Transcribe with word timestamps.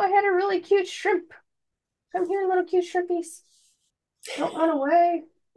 I 0.00 0.08
had 0.08 0.24
a 0.24 0.32
really 0.32 0.60
cute 0.60 0.88
shrimp. 0.88 1.32
Come 2.12 2.28
here, 2.28 2.46
little 2.48 2.64
cute 2.64 2.84
shrimpies. 2.84 3.42
Don't 4.36 4.54
run 4.54 4.70
away. 4.70 5.24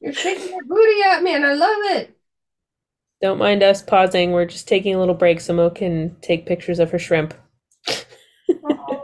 You're 0.00 0.12
shaking 0.12 0.50
your 0.50 0.64
booty 0.64 1.02
at 1.06 1.22
me, 1.22 1.34
and 1.34 1.46
I 1.46 1.52
love 1.54 1.78
it. 1.96 2.16
Don't 3.20 3.38
mind 3.38 3.62
us 3.62 3.82
pausing. 3.82 4.32
We're 4.32 4.46
just 4.46 4.66
taking 4.66 4.96
a 4.96 4.98
little 4.98 5.14
break 5.14 5.40
so 5.40 5.54
Mo 5.54 5.70
can 5.70 6.16
take 6.22 6.46
pictures 6.46 6.80
of 6.80 6.90
her 6.90 6.98
shrimp. 6.98 7.34
Oh. 8.64 9.02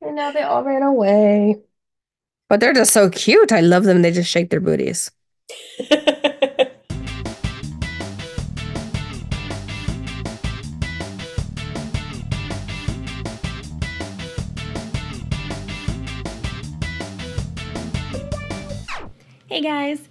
And 0.00 0.16
now 0.16 0.30
they 0.32 0.42
all 0.42 0.64
ran 0.64 0.82
away. 0.82 1.56
But 2.48 2.60
they're 2.60 2.72
just 2.72 2.92
so 2.92 3.10
cute. 3.10 3.52
I 3.52 3.60
love 3.60 3.84
them. 3.84 4.00
They 4.00 4.10
just 4.10 4.30
shake 4.30 4.48
their 4.48 4.60
booties. 4.60 5.10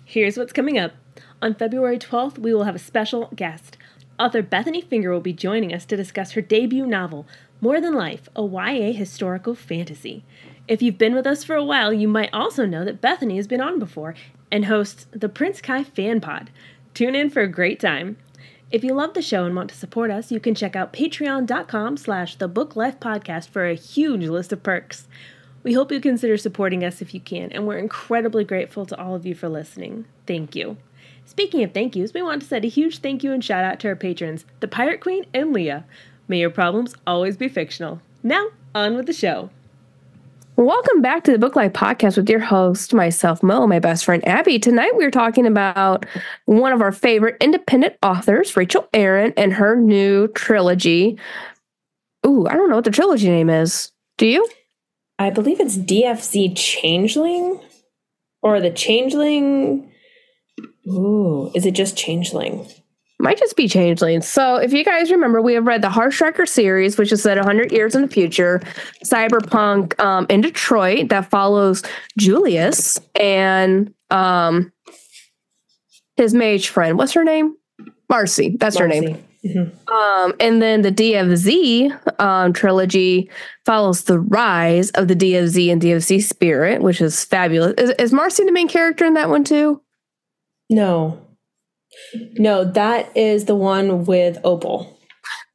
here's 0.09 0.37
what's 0.37 0.51
coming 0.51 0.75
up. 0.75 0.93
On 1.39 1.53
February 1.53 1.99
12th, 1.99 2.39
we 2.39 2.51
will 2.51 2.63
have 2.63 2.73
a 2.73 2.79
special 2.79 3.29
guest. 3.35 3.77
Author 4.17 4.41
Bethany 4.41 4.81
Finger 4.81 5.11
will 5.11 5.19
be 5.19 5.33
joining 5.33 5.71
us 5.71 5.85
to 5.85 5.95
discuss 5.95 6.31
her 6.31 6.41
debut 6.41 6.87
novel, 6.87 7.27
More 7.61 7.79
Than 7.79 7.93
Life, 7.93 8.27
a 8.35 8.41
YA 8.41 8.91
historical 8.91 9.53
fantasy. 9.53 10.25
If 10.67 10.81
you've 10.81 10.97
been 10.97 11.13
with 11.13 11.27
us 11.27 11.43
for 11.43 11.55
a 11.55 11.63
while, 11.63 11.93
you 11.93 12.07
might 12.07 12.33
also 12.33 12.65
know 12.65 12.83
that 12.85 13.01
Bethany 13.01 13.35
has 13.35 13.45
been 13.45 13.61
on 13.61 13.77
before 13.77 14.15
and 14.51 14.65
hosts 14.65 15.05
the 15.11 15.29
Prince 15.29 15.61
Kai 15.61 15.83
Fan 15.83 16.19
Pod. 16.21 16.49
Tune 16.95 17.13
in 17.13 17.29
for 17.29 17.43
a 17.43 17.47
great 17.47 17.79
time. 17.79 18.17
If 18.71 18.83
you 18.83 18.95
love 18.95 19.13
the 19.13 19.21
show 19.21 19.45
and 19.45 19.55
want 19.55 19.69
to 19.69 19.75
support 19.75 20.09
us, 20.09 20.31
you 20.31 20.39
can 20.39 20.55
check 20.55 20.75
out 20.75 20.91
patreon.com 20.91 21.97
slash 21.97 22.35
the 22.35 22.47
book 22.47 22.75
life 22.75 22.99
podcast 22.99 23.49
for 23.49 23.67
a 23.67 23.75
huge 23.75 24.25
list 24.25 24.51
of 24.51 24.63
perks. 24.63 25.07
We 25.61 25.73
hope 25.73 25.91
you 25.91 25.99
consider 25.99 26.37
supporting 26.37 26.85
us 26.85 27.01
if 27.01 27.13
you 27.13 27.19
can, 27.19 27.51
and 27.51 27.67
we're 27.67 27.77
incredibly 27.77 28.45
grateful 28.45 28.85
to 28.85 28.97
all 28.97 29.13
of 29.13 29.25
you 29.25 29.35
for 29.35 29.49
listening. 29.49 30.05
Thank 30.25 30.55
you. 30.55 30.77
Speaking 31.25 31.63
of 31.63 31.73
thank 31.73 31.97
yous, 31.97 32.13
we 32.13 32.21
want 32.21 32.41
to 32.41 32.47
send 32.47 32.63
a 32.63 32.69
huge 32.69 32.99
thank 32.99 33.25
you 33.25 33.33
and 33.33 33.43
shout 33.43 33.65
out 33.65 33.79
to 33.81 33.89
our 33.89 33.95
patrons, 33.95 34.45
the 34.61 34.69
Pirate 34.69 35.01
Queen 35.01 35.25
and 35.33 35.51
Leah. 35.51 35.83
May 36.29 36.39
your 36.39 36.49
problems 36.49 36.95
always 37.05 37.35
be 37.35 37.49
fictional. 37.49 38.01
Now, 38.23 38.47
on 38.73 38.95
with 38.95 39.05
the 39.05 39.13
show. 39.13 39.49
Welcome 40.55 41.01
back 41.01 41.25
to 41.25 41.31
the 41.31 41.37
Book 41.37 41.57
Life 41.57 41.73
Podcast 41.73 42.15
with 42.15 42.29
your 42.29 42.39
host, 42.39 42.93
myself, 42.93 43.43
Mo, 43.43 43.67
my 43.67 43.79
best 43.79 44.05
friend 44.05 44.25
Abby. 44.25 44.59
Tonight 44.59 44.95
we're 44.95 45.11
talking 45.11 45.45
about 45.45 46.05
one 46.45 46.71
of 46.71 46.81
our 46.81 46.93
favorite 46.93 47.35
independent 47.41 47.95
authors, 48.01 48.55
Rachel 48.55 48.87
Aaron, 48.93 49.33
and 49.35 49.51
her 49.53 49.75
new 49.75 50.29
trilogy. 50.29 51.17
Ooh, 52.25 52.47
I 52.47 52.53
don't 52.53 52.69
know 52.69 52.77
what 52.77 52.85
the 52.85 52.91
trilogy 52.91 53.29
name 53.29 53.49
is. 53.49 53.91
Do 54.17 54.25
you? 54.25 54.47
I 55.19 55.29
believe 55.29 55.59
it's 55.59 55.77
DFZ 55.77 56.55
Changeling 56.55 57.59
or 58.41 58.61
the 58.61 58.71
Changeling. 58.71 59.91
Ooh, 60.87 61.51
is 61.53 61.65
it 61.65 61.71
just 61.71 61.97
Changeling? 61.97 62.65
Might 63.19 63.37
just 63.37 63.57
be 63.57 63.67
Changeling. 63.67 64.21
So, 64.21 64.55
if 64.55 64.71
you 64.71 64.85
guys 64.85 65.11
remember, 65.11 65.41
we 65.41 65.53
have 65.55 65.67
read 65.67 65.81
the 65.81 65.89
Heartstriker 65.89 66.47
series, 66.47 66.97
which 66.97 67.11
is 67.11 67.21
set 67.21 67.35
100 67.35 67.73
years 67.73 67.95
in 67.95 68.01
the 68.01 68.07
future, 68.07 68.61
cyberpunk 69.03 69.99
um, 69.99 70.25
in 70.29 70.39
Detroit 70.39 71.09
that 71.09 71.29
follows 71.29 71.83
Julius 72.17 72.97
and 73.19 73.93
um, 74.09 74.71
his 76.15 76.33
mage 76.33 76.69
friend. 76.69 76.97
What's 76.97 77.11
her 77.11 77.25
name? 77.25 77.57
Marcy. 78.09 78.55
That's 78.57 78.79
Marcy. 78.79 78.95
her 78.95 79.01
name. 79.01 79.25
Mm-hmm. 79.45 79.93
Um, 79.93 80.33
and 80.39 80.61
then 80.61 80.81
the 80.81 80.91
DFZ 80.91 82.19
um, 82.19 82.51
trilogy 82.51 83.29
follows 83.65 84.03
the 84.03 84.19
rise 84.19 84.91
of 84.91 85.07
the 85.07 85.15
DFZ 85.15 85.71
and 85.71 85.81
DFZ 85.81 86.23
spirit, 86.23 86.81
which 86.81 86.99
is 86.99 87.23
fabulous. 87.23 87.73
Is, 87.77 87.91
is 87.91 88.13
Marcy 88.13 88.43
the 88.43 88.51
main 88.51 88.67
character 88.67 89.05
in 89.05 89.13
that 89.13 89.29
one 89.29 89.43
too? 89.43 89.81
No. 90.69 91.25
No, 92.33 92.65
that 92.65 93.15
is 93.15 93.45
the 93.45 93.55
one 93.55 94.05
with 94.05 94.37
Opal. 94.43 94.97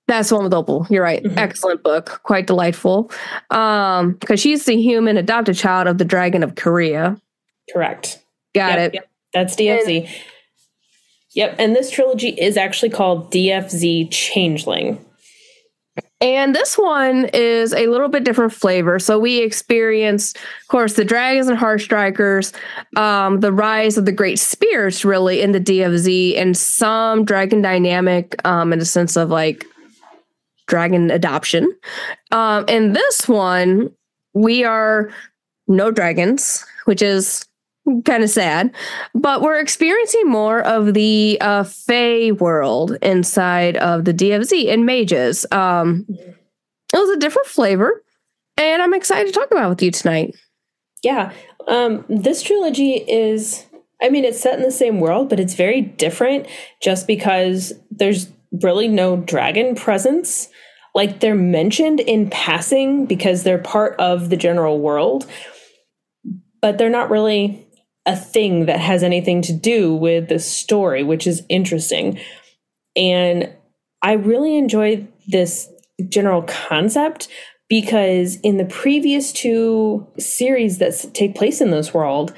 That's 0.07 0.29
the 0.31 0.37
one 0.37 0.45
with 0.45 0.55
Opal. 0.55 0.87
You're 0.91 1.03
right. 1.03 1.23
Mm-hmm. 1.23 1.39
Excellent 1.39 1.83
book. 1.83 2.21
Quite 2.25 2.47
delightful. 2.47 3.11
Um, 3.51 4.15
because 4.15 4.41
she's 4.41 4.65
the 4.65 4.81
human 4.81 5.17
adopted 5.17 5.57
child 5.57 5.89
of 5.89 5.99
the 5.99 6.05
Dragon 6.05 6.43
of 6.43 6.55
Korea. 6.55 7.21
Correct. 7.73 8.23
Got 8.55 8.79
yep, 8.79 8.89
it. 8.89 8.95
Yep. 8.95 9.11
That's 9.33 9.57
DFZ. 9.57 10.07
And, 10.07 10.17
Yep, 11.35 11.57
and 11.59 11.75
this 11.75 11.91
trilogy 11.91 12.29
is 12.29 12.57
actually 12.57 12.91
called 12.91 13.33
DFZ 13.33 14.11
Changeling. 14.11 15.05
And 16.21 16.55
this 16.55 16.79
one 16.79 17.27
is 17.35 17.73
a 17.73 17.87
little 17.87 18.09
bit 18.09 18.25
different 18.25 18.53
flavor. 18.53 18.99
So 18.99 19.19
we 19.19 19.43
experience, 19.43 20.35
of 20.35 20.69
course, 20.69 20.95
the 20.95 21.05
dragons 21.05 21.49
and 21.49 21.59
heartstrikers, 21.59 22.55
um, 22.97 23.41
the 23.41 23.53
rise 23.53 23.99
of 23.99 24.05
the 24.05 24.13
great 24.13 24.39
spirits, 24.39 25.05
really, 25.05 25.43
in 25.43 25.53
the 25.53 25.61
DFZ, 25.61 26.39
and 26.39 26.57
some 26.57 27.25
dragon 27.25 27.61
dynamic 27.63 28.35
um, 28.47 28.73
in 28.73 28.79
the 28.79 28.85
sense 28.85 29.17
of 29.17 29.29
like 29.29 29.67
dragon 30.67 31.11
adoption. 31.11 31.71
Um, 32.33 32.65
in 32.69 32.93
this 32.93 33.29
one, 33.29 33.91
we 34.33 34.65
are 34.65 35.11
no 35.69 35.91
dragons, 35.91 36.65
which 36.87 37.03
is 37.03 37.45
kind 38.05 38.23
of 38.23 38.31
sad, 38.31 38.75
but 39.15 39.43
we're 39.43 39.59
experiencing 39.59 40.27
more 40.27 40.61
of 40.63 40.95
the 40.95 41.39
uh, 41.41 41.65
Fey 41.65 42.33
world 42.33 42.97
inside 43.03 43.77
of 43.77 44.05
the 44.05 44.15
DFZ 44.15 44.73
and 44.73 44.87
mages. 44.87 45.45
Um, 45.53 46.07
it 46.09 46.99
was 46.99 47.11
a 47.11 47.19
different 47.19 47.49
flavor, 47.49 48.03
and 48.57 48.83
I'm 48.83 48.95
excited 48.95 49.33
to 49.33 49.39
talk 49.39 49.51
about 49.51 49.69
with 49.69 49.83
you 49.83 49.91
tonight. 49.91 50.35
Yeah, 51.03 51.33
um, 51.69 52.05
this 52.09 52.43
trilogy 52.43 52.95
is. 52.95 53.67
I 54.03 54.11
mean, 54.11 54.25
it's 54.25 54.41
set 54.41 54.59
in 54.59 54.65
the 54.65 54.73
same 54.73 55.01
world, 55.01 55.29
but 55.31 55.41
it's 55.41 55.55
very 55.55 55.81
different 55.81 56.47
just 56.83 57.07
because 57.07 57.73
there's 57.91 58.31
really 58.63 58.89
no 58.89 59.17
dragon 59.17 59.75
presence. 59.75 60.49
Like 60.95 61.21
they're 61.21 61.35
mentioned 61.35 62.01
in 62.01 62.29
passing 62.29 63.07
because 63.07 63.43
they're 63.43 63.59
part 63.59 63.99
of 63.99 64.31
the 64.31 64.37
general 64.37 64.79
world, 64.79 65.27
but 66.61 66.77
they're 66.77 66.91
not 66.91 67.11
really 67.11 67.64
a 68.07 68.17
thing 68.17 68.67
that 68.67 68.81
has 68.81 69.03
anything 69.03 69.43
to 69.43 69.53
do 69.53 69.95
with 69.95 70.29
the 70.29 70.39
story, 70.39 71.03
which 71.03 71.27
is 71.27 71.43
interesting. 71.49 72.21
And 72.97 73.51
I 74.03 74.13
really 74.13 74.57
enjoy 74.57 75.07
this 75.27 75.71
general 76.09 76.43
concept 76.43 77.29
because 77.69 78.37
in 78.41 78.59
the 78.59 78.65
previous 78.67 79.33
two 79.33 80.07
series 80.19 80.79
that 80.79 80.93
take 81.15 81.35
place 81.35 81.61
in 81.61 81.71
this 81.71 81.95
world, 81.95 82.35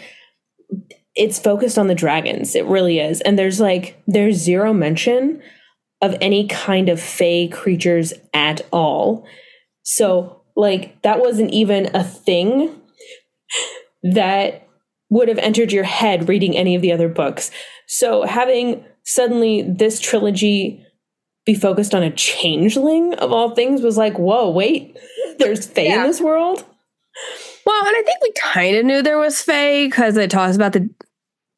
it's 1.17 1.39
focused 1.39 1.79
on 1.79 1.89
the 1.89 1.95
dragons. 1.95 2.55
It 2.55 2.67
really 2.67 3.01
is. 3.01 3.21
And 3.23 3.39
there's 3.39 3.61
like, 3.61 4.01
there's 4.07 4.37
zero 4.37 4.73
mention 4.73 5.43
of 6.03 6.15
any 6.21 6.47
kind 6.47 6.89
of 6.89 7.01
fey 7.01 7.49
creatures 7.49 8.13
at 8.35 8.61
all. 8.71 9.27
So, 9.83 10.43
like, 10.55 11.01
that 11.03 11.21
wasn't 11.21 11.53
even 11.53 11.95
a 11.95 12.05
thing 12.05 12.81
that 14.03 14.66
would 15.09 15.29
have 15.29 15.39
entered 15.39 15.73
your 15.73 15.85
head 15.85 16.29
reading 16.29 16.57
any 16.57 16.75
of 16.75 16.83
the 16.83 16.93
other 16.93 17.09
books. 17.09 17.51
So 17.87 18.25
having 18.25 18.85
suddenly 19.05 19.63
this 19.63 20.01
trilogy 20.01 20.85
be 21.45 21.55
focused 21.55 21.95
on 21.95 22.03
a 22.03 22.11
changeling 22.11 23.15
of 23.15 23.33
all 23.33 23.55
things 23.55 23.81
was 23.81 23.97
like, 23.97 24.19
whoa, 24.19 24.51
wait, 24.51 24.99
there's 25.39 25.67
Fae 25.67 25.83
yeah. 25.83 26.03
in 26.03 26.09
this 26.09 26.21
world. 26.21 26.65
Well, 27.65 27.87
and 27.87 27.97
I 27.97 28.03
think 28.05 28.21
we 28.23 28.33
kind 28.33 28.77
of 28.77 28.85
knew 28.85 29.03
there 29.03 29.19
was 29.19 29.41
Fae 29.41 29.87
because 29.87 30.17
it 30.17 30.31
talks 30.31 30.57
about 30.57 30.73
the. 30.73 30.89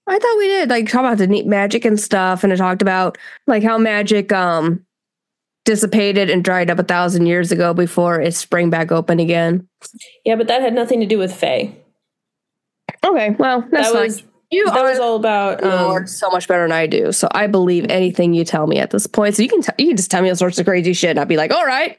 I 0.07 0.19
thought 0.19 0.39
we 0.39 0.47
did 0.47 0.71
like 0.71 0.89
talk 0.89 1.01
about 1.01 1.19
the 1.19 1.27
neat 1.27 1.47
magic 1.47 1.85
and 1.85 1.99
stuff, 1.99 2.45
and 2.45 2.53
it 2.53 2.57
talked 2.57 2.81
about 2.81 3.19
like 3.47 3.63
how 3.63 3.77
magic 3.77 4.33
um 4.33 4.85
dissipated 5.65 6.31
and 6.31 6.43
dried 6.43 6.71
up 6.71 6.79
a 6.79 6.83
thousand 6.83 7.27
years 7.27 7.53
ago 7.53 7.75
before 7.75 8.21
it 8.21 8.35
sprang 8.35 8.71
back 8.71 8.91
open 8.91 9.21
again. 9.21 9.69
Yeah, 10.25 10.37
but 10.37 10.49
that 10.49 10.63
had 10.63 10.73
nothing 10.73 11.01
to 11.01 11.07
do 11.07 11.19
with 11.19 11.35
Fae. 11.35 11.77
Okay, 13.05 13.31
well, 13.39 13.67
that's 13.71 13.93
that 13.93 14.03
was, 14.03 14.23
You 14.51 14.65
that 14.67 14.83
was 14.83 14.99
all 14.99 15.17
about 15.17 15.63
um, 15.63 16.07
so 16.07 16.31
much 16.31 16.49
better 16.49 16.63
than 16.63 16.73
I 16.73 16.87
do. 16.87 17.13
So 17.13 17.29
I 17.33 17.47
believe 17.47 17.87
anything 17.89 18.35
you 18.35 18.45
tell 18.45 18.67
me 18.67 18.79
at 18.79 18.91
this 18.91 19.07
point. 19.07 19.37
So 19.37 19.43
you 19.43 19.49
can 19.49 19.63
t- 19.63 19.73
you 19.79 19.89
can 19.89 19.97
just 19.97 20.11
tell 20.11 20.23
me 20.23 20.31
all 20.31 20.37
sorts 20.37 20.59
of 20.59 20.67
crazy 20.67 20.93
shit, 20.93 21.11
and 21.11 21.19
I'll 21.19 21.27
be 21.27 21.37
like, 21.37 21.53
all 21.53 21.67
right, 21.67 21.99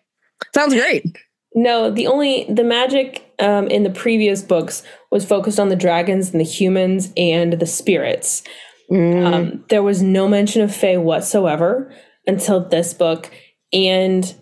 sounds 0.53 0.73
great. 0.73 1.05
No, 1.55 1.89
the 1.89 2.07
only 2.07 2.45
the 2.49 2.63
magic 2.63 3.33
um, 3.39 3.67
in 3.67 3.83
the 3.83 3.89
previous 3.89 4.41
books 4.41 4.83
was 5.11 5.25
focused 5.25 5.59
on 5.59 5.69
the 5.69 5.75
dragons 5.75 6.31
and 6.31 6.39
the 6.39 6.45
humans 6.45 7.11
and 7.17 7.53
the 7.53 7.65
spirits. 7.65 8.43
Mm. 8.91 9.25
Um, 9.25 9.65
there 9.69 9.83
was 9.83 10.01
no 10.01 10.27
mention 10.27 10.61
of 10.61 10.75
Fae 10.75 10.97
whatsoever 10.97 11.93
until 12.27 12.59
this 12.59 12.93
book, 12.93 13.31
and 13.71 14.33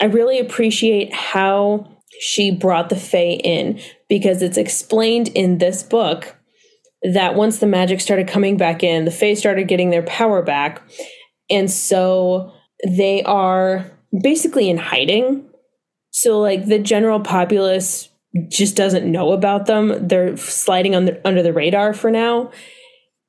I 0.00 0.06
really 0.06 0.38
appreciate 0.38 1.12
how 1.12 1.97
she 2.18 2.50
brought 2.50 2.88
the 2.88 2.96
Fae 2.96 3.38
in 3.44 3.80
because 4.08 4.42
it's 4.42 4.56
explained 4.56 5.28
in 5.28 5.58
this 5.58 5.82
book 5.82 6.36
that 7.02 7.34
once 7.34 7.58
the 7.58 7.66
magic 7.66 8.00
started 8.00 8.26
coming 8.26 8.56
back 8.56 8.82
in, 8.82 9.04
the 9.04 9.10
Fae 9.10 9.34
started 9.34 9.68
getting 9.68 9.90
their 9.90 10.02
power 10.02 10.42
back. 10.42 10.82
And 11.48 11.70
so 11.70 12.52
they 12.86 13.22
are 13.22 13.90
basically 14.22 14.68
in 14.68 14.76
hiding. 14.76 15.48
So 16.10 16.40
like 16.40 16.66
the 16.66 16.78
general 16.78 17.20
populace 17.20 18.08
just 18.48 18.76
doesn't 18.76 19.10
know 19.10 19.32
about 19.32 19.66
them. 19.66 20.06
They're 20.06 20.36
sliding 20.36 20.94
on 20.94 21.04
the, 21.06 21.26
under 21.26 21.42
the 21.42 21.52
radar 21.52 21.94
for 21.94 22.10
now. 22.10 22.50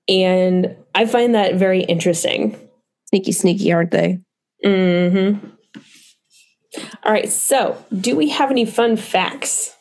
And 0.07 0.75
I 0.95 1.05
find 1.05 1.35
that 1.35 1.55
very 1.55 1.81
interesting. 1.81 2.57
Sneaky, 3.05 3.31
sneaky, 3.31 3.71
aren't 3.71 3.91
they? 3.91 4.19
Mm-hmm. 4.65 5.47
All 7.03 7.11
right. 7.11 7.29
So, 7.29 7.83
do 7.99 8.15
we 8.15 8.29
have 8.29 8.51
any 8.51 8.65
fun 8.65 8.97
facts? 8.97 9.75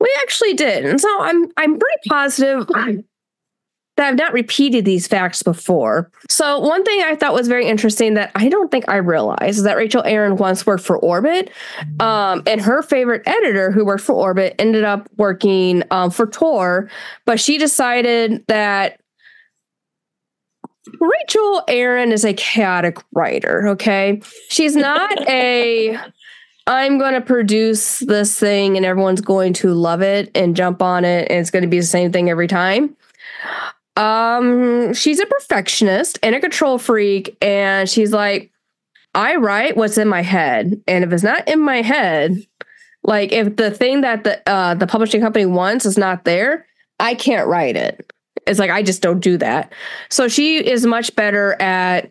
We 0.00 0.14
actually 0.22 0.54
did, 0.54 0.84
and 0.84 1.00
so 1.00 1.08
I'm 1.20 1.46
I'm 1.56 1.78
pretty 1.78 2.00
positive 2.08 2.66
that 3.96 4.08
I've 4.08 4.16
not 4.16 4.32
repeated 4.32 4.84
these 4.84 5.06
facts 5.06 5.42
before. 5.42 6.10
So 6.28 6.58
one 6.58 6.84
thing 6.84 7.02
I 7.02 7.14
thought 7.14 7.32
was 7.32 7.46
very 7.46 7.66
interesting 7.66 8.14
that 8.14 8.32
I 8.34 8.48
don't 8.48 8.70
think 8.70 8.88
I 8.88 8.96
realized 8.96 9.58
is 9.58 9.62
that 9.62 9.76
Rachel 9.76 10.02
Aaron 10.04 10.36
once 10.36 10.66
worked 10.66 10.84
for 10.84 10.98
Orbit, 10.98 11.50
um, 12.00 12.42
and 12.46 12.60
her 12.60 12.82
favorite 12.82 13.22
editor 13.26 13.70
who 13.70 13.84
worked 13.84 14.02
for 14.02 14.14
Orbit 14.14 14.56
ended 14.58 14.84
up 14.84 15.08
working 15.16 15.84
um, 15.90 16.10
for 16.10 16.26
Tor, 16.26 16.90
but 17.24 17.38
she 17.38 17.56
decided 17.56 18.44
that 18.48 19.00
Rachel 21.00 21.62
Aaron 21.68 22.12
is 22.12 22.24
a 22.24 22.34
chaotic 22.34 22.98
writer, 23.12 23.68
okay? 23.68 24.20
She's 24.48 24.76
not 24.76 25.28
a 25.28 25.98
I'm 26.66 26.98
going 26.98 27.14
to 27.14 27.20
produce 27.20 27.98
this 28.00 28.38
thing 28.38 28.76
and 28.76 28.86
everyone's 28.86 29.20
going 29.20 29.52
to 29.54 29.74
love 29.74 30.00
it 30.00 30.30
and 30.34 30.56
jump 30.56 30.80
on 30.82 31.04
it 31.04 31.30
and 31.30 31.40
it's 31.40 31.50
going 31.50 31.62
to 31.62 31.68
be 31.68 31.80
the 31.80 31.86
same 31.86 32.12
thing 32.12 32.30
every 32.30 32.48
time. 32.48 32.96
Um 33.96 34.92
she's 34.92 35.20
a 35.20 35.26
perfectionist 35.26 36.18
and 36.22 36.34
a 36.34 36.40
control 36.40 36.78
freak 36.78 37.36
and 37.40 37.88
she's 37.88 38.12
like 38.12 38.50
I 39.14 39.36
write 39.36 39.76
what's 39.76 39.98
in 39.98 40.08
my 40.08 40.22
head 40.22 40.82
and 40.88 41.04
if 41.04 41.12
it's 41.12 41.22
not 41.22 41.46
in 41.46 41.60
my 41.60 41.80
head 41.80 42.44
like 43.04 43.30
if 43.30 43.54
the 43.54 43.70
thing 43.70 44.00
that 44.00 44.24
the 44.24 44.42
uh 44.50 44.74
the 44.74 44.86
publishing 44.86 45.20
company 45.20 45.46
wants 45.46 45.86
is 45.86 45.96
not 45.96 46.24
there, 46.24 46.66
I 46.98 47.14
can't 47.14 47.46
write 47.46 47.76
it. 47.76 48.12
It's 48.46 48.58
like 48.58 48.70
I 48.70 48.82
just 48.82 49.02
don't 49.02 49.20
do 49.20 49.36
that. 49.38 49.72
So 50.08 50.26
she 50.26 50.56
is 50.56 50.84
much 50.86 51.14
better 51.14 51.60
at 51.62 52.10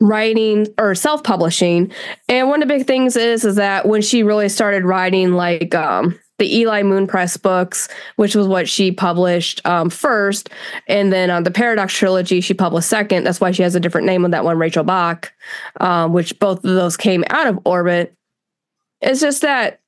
writing 0.00 0.66
or 0.78 0.94
self-publishing. 0.94 1.92
And 2.28 2.48
one 2.48 2.62
of 2.62 2.68
the 2.68 2.74
big 2.74 2.86
things 2.86 3.16
is 3.16 3.44
is 3.44 3.56
that 3.56 3.86
when 3.86 4.02
she 4.02 4.22
really 4.22 4.48
started 4.48 4.84
writing 4.84 5.34
like 5.34 5.74
um 5.74 6.18
the 6.40 6.56
Eli 6.56 6.82
Monpress 6.82 7.36
books, 7.36 7.86
which 8.16 8.34
was 8.34 8.48
what 8.48 8.66
she 8.66 8.90
published 8.90 9.60
um, 9.66 9.90
first, 9.90 10.48
and 10.88 11.12
then 11.12 11.30
on 11.30 11.42
uh, 11.42 11.44
the 11.44 11.50
Paradox 11.50 11.92
trilogy 11.92 12.40
she 12.40 12.54
published 12.54 12.88
second. 12.88 13.24
That's 13.24 13.42
why 13.42 13.50
she 13.50 13.62
has 13.62 13.74
a 13.74 13.80
different 13.80 14.06
name 14.06 14.24
on 14.24 14.30
that 14.32 14.42
one, 14.42 14.58
Rachel 14.58 14.82
Bach, 14.82 15.32
um, 15.80 16.14
which 16.14 16.36
both 16.38 16.64
of 16.64 16.74
those 16.74 16.96
came 16.96 17.24
out 17.28 17.46
of 17.46 17.60
orbit. 17.66 18.14
It's 19.02 19.20
just 19.20 19.42
that 19.42 19.80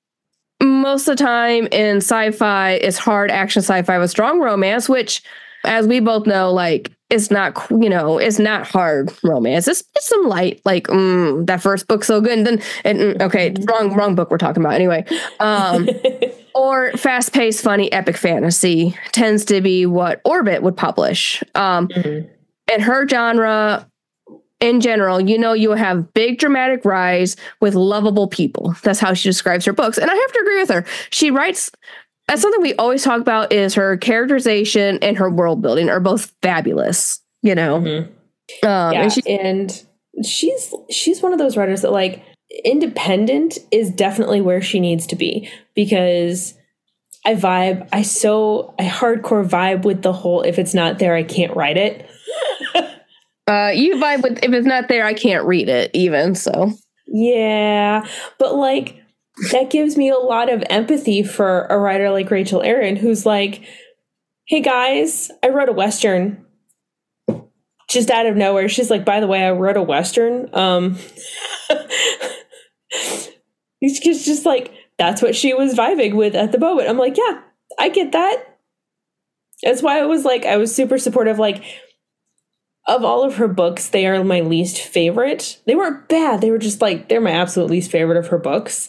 most 0.63 1.09
of 1.09 1.17
the 1.17 1.25
time 1.25 1.69
in 1.73 1.97
sci-fi, 1.97 2.73
it's 2.73 2.99
hard 2.99 3.31
action 3.31 3.63
sci-fi 3.63 3.99
with 3.99 4.11
strong 4.11 4.39
romance, 4.39 4.89
which 4.91 5.23
as 5.65 5.87
we 5.87 6.01
both 6.01 6.27
know, 6.27 6.53
like 6.53 6.93
it's 7.13 7.31
not, 7.31 7.71
you 7.71 7.91
know, 7.91 8.17
it's 8.17 8.39
not 8.39 8.67
hard 8.67 9.13
romance. 9.23 9.69
It's, 9.69 9.85
it's 9.95 10.09
some 10.09 10.27
light, 10.29 10.63
like 10.65 10.87
mm, 10.87 11.47
that 11.47 11.61
first 11.61 11.87
book 11.87 12.05
so 12.05 12.23
good, 12.23 12.39
and 12.39 12.47
then 12.47 12.63
and, 12.85 12.99
mm, 12.99 13.23
okay, 13.23 13.55
wrong 13.69 13.95
wrong 13.95 14.15
book 14.15 14.31
we're 14.31 14.39
talking 14.39 14.63
about 14.63 14.75
anyway. 14.75 15.05
Um, 15.39 15.91
or 16.55 16.93
fast 16.93 17.35
paced, 17.35 17.63
funny, 17.63 17.93
epic 17.93 18.17
fantasy 18.17 18.97
tends 19.13 19.45
to 19.47 19.61
be 19.61 19.85
what 19.85 20.23
Orbit 20.25 20.63
would 20.63 20.77
publish. 20.77 21.43
Um, 21.55 21.89
mm-hmm. 21.89 22.29
And 22.73 22.83
her 22.83 23.07
genre, 23.07 23.87
in 24.61 24.81
general, 24.81 25.21
you 25.21 25.37
know, 25.37 25.53
you 25.53 25.73
have 25.73 26.15
big 26.15 26.39
dramatic 26.39 26.83
rise 26.83 27.37
with 27.61 27.75
lovable 27.75 28.27
people. 28.27 28.75
That's 28.83 29.01
how 29.01 29.13
she 29.13 29.29
describes 29.29 29.67
her 29.67 29.75
books, 29.75 29.99
and 29.99 30.11
I 30.11 30.15
have 30.15 30.33
to 30.33 30.41
agree 30.41 30.61
with 30.61 30.71
her. 30.71 30.87
She 31.11 31.31
writes 31.31 31.71
that's 32.33 32.41
something 32.41 32.63
we 32.63 32.75
always 32.77 33.05
talk 33.05 33.21
about 33.21 33.53
is 33.53 33.75
her 33.75 33.99
characterization 33.99 34.99
and 35.03 35.19
her 35.19 35.29
world 35.29 35.61
building 35.61 35.91
are 35.91 36.01
both 36.01 36.33
fabulous 36.41 37.21
you 37.43 37.55
know 37.55 37.79
mm-hmm. 37.79 38.67
um, 38.67 38.93
yeah, 38.93 39.03
and, 39.03 39.13
she's, 39.13 39.27
and 39.27 39.85
she's 40.25 40.75
she's 40.91 41.23
one 41.23 41.35
of 41.35 41.39
those 41.39 41.59
writers 41.59 41.83
that 41.83 41.93
like 41.93 42.25
independent 42.65 43.59
is 43.71 43.91
definitely 43.91 44.41
where 44.41 44.63
she 44.63 44.81
needs 44.81 45.07
to 45.07 45.15
be 45.17 45.47
because 45.75 46.55
I 47.27 47.35
vibe 47.35 47.87
I 47.93 48.01
so 48.01 48.75
I 48.79 48.85
hardcore 48.85 49.47
vibe 49.47 49.85
with 49.85 50.01
the 50.01 50.15
whole 50.15 50.41
if 50.41 50.59
it's 50.59 50.73
not 50.73 50.99
there 50.99 51.15
I 51.15 51.23
can't 51.25 51.55
write 51.55 51.77
it. 51.77 52.09
uh 53.47 53.73
you 53.75 53.97
vibe 53.97 54.23
with 54.23 54.43
if 54.43 54.53
it's 54.53 54.67
not 54.67 54.89
there 54.89 55.05
I 55.05 55.13
can't 55.13 55.47
read 55.47 55.69
it 55.69 55.91
even 55.93 56.35
so. 56.35 56.73
Yeah, 57.07 58.07
but 58.39 58.55
like 58.55 59.02
that 59.51 59.71
gives 59.71 59.97
me 59.97 60.11
a 60.11 60.17
lot 60.17 60.53
of 60.53 60.63
empathy 60.69 61.23
for 61.23 61.67
a 61.67 61.79
writer 61.79 62.11
like 62.11 62.31
Rachel 62.31 62.63
Aaron, 62.63 62.97
who's 62.97 63.25
like, 63.25 63.63
hey 64.47 64.61
guys, 64.61 65.31
I 65.43 65.49
wrote 65.49 65.69
a 65.69 65.73
Western 65.73 66.45
just 67.89 68.11
out 68.11 68.27
of 68.27 68.37
nowhere. 68.37 68.69
She's 68.69 68.91
like, 68.91 69.05
by 69.05 69.21
the 69.21 69.27
way, 69.27 69.45
I 69.45 69.53
wrote 69.53 69.77
a 69.77 69.83
Western. 69.83 70.49
Um, 70.55 70.99
it's 73.81 74.01
just, 74.01 74.25
just 74.25 74.47
like, 74.47 74.73
that's 74.99 75.23
what 75.23 75.35
she 75.35 75.55
was 75.55 75.75
vibing 75.75 76.15
with 76.15 76.35
at 76.35 76.53
the 76.53 76.59
moment. 76.59 76.89
I'm 76.89 76.99
like, 76.99 77.17
yeah, 77.17 77.41
I 77.79 77.89
get 77.89 78.13
that. 78.13 78.59
That's 79.63 79.83
why 79.83 80.01
I 80.01 80.07
was 80.07 80.25
like, 80.25 80.45
I 80.45 80.57
was 80.57 80.75
super 80.75 80.99
supportive. 80.99 81.39
Like, 81.39 81.63
of 82.89 83.05
all 83.05 83.23
of 83.23 83.37
her 83.37 83.49
books, 83.49 83.89
they 83.89 84.07
are 84.07 84.25
my 84.25 84.41
least 84.41 84.79
favorite. 84.79 85.61
They 85.67 85.77
weren't 85.77 86.09
bad. 86.09 86.41
They 86.41 86.51
were 86.51 86.59
just 86.59 86.81
like, 86.81 87.09
they're 87.09 87.21
my 87.21 87.31
absolute 87.31 87.71
least 87.71 87.91
favorite 87.91 88.19
of 88.19 88.29
her 88.29 88.39
books. 88.39 88.89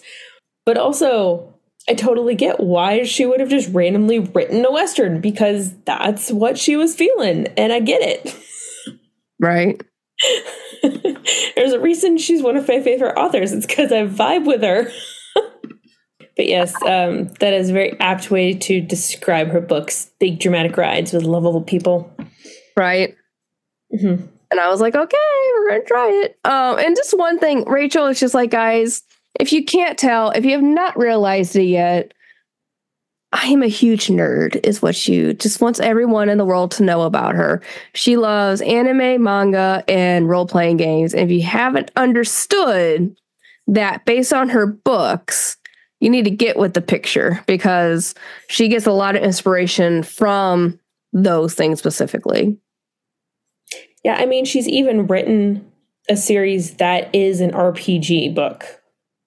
But 0.66 0.78
also, 0.78 1.54
I 1.90 1.94
totally 1.94 2.36
get 2.36 2.60
why 2.60 3.04
she 3.04 3.26
would 3.26 3.40
have 3.40 3.50
just 3.50 3.74
randomly 3.74 4.20
written 4.20 4.66
a 4.66 4.72
Western 4.72 5.20
because 5.20 5.74
that's 5.86 6.32
what 6.32 6.58
she 6.58 6.78
was 6.78 6.96
feeling. 6.96 7.48
And 7.58 7.74
I 7.74 7.80
get 7.80 8.02
it. 8.02 8.36
Right. 9.40 9.82
There's 11.56 11.74
a 11.74 11.80
reason 11.80 12.18
she's 12.18 12.42
one 12.42 12.56
of 12.56 12.68
my 12.68 12.82
favorite 12.82 13.18
authors. 13.18 13.52
It's 13.52 13.66
because 13.66 13.92
I 13.92 14.06
vibe 14.06 14.46
with 14.46 14.64
her. 14.64 14.90
but 16.38 16.48
yes, 16.48 16.74
um, 16.84 17.28
that 17.40 17.54
is 17.54 17.70
a 17.70 17.74
very 17.74 18.00
apt 18.00 18.32
way 18.32 18.54
to 18.54 18.80
describe 18.80 19.50
her 19.50 19.62
books 19.62 20.12
big 20.20 20.40
dramatic 20.40 20.78
rides 20.78 21.12
with 21.12 21.24
lovable 21.24 21.62
people. 21.62 22.10
Right. 22.78 23.16
Mm-hmm. 23.94 24.26
And 24.52 24.60
I 24.60 24.70
was 24.70 24.80
like, 24.80 24.96
okay, 24.96 25.18
we're 25.56 25.70
going 25.70 25.82
to 25.82 25.88
try 25.88 26.10
it. 26.24 26.38
Um, 26.46 26.78
and 26.80 26.96
just 26.96 27.18
one 27.18 27.40
thing, 27.40 27.66
Rachel 27.68 28.06
is 28.06 28.20
just 28.20 28.34
like, 28.34 28.52
guys, 28.52 29.02
if 29.40 29.52
you 29.52 29.64
can't 29.64 29.98
tell, 29.98 30.32
if 30.32 30.46
you 30.46 30.52
have 30.52 30.62
not 30.62 30.98
realized 30.98 31.56
it 31.56 31.64
yet, 31.64 32.14
I 33.32 33.48
am 33.48 33.64
a 33.64 33.68
huge 33.68 34.08
nerd, 34.08 34.64
is 34.64 34.82
what 34.82 34.96
she 34.96 35.34
just 35.34 35.60
wants 35.60 35.80
everyone 35.80 36.30
in 36.30 36.38
the 36.38 36.46
world 36.46 36.70
to 36.72 36.84
know 36.84 37.02
about 37.02 37.34
her. 37.34 37.64
She 37.96 38.16
loves 38.16 38.62
anime, 38.62 39.24
manga, 39.24 39.84
and 39.88 40.30
role 40.30 40.46
playing 40.46 40.78
games. 40.78 41.14
And 41.14 41.24
if 41.24 41.36
you 41.36 41.42
haven't 41.42 41.90
understood 41.96 43.16
that 43.66 44.06
based 44.06 44.34
on 44.34 44.50
her 44.50 44.68
books, 44.68 45.58
you 46.00 46.12
need 46.12 46.26
to 46.26 46.32
get 46.32 46.58
with 46.58 46.76
the 46.76 46.82
picture 46.82 47.42
because 47.48 48.14
she 48.50 48.68
gets 48.68 48.86
a 48.86 48.92
lot 48.92 49.16
of 49.16 49.24
inspiration 49.24 50.04
from 50.04 50.80
those 51.12 51.56
things 51.56 51.80
specifically. 51.80 52.56
Yeah, 54.04 54.16
I 54.16 54.28
mean, 54.28 54.46
she's 54.46 54.68
even 54.68 55.08
written 55.08 55.72
a 56.08 56.18
series 56.18 56.76
that 56.76 57.14
is 57.16 57.42
an 57.42 57.52
RPG 57.52 58.36
book 58.36 58.83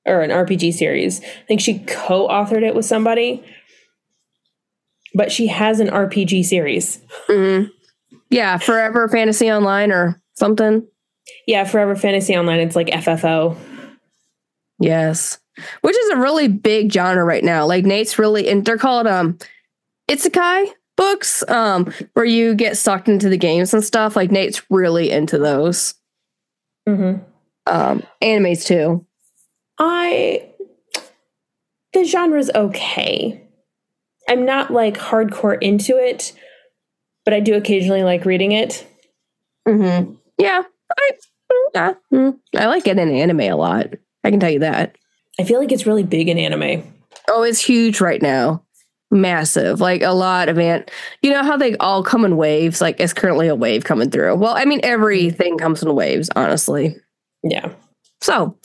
or 0.06 0.22
an 0.22 0.30
RPG 0.30 0.74
series. 0.74 1.20
I 1.20 1.44
think 1.46 1.60
she 1.60 1.80
co 1.80 2.28
authored 2.28 2.62
it 2.62 2.74
with 2.74 2.84
somebody, 2.84 3.44
but 5.14 5.32
she 5.32 5.48
has 5.48 5.80
an 5.80 5.88
RPG 5.88 6.44
series. 6.44 7.00
Mm-hmm. 7.28 7.70
Yeah, 8.30 8.58
Forever 8.58 9.08
Fantasy 9.08 9.50
Online 9.50 9.92
or 9.92 10.20
something. 10.34 10.86
Yeah, 11.46 11.64
Forever 11.64 11.96
Fantasy 11.96 12.36
Online. 12.36 12.60
It's 12.60 12.76
like 12.76 12.88
FFO. 12.88 13.56
Yes. 14.78 15.38
Which 15.80 15.96
is 15.96 16.10
a 16.10 16.16
really 16.16 16.48
big 16.48 16.92
genre 16.92 17.24
right 17.24 17.44
now. 17.44 17.66
Like 17.66 17.84
Nate's 17.84 18.18
really, 18.18 18.48
and 18.48 18.64
they're 18.64 18.76
called 18.76 19.06
um, 19.06 19.38
Isekai 20.08 20.70
books, 20.96 21.48
um, 21.48 21.92
where 22.14 22.24
you 22.24 22.54
get 22.54 22.76
sucked 22.76 23.08
into 23.08 23.28
the 23.28 23.36
games 23.36 23.72
and 23.72 23.82
stuff. 23.82 24.16
Like 24.16 24.30
Nate's 24.30 24.62
really 24.70 25.10
into 25.10 25.38
those. 25.38 25.94
Mm-hmm. 26.88 27.22
Um, 27.66 28.02
animes 28.22 28.64
too. 28.64 29.05
I 29.78 30.50
the 31.92 32.04
genre's 32.04 32.50
okay. 32.54 33.42
I'm 34.28 34.44
not 34.44 34.72
like 34.72 34.96
hardcore 34.96 35.60
into 35.60 35.96
it, 35.96 36.32
but 37.24 37.32
I 37.32 37.40
do 37.40 37.54
occasionally 37.54 38.02
like 38.02 38.24
reading 38.24 38.52
it. 38.52 38.86
Mm-hmm. 39.66 40.14
Yeah, 40.38 40.62
I 40.98 41.10
yeah, 41.74 41.94
mm, 42.12 42.38
I 42.56 42.66
like 42.66 42.86
it 42.86 42.98
in 42.98 43.10
anime 43.10 43.40
a 43.40 43.54
lot. 43.54 43.94
I 44.24 44.30
can 44.30 44.40
tell 44.40 44.50
you 44.50 44.60
that. 44.60 44.96
I 45.38 45.44
feel 45.44 45.60
like 45.60 45.72
it's 45.72 45.86
really 45.86 46.02
big 46.02 46.28
in 46.28 46.38
anime. 46.38 46.82
Oh, 47.28 47.42
it's 47.42 47.60
huge 47.60 48.00
right 48.00 48.22
now. 48.22 48.62
Massive, 49.10 49.80
like 49.80 50.02
a 50.02 50.10
lot 50.10 50.48
of 50.48 50.58
ant. 50.58 50.90
You 51.22 51.30
know 51.30 51.44
how 51.44 51.56
they 51.56 51.76
all 51.76 52.02
come 52.02 52.24
in 52.24 52.36
waves? 52.36 52.80
Like 52.80 52.98
it's 52.98 53.12
currently 53.12 53.46
a 53.46 53.54
wave 53.54 53.84
coming 53.84 54.10
through. 54.10 54.34
Well, 54.36 54.54
I 54.56 54.64
mean, 54.64 54.80
everything 54.82 55.58
comes 55.58 55.82
in 55.82 55.94
waves, 55.94 56.28
honestly. 56.34 56.96
Yeah. 57.42 57.70
So 58.20 58.56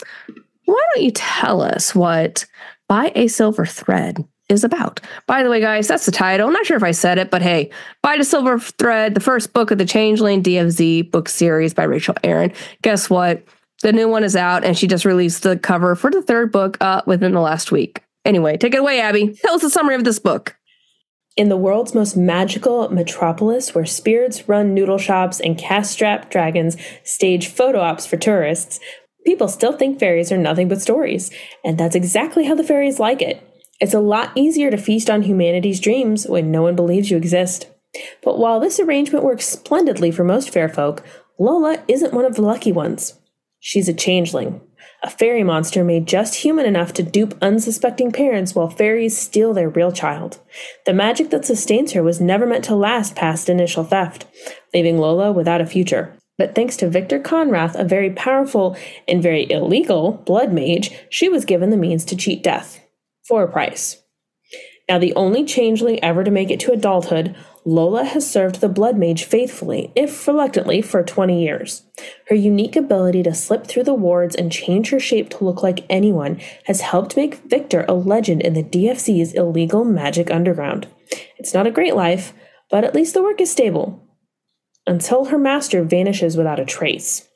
why 0.71 0.83
don't 0.95 1.03
you 1.03 1.11
tell 1.11 1.61
us 1.61 1.93
what 1.93 2.45
By 2.87 3.11
a 3.15 3.27
Silver 3.27 3.65
Thread 3.65 4.25
is 4.49 4.63
about? 4.63 4.99
By 5.27 5.43
the 5.43 5.49
way, 5.49 5.59
guys, 5.59 5.87
that's 5.87 6.05
the 6.05 6.11
title. 6.11 6.47
I'm 6.47 6.53
not 6.53 6.65
sure 6.65 6.77
if 6.77 6.83
I 6.83 6.91
said 6.91 7.17
it, 7.17 7.31
but 7.31 7.41
hey, 7.41 7.69
By 8.01 8.17
the 8.17 8.23
Silver 8.23 8.59
Thread, 8.59 9.13
the 9.13 9.19
first 9.19 9.53
book 9.53 9.71
of 9.71 9.77
the 9.77 9.85
Changeling 9.85 10.43
DFZ 10.43 11.11
book 11.11 11.29
series 11.29 11.73
by 11.73 11.83
Rachel 11.83 12.15
Aaron. 12.23 12.51
Guess 12.81 13.09
what? 13.09 13.43
The 13.81 13.91
new 13.91 14.07
one 14.07 14.23
is 14.23 14.35
out, 14.35 14.63
and 14.63 14.77
she 14.77 14.87
just 14.87 15.05
released 15.05 15.43
the 15.43 15.57
cover 15.57 15.95
for 15.95 16.11
the 16.11 16.21
third 16.21 16.51
book 16.51 16.77
uh, 16.81 17.01
within 17.07 17.31
the 17.31 17.41
last 17.41 17.71
week. 17.71 18.03
Anyway, 18.25 18.57
take 18.57 18.73
it 18.75 18.79
away, 18.79 18.99
Abby. 18.99 19.35
Tell 19.43 19.55
us 19.55 19.61
the 19.61 19.69
summary 19.69 19.95
of 19.95 20.03
this 20.03 20.19
book. 20.19 20.55
In 21.37 21.49
the 21.49 21.57
world's 21.57 21.95
most 21.95 22.17
magical 22.17 22.89
metropolis, 22.89 23.73
where 23.73 23.85
spirits 23.85 24.49
run 24.49 24.73
noodle 24.73 24.97
shops 24.97 25.39
and 25.39 25.57
cast 25.57 25.93
strap 25.93 26.29
dragons 26.29 26.75
stage 27.03 27.47
photo 27.47 27.79
ops 27.79 28.05
for 28.05 28.17
tourists, 28.17 28.79
people 29.25 29.47
still 29.47 29.73
think 29.73 29.99
fairies 29.99 30.31
are 30.31 30.37
nothing 30.37 30.67
but 30.67 30.81
stories. 30.81 31.31
And 31.63 31.77
that's 31.77 31.95
exactly 31.95 32.45
how 32.45 32.55
the 32.55 32.63
fairies 32.63 32.99
like 32.99 33.21
it. 33.21 33.47
It's 33.79 33.93
a 33.93 33.99
lot 33.99 34.31
easier 34.35 34.69
to 34.69 34.77
feast 34.77 35.09
on 35.09 35.23
humanity's 35.23 35.79
dreams 35.79 36.27
when 36.27 36.51
no 36.51 36.61
one 36.61 36.75
believes 36.75 37.09
you 37.09 37.17
exist. 37.17 37.67
But 38.23 38.37
while 38.37 38.59
this 38.59 38.79
arrangement 38.79 39.25
works 39.25 39.45
splendidly 39.45 40.11
for 40.11 40.23
most 40.23 40.49
fair 40.49 40.69
folk, 40.69 41.03
Lola 41.39 41.83
isn't 41.87 42.13
one 42.13 42.25
of 42.25 42.35
the 42.35 42.41
lucky 42.41 42.71
ones. 42.71 43.19
She's 43.59 43.89
a 43.89 43.93
changeling, 43.93 44.61
a 45.03 45.09
fairy 45.09 45.43
monster 45.43 45.83
made 45.83 46.05
just 46.05 46.35
human 46.35 46.65
enough 46.67 46.93
to 46.93 47.03
dupe 47.03 47.35
unsuspecting 47.41 48.11
parents 48.11 48.53
while 48.53 48.69
fairies 48.69 49.17
steal 49.17 49.51
their 49.51 49.67
real 49.69 49.91
child. 49.91 50.39
The 50.85 50.93
magic 50.93 51.31
that 51.31 51.43
sustains 51.43 51.93
her 51.93 52.03
was 52.03 52.21
never 52.21 52.45
meant 52.45 52.65
to 52.65 52.75
last 52.75 53.15
past 53.15 53.49
initial 53.49 53.83
theft, 53.83 54.27
leaving 54.75 54.99
Lola 54.99 55.31
without 55.31 55.59
a 55.59 55.65
future. 55.65 56.15
But 56.37 56.55
thanks 56.55 56.77
to 56.77 56.89
Victor 56.89 57.19
Conrath, 57.19 57.79
a 57.79 57.83
very 57.83 58.09
powerful 58.09 58.75
and 59.07 59.21
very 59.21 59.49
illegal 59.51 60.13
blood 60.25 60.51
mage, 60.51 60.91
she 61.09 61.29
was 61.29 61.45
given 61.45 61.69
the 61.69 61.77
means 61.77 62.05
to 62.05 62.15
cheat 62.15 62.43
death 62.43 62.79
for 63.23 63.43
a 63.43 63.51
price. 63.51 64.01
Now, 64.89 64.97
the 64.97 65.15
only 65.15 65.45
changeling 65.45 66.03
ever 66.03 66.23
to 66.23 66.31
make 66.31 66.51
it 66.51 66.59
to 66.61 66.73
adulthood, 66.73 67.33
Lola 67.63 68.03
has 68.03 68.29
served 68.29 68.59
the 68.59 68.67
Blood 68.67 68.97
Mage 68.97 69.23
faithfully, 69.23 69.91
if 69.95 70.27
reluctantly, 70.27 70.81
for 70.81 71.03
20 71.03 71.41
years. 71.41 71.83
Her 72.27 72.35
unique 72.35 72.75
ability 72.75 73.23
to 73.23 73.33
slip 73.33 73.67
through 73.67 73.83
the 73.83 73.93
wards 73.93 74.35
and 74.35 74.51
change 74.51 74.89
her 74.89 74.99
shape 74.99 75.29
to 75.29 75.45
look 75.45 75.63
like 75.63 75.85
anyone 75.89 76.41
has 76.65 76.81
helped 76.81 77.15
make 77.15 77.35
Victor 77.35 77.85
a 77.87 77.93
legend 77.93 78.41
in 78.41 78.53
the 78.53 78.63
DFZ's 78.63 79.33
illegal 79.33 79.85
magic 79.85 80.29
underground. 80.29 80.87
It's 81.37 81.53
not 81.53 81.67
a 81.67 81.71
great 81.71 81.95
life, 81.95 82.33
but 82.69 82.83
at 82.83 82.95
least 82.95 83.13
the 83.13 83.23
work 83.23 83.39
is 83.39 83.51
stable. 83.51 84.01
Until 84.91 85.23
her 85.23 85.37
master 85.37 85.85
vanishes 85.85 86.35
without 86.35 86.59
a 86.59 86.65
trace. 86.65 87.29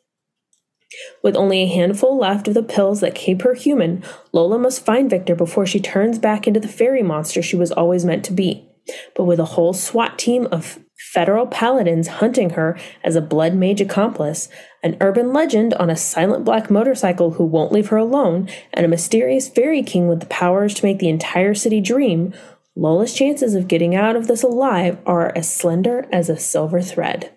With 1.23 1.37
only 1.37 1.63
a 1.63 1.73
handful 1.73 2.17
left 2.17 2.49
of 2.49 2.53
the 2.53 2.61
pills 2.61 2.99
that 2.99 3.15
keep 3.15 3.43
her 3.43 3.53
human, 3.53 4.03
Lola 4.33 4.59
must 4.59 4.83
find 4.83 5.09
Victor 5.09 5.35
before 5.35 5.65
she 5.65 5.79
turns 5.79 6.19
back 6.19 6.47
into 6.47 6.59
the 6.59 6.67
fairy 6.67 7.01
monster 7.01 7.41
she 7.41 7.55
was 7.55 7.71
always 7.71 8.03
meant 8.03 8.25
to 8.25 8.33
be. 8.33 8.67
But 9.15 9.23
with 9.23 9.39
a 9.39 9.45
whole 9.45 9.71
SWAT 9.71 10.19
team 10.19 10.49
of 10.51 10.79
federal 10.97 11.47
paladins 11.47 12.09
hunting 12.19 12.49
her 12.49 12.77
as 13.05 13.15
a 13.15 13.21
blood 13.21 13.55
mage 13.55 13.79
accomplice, 13.79 14.49
an 14.83 14.97
urban 14.99 15.31
legend 15.31 15.73
on 15.75 15.89
a 15.89 15.95
silent 15.95 16.43
black 16.43 16.69
motorcycle 16.69 17.31
who 17.31 17.45
won't 17.45 17.71
leave 17.71 17.87
her 17.87 17.95
alone, 17.95 18.49
and 18.73 18.85
a 18.85 18.89
mysterious 18.89 19.47
fairy 19.47 19.81
king 19.81 20.09
with 20.09 20.19
the 20.19 20.25
powers 20.25 20.73
to 20.73 20.85
make 20.85 20.99
the 20.99 21.07
entire 21.07 21.53
city 21.53 21.79
dream, 21.79 22.33
Lola's 22.75 23.13
chances 23.13 23.55
of 23.55 23.69
getting 23.69 23.95
out 23.95 24.17
of 24.17 24.27
this 24.27 24.43
alive 24.43 24.97
are 25.05 25.31
as 25.37 25.49
slender 25.49 26.05
as 26.11 26.27
a 26.27 26.37
silver 26.37 26.81
thread. 26.81 27.31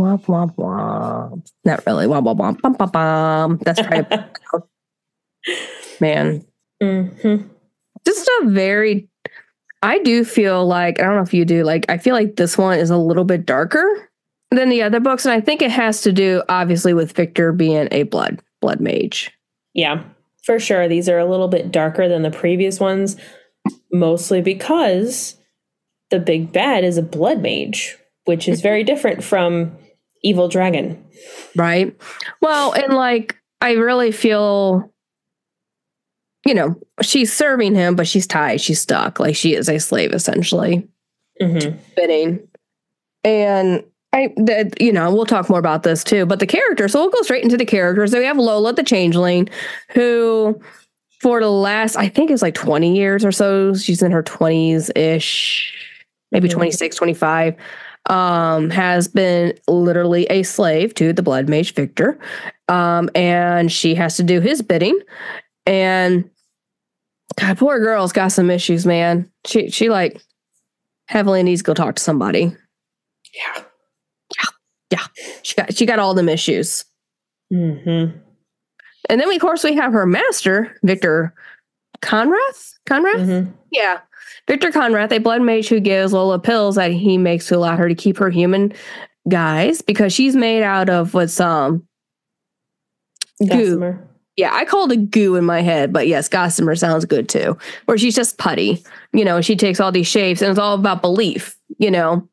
Womp 0.00 0.24
womp 0.24 0.54
womp. 0.56 1.46
Not 1.64 1.84
really. 1.86 2.06
Womp 2.06 2.24
womp 2.24 2.38
womp. 2.38 2.60
Bum, 2.62 2.72
bum, 2.72 2.90
bum. 2.90 3.60
That's 3.64 3.82
right. 3.86 4.06
Man. 6.00 6.44
Mm-hmm. 6.82 7.46
Just 8.06 8.30
a 8.40 8.46
very 8.46 9.08
I 9.82 9.98
do 9.98 10.24
feel 10.24 10.66
like 10.66 10.98
I 10.98 11.04
don't 11.04 11.16
know 11.16 11.22
if 11.22 11.34
you 11.34 11.44
do 11.44 11.64
like 11.64 11.84
I 11.90 11.98
feel 11.98 12.14
like 12.14 12.36
this 12.36 12.56
one 12.56 12.78
is 12.78 12.90
a 12.90 12.96
little 12.96 13.24
bit 13.24 13.44
darker 13.44 14.08
than 14.50 14.70
the 14.70 14.82
other 14.82 15.00
books 15.00 15.26
and 15.26 15.34
I 15.34 15.40
think 15.40 15.60
it 15.60 15.70
has 15.70 16.00
to 16.02 16.12
do 16.12 16.42
obviously 16.48 16.94
with 16.94 17.12
Victor 17.12 17.52
being 17.52 17.88
a 17.90 18.04
blood 18.04 18.40
blood 18.62 18.80
mage. 18.80 19.30
Yeah. 19.74 20.02
For 20.42 20.58
sure 20.58 20.88
these 20.88 21.08
are 21.08 21.18
a 21.18 21.26
little 21.26 21.48
bit 21.48 21.70
darker 21.70 22.08
than 22.08 22.22
the 22.22 22.30
previous 22.30 22.80
ones 22.80 23.16
mostly 23.92 24.40
because 24.40 25.36
the 26.10 26.18
big 26.18 26.52
bad 26.52 26.84
is 26.84 26.98
a 26.98 27.02
blood 27.02 27.40
mage, 27.40 27.96
which 28.24 28.48
is 28.48 28.60
very 28.60 28.84
different 28.84 29.22
from 29.22 29.76
evil 30.22 30.48
dragon. 30.48 31.04
Right? 31.56 31.96
Well, 32.40 32.72
and 32.72 32.92
like 32.92 33.36
I 33.60 33.72
really 33.72 34.12
feel 34.12 34.90
you 36.46 36.54
know, 36.54 36.74
she's 37.02 37.32
serving 37.32 37.74
him, 37.74 37.94
but 37.94 38.08
she's 38.08 38.26
tied. 38.26 38.60
She's 38.60 38.80
stuck. 38.80 39.20
Like 39.20 39.36
she 39.36 39.54
is 39.54 39.68
a 39.68 39.78
slave 39.78 40.12
essentially. 40.12 40.88
Mm-hmm. 41.40 41.78
Fitting. 41.94 42.48
And 43.24 43.84
I, 44.12 44.32
the, 44.36 44.72
you 44.80 44.92
know, 44.92 45.14
we'll 45.14 45.26
talk 45.26 45.48
more 45.48 45.58
about 45.58 45.82
this 45.82 46.02
too. 46.02 46.26
But 46.26 46.40
the 46.40 46.46
characters, 46.46 46.92
so 46.92 47.00
we'll 47.00 47.10
go 47.10 47.22
straight 47.22 47.44
into 47.44 47.56
the 47.56 47.66
characters. 47.66 48.12
So 48.12 48.18
we 48.18 48.24
have 48.24 48.38
Lola, 48.38 48.72
the 48.72 48.82
changeling, 48.82 49.48
who 49.90 50.60
for 51.20 51.40
the 51.40 51.50
last, 51.50 51.96
I 51.96 52.08
think 52.08 52.30
it's 52.30 52.42
like 52.42 52.54
20 52.54 52.96
years 52.96 53.24
or 53.24 53.32
so, 53.32 53.74
she's 53.74 54.02
in 54.02 54.10
her 54.10 54.22
20s 54.22 54.90
ish, 54.96 55.74
maybe 56.32 56.48
mm-hmm. 56.48 56.56
26, 56.56 56.96
25, 56.96 57.56
um, 58.06 58.70
has 58.70 59.08
been 59.08 59.54
literally 59.68 60.24
a 60.26 60.42
slave 60.42 60.94
to 60.94 61.12
the 61.12 61.22
blood 61.22 61.48
mage 61.48 61.74
Victor. 61.74 62.18
Um, 62.68 63.10
and 63.14 63.70
she 63.70 63.94
has 63.94 64.16
to 64.16 64.22
do 64.22 64.40
his 64.40 64.62
bidding. 64.62 64.98
And 65.66 66.28
God, 67.38 67.58
poor 67.58 67.78
girl's 67.78 68.12
got 68.12 68.28
some 68.28 68.50
issues, 68.50 68.86
man. 68.86 69.30
She 69.46 69.70
she 69.70 69.88
like 69.88 70.20
heavily 71.06 71.42
needs 71.42 71.60
to 71.60 71.64
go 71.64 71.74
talk 71.74 71.96
to 71.96 72.02
somebody. 72.02 72.56
Yeah. 73.34 73.62
Yeah. 74.36 74.48
Yeah. 74.90 75.06
She 75.42 75.54
got 75.54 75.74
she 75.74 75.86
got 75.86 75.98
all 75.98 76.14
them 76.14 76.28
issues. 76.28 76.84
Mm-hmm. 77.52 78.18
And 79.08 79.20
then 79.20 79.28
we, 79.28 79.36
of 79.36 79.40
course 79.40 79.64
we 79.64 79.74
have 79.74 79.92
her 79.92 80.06
master, 80.06 80.76
Victor 80.82 81.34
Conrath. 82.02 82.74
Conrath? 82.86 83.26
Mm-hmm. 83.26 83.50
Yeah. 83.72 84.00
Victor 84.50 84.72
Conrath, 84.72 85.12
a 85.12 85.18
blood 85.18 85.42
mage 85.42 85.68
who 85.68 85.78
gives 85.78 86.12
Lola 86.12 86.40
pills 86.40 86.74
that 86.74 86.90
he 86.90 87.18
makes 87.18 87.46
to 87.46 87.56
allow 87.56 87.76
her 87.76 87.88
to 87.88 87.94
keep 87.94 88.18
her 88.18 88.30
human 88.30 88.72
guys 89.28 89.80
because 89.80 90.12
she's 90.12 90.34
made 90.34 90.64
out 90.64 90.90
of 90.90 91.14
what's 91.14 91.38
um 91.38 91.86
Gossamer. 93.38 93.92
goo. 93.92 94.08
Yeah, 94.34 94.52
I 94.52 94.64
called 94.64 94.90
it 94.90 95.12
goo 95.12 95.36
in 95.36 95.44
my 95.44 95.60
head, 95.60 95.92
but 95.92 96.08
yes, 96.08 96.28
Gossamer 96.28 96.74
sounds 96.74 97.04
good 97.04 97.28
too. 97.28 97.56
Where 97.84 97.96
she's 97.96 98.16
just 98.16 98.38
putty. 98.38 98.84
You 99.12 99.24
know, 99.24 99.40
she 99.40 99.54
takes 99.54 99.78
all 99.78 99.92
these 99.92 100.08
shapes 100.08 100.42
and 100.42 100.50
it's 100.50 100.58
all 100.58 100.74
about 100.74 101.00
belief, 101.00 101.56
you 101.78 101.92
know. 101.92 102.28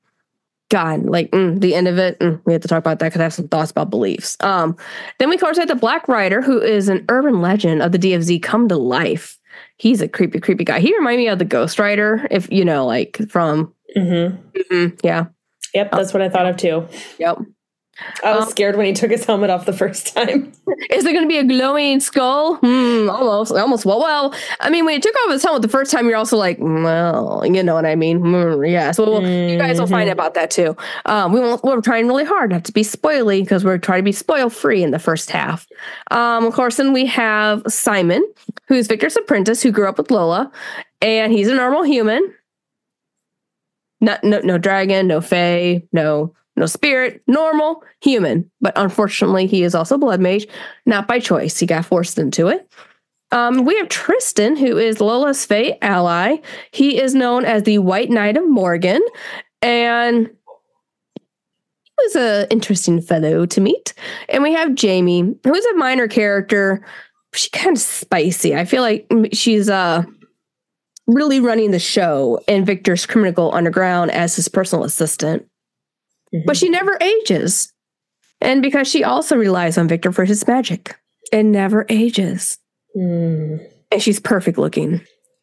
God, 0.70 1.06
like 1.06 1.30
mm, 1.30 1.62
the 1.62 1.76
end 1.76 1.88
of 1.88 2.00
it, 2.00 2.18
mm, 2.18 2.42
we 2.46 2.52
have 2.52 2.64
to 2.64 2.68
talk 2.68 2.80
about 2.80 2.98
that 2.98 3.06
because 3.06 3.22
I 3.22 3.26
have 3.26 3.34
some 3.36 3.48
thoughts 3.48 3.70
about 3.70 3.92
beliefs. 3.92 4.38
Um, 4.40 4.76
then 5.20 5.30
we 5.30 5.36
of 5.36 5.42
course 5.42 5.60
have 5.60 5.68
the 5.68 5.76
Black 5.76 6.08
Rider, 6.08 6.42
who 6.42 6.60
is 6.60 6.90
an 6.90 7.06
urban 7.10 7.42
legend 7.42 7.84
of 7.84 7.92
the 7.92 8.00
DFZ 8.00 8.42
come 8.42 8.68
to 8.70 8.76
life. 8.76 9.38
He's 9.78 10.02
a 10.02 10.08
creepy, 10.08 10.40
creepy 10.40 10.64
guy. 10.64 10.80
He 10.80 10.96
reminded 10.98 11.24
me 11.24 11.28
of 11.28 11.40
the 11.40 11.46
Ghost 11.46 11.80
Rider, 11.80 12.28
if 12.32 12.52
you 12.52 12.66
know, 12.66 12.86
like 12.86 13.20
from. 13.30 13.74
Mm-hmm. 13.96 14.38
Mm-hmm, 14.58 14.96
yeah. 15.04 15.26
Yep, 15.74 15.92
that's 15.92 16.14
what 16.14 16.22
I 16.22 16.30
thought 16.30 16.48
of 16.48 16.58
too. 16.58 16.88
Yep. 17.20 17.40
I 18.24 18.36
was 18.36 18.46
um, 18.46 18.50
scared 18.50 18.76
when 18.76 18.86
he 18.86 18.94
took 18.94 19.10
his 19.10 19.26
helmet 19.26 19.50
off 19.50 19.66
the 19.66 19.74
first 19.74 20.14
time. 20.16 20.52
Is 20.92 21.04
there 21.04 21.14
going 21.14 21.24
to 21.24 21.28
be 21.28 21.38
a 21.38 21.44
glowing 21.44 22.00
skull? 22.00 22.56
Hmm, 22.58 23.10
almost, 23.10 23.52
almost. 23.52 23.86
Well, 23.86 24.00
well. 24.00 24.36
I 24.60 24.70
mean, 24.70 24.86
when 24.86 24.96
he 24.96 25.00
took 25.00 25.16
off 25.16 25.32
his 25.32 25.44
helmet 25.44 25.64
the 25.64 25.68
first 25.68 25.92
time, 25.92 26.08
you're 26.08 26.18
also 26.18 26.38
like, 26.38 26.58
well, 26.60 27.44
you 27.46 27.64
know 27.64 27.74
what 27.74 27.86
I 27.86 27.96
mean? 27.96 28.20
Mm, 28.20 28.70
yeah. 28.70 28.92
So 28.92 29.04
we'll, 29.04 29.22
mm-hmm. 29.22 29.50
you 29.50 29.58
guys 29.58 29.80
will 29.80 29.88
find 29.88 30.10
out 30.10 30.14
mm-hmm. 30.14 30.20
about 30.20 30.34
that 30.36 30.52
too. 30.52 30.78
Um, 31.06 31.34
we 31.34 31.40
won't, 31.40 31.64
we're 31.64 31.82
trying 31.82 32.08
really 32.08 32.26
hard 32.26 32.52
not 32.52 32.66
to 32.66 32.72
be 32.72 32.84
spoily 32.84 33.42
because 33.42 33.64
we're 33.64 33.80
trying 33.80 34.00
to 34.00 34.04
be 34.04 34.12
spoil 34.12 34.50
free 34.50 34.84
in 34.84 34.92
the 34.92 35.00
first 35.00 35.32
half. 35.32 35.68
Um, 36.12 36.46
of 36.46 36.54
course, 36.54 36.78
then 36.78 36.94
we 36.94 37.06
have 37.08 37.64
Simon, 37.68 38.24
who's 38.68 38.88
Victor's 38.88 39.16
apprentice, 39.16 39.64
who 39.64 39.72
grew 39.72 39.88
up 39.88 39.98
with 39.98 40.12
Lola, 40.12 40.52
and 41.02 41.32
he's 41.32 41.48
a 41.48 41.56
normal 41.56 41.84
human. 41.84 42.34
Not, 44.00 44.24
no, 44.24 44.40
no 44.42 44.60
dragon, 44.60 45.08
no 45.08 45.22
fae, 45.22 45.82
no 45.92 46.36
no 46.58 46.66
spirit, 46.66 47.22
normal, 47.28 47.84
human. 48.02 48.50
But 48.60 48.74
unfortunately, 48.76 49.48
he 49.48 49.64
is 49.64 49.76
also 49.76 49.98
blood 49.98 50.20
mage, 50.20 50.48
not 50.86 51.08
by 51.08 51.20
choice. 51.20 51.60
He 51.60 51.66
got 51.66 51.86
forced 51.86 52.18
into 52.18 52.48
it. 52.48 52.70
Um, 53.32 53.66
we 53.66 53.78
have 53.78 53.90
Tristan, 53.90 54.56
who 54.56 54.78
is 54.78 55.02
Lola's 55.02 55.46
fate 55.46 55.78
ally. 55.82 56.38
He 56.72 57.00
is 57.00 57.14
known 57.14 57.46
as 57.46 57.64
the 57.64 57.78
White 57.78 58.10
Knight 58.10 58.38
of 58.38 58.48
Morgan, 58.48 59.02
and 59.62 60.28
he 61.18 61.94
was 61.98 62.16
an 62.16 62.48
interesting 62.50 63.02
fellow 63.02 63.46
to 63.46 63.62
meet. 63.62 63.94
And 64.30 64.44
we 64.44 64.54
have 64.54 64.76
Jamie, 64.76 65.36
who 65.44 65.54
is 65.54 65.66
a 65.66 65.76
minor 65.76 66.08
character. 66.08 66.86
She's 67.34 67.50
kind 67.50 67.76
of 67.76 67.82
spicy. 67.82 68.56
I 68.56 68.66
feel 68.66 68.82
like 68.82 69.08
she's 69.34 69.70
uh 69.70 70.04
really 71.08 71.40
running 71.40 71.72
the 71.72 71.80
show 71.80 72.40
in 72.48 72.66
Victor's 72.66 73.06
Criminal 73.06 73.54
Underground 73.54 74.12
as 74.12 74.36
his 74.36 74.48
personal 74.48 74.84
assistant. 74.84 75.46
Mm-hmm. 76.34 76.46
But 76.46 76.58
she 76.58 76.70
never 76.70 76.98
ages. 77.02 77.72
And 78.42 78.62
because 78.62 78.88
she 78.88 79.04
also 79.04 79.36
relies 79.36 79.78
on 79.78 79.88
Victor 79.88 80.12
for 80.12 80.26
his 80.26 80.48
magic, 80.48 80.96
it 81.32 81.44
never 81.44 81.86
ages. 81.90 82.60
Mm. 82.96 83.66
And 83.92 84.02
she's 84.02 84.20
perfect 84.20 84.58
looking. 84.58 85.02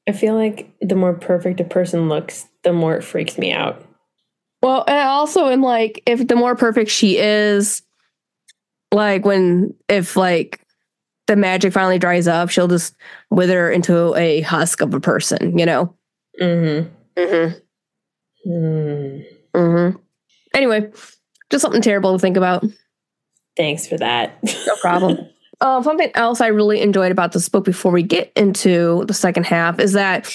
I 0.08 0.12
feel 0.12 0.34
like 0.34 0.70
the 0.80 0.94
more 0.94 1.14
perfect 1.14 1.60
a 1.60 1.64
person 1.64 2.08
looks, 2.08 2.46
the 2.62 2.72
more 2.72 2.96
it 2.96 3.02
freaks 3.02 3.38
me 3.38 3.52
out. 3.52 3.82
Well, 4.62 4.84
and 4.86 5.08
also 5.08 5.48
in 5.48 5.60
like 5.60 6.02
if 6.06 6.26
the 6.26 6.36
more 6.36 6.56
perfect 6.56 6.90
she 6.90 7.18
is, 7.18 7.82
like 8.92 9.24
when 9.24 9.74
if 9.88 10.16
like 10.16 10.60
the 11.26 11.36
magic 11.36 11.72
finally 11.72 11.98
dries 11.98 12.28
up, 12.28 12.50
she'll 12.50 12.68
just 12.68 12.94
wither 13.30 13.70
into 13.70 14.14
a 14.14 14.42
husk 14.42 14.80
of 14.80 14.94
a 14.94 15.00
person, 15.00 15.58
you 15.58 15.66
know? 15.66 15.94
Mm-hmm. 16.40 17.20
Mm-hmm. 17.20 18.50
Mm. 18.50 19.24
Mm-hmm. 19.54 19.98
Anyway, 20.54 20.90
just 21.50 21.62
something 21.62 21.82
terrible 21.82 22.12
to 22.12 22.18
think 22.18 22.36
about. 22.36 22.64
Thanks 23.56 23.86
for 23.86 23.96
that. 23.98 24.38
No 24.66 24.76
problem. 24.80 25.18
um, 25.60 25.82
something 25.84 26.10
else 26.14 26.40
I 26.40 26.48
really 26.48 26.80
enjoyed 26.80 27.12
about 27.12 27.32
this 27.32 27.48
book 27.48 27.64
before 27.64 27.92
we 27.92 28.02
get 28.02 28.32
into 28.36 29.04
the 29.06 29.14
second 29.14 29.46
half 29.46 29.78
is 29.78 29.92
that 29.92 30.34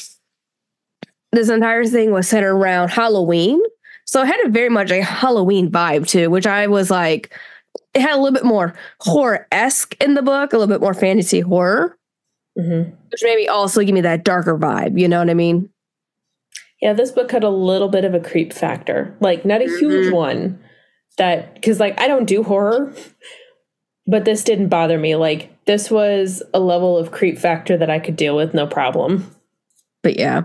this 1.31 1.49
entire 1.49 1.85
thing 1.85 2.11
was 2.11 2.27
centered 2.27 2.55
around 2.55 2.89
Halloween. 2.89 3.61
So 4.05 4.23
it 4.23 4.27
had 4.27 4.45
a 4.45 4.49
very 4.49 4.69
much 4.69 4.91
a 4.91 5.03
Halloween 5.03 5.69
vibe 5.69 6.07
too, 6.07 6.29
which 6.29 6.47
I 6.47 6.67
was 6.67 6.89
like, 6.89 7.31
it 7.93 8.01
had 8.01 8.13
a 8.13 8.17
little 8.17 8.33
bit 8.33 8.45
more 8.45 8.73
horror 9.01 9.47
esque 9.51 9.95
in 10.01 10.15
the 10.15 10.21
book, 10.21 10.53
a 10.53 10.57
little 10.57 10.73
bit 10.73 10.81
more 10.81 10.93
fantasy 10.93 11.41
horror, 11.41 11.97
mm-hmm. 12.57 12.91
which 13.11 13.21
maybe 13.23 13.47
also 13.47 13.81
give 13.83 13.93
me 13.93 14.01
that 14.01 14.23
darker 14.23 14.57
vibe. 14.57 14.99
You 14.99 15.07
know 15.07 15.19
what 15.19 15.29
I 15.29 15.35
mean? 15.35 15.69
Yeah, 16.81 16.93
this 16.93 17.11
book 17.11 17.31
had 17.31 17.43
a 17.43 17.49
little 17.49 17.89
bit 17.89 18.05
of 18.05 18.13
a 18.13 18.19
creep 18.19 18.53
factor. 18.53 19.13
Like, 19.19 19.43
not 19.45 19.61
a 19.61 19.65
huge 19.65 20.07
Mhm. 20.07 20.13
one 20.13 20.59
that, 21.17 21.53
because, 21.55 21.79
like, 21.79 21.99
I 21.99 22.07
don't 22.07 22.25
do 22.25 22.41
horror, 22.43 22.93
but 24.07 24.23
this 24.25 24.43
didn't 24.43 24.69
bother 24.69 24.97
me. 24.97 25.15
Like, 25.15 25.49
this 25.65 25.91
was 25.91 26.41
a 26.53 26.59
level 26.59 26.97
of 26.97 27.11
creep 27.11 27.37
factor 27.37 27.75
that 27.77 27.89
I 27.89 27.99
could 27.99 28.15
deal 28.15 28.35
with 28.35 28.53
no 28.53 28.65
problem. 28.65 29.29
But 30.03 30.17
yeah, 30.17 30.43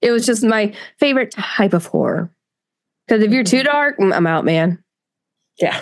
it 0.00 0.12
was 0.12 0.24
just 0.24 0.44
my 0.44 0.72
favorite 1.00 1.32
type 1.32 1.72
of 1.72 1.86
horror. 1.86 2.30
Because 3.06 3.22
if 3.22 3.32
you're 3.32 3.44
too 3.44 3.62
dark, 3.64 3.98
mm, 3.98 4.14
I'm 4.14 4.26
out, 4.26 4.44
man. 4.44 4.82
Yeah. 5.60 5.78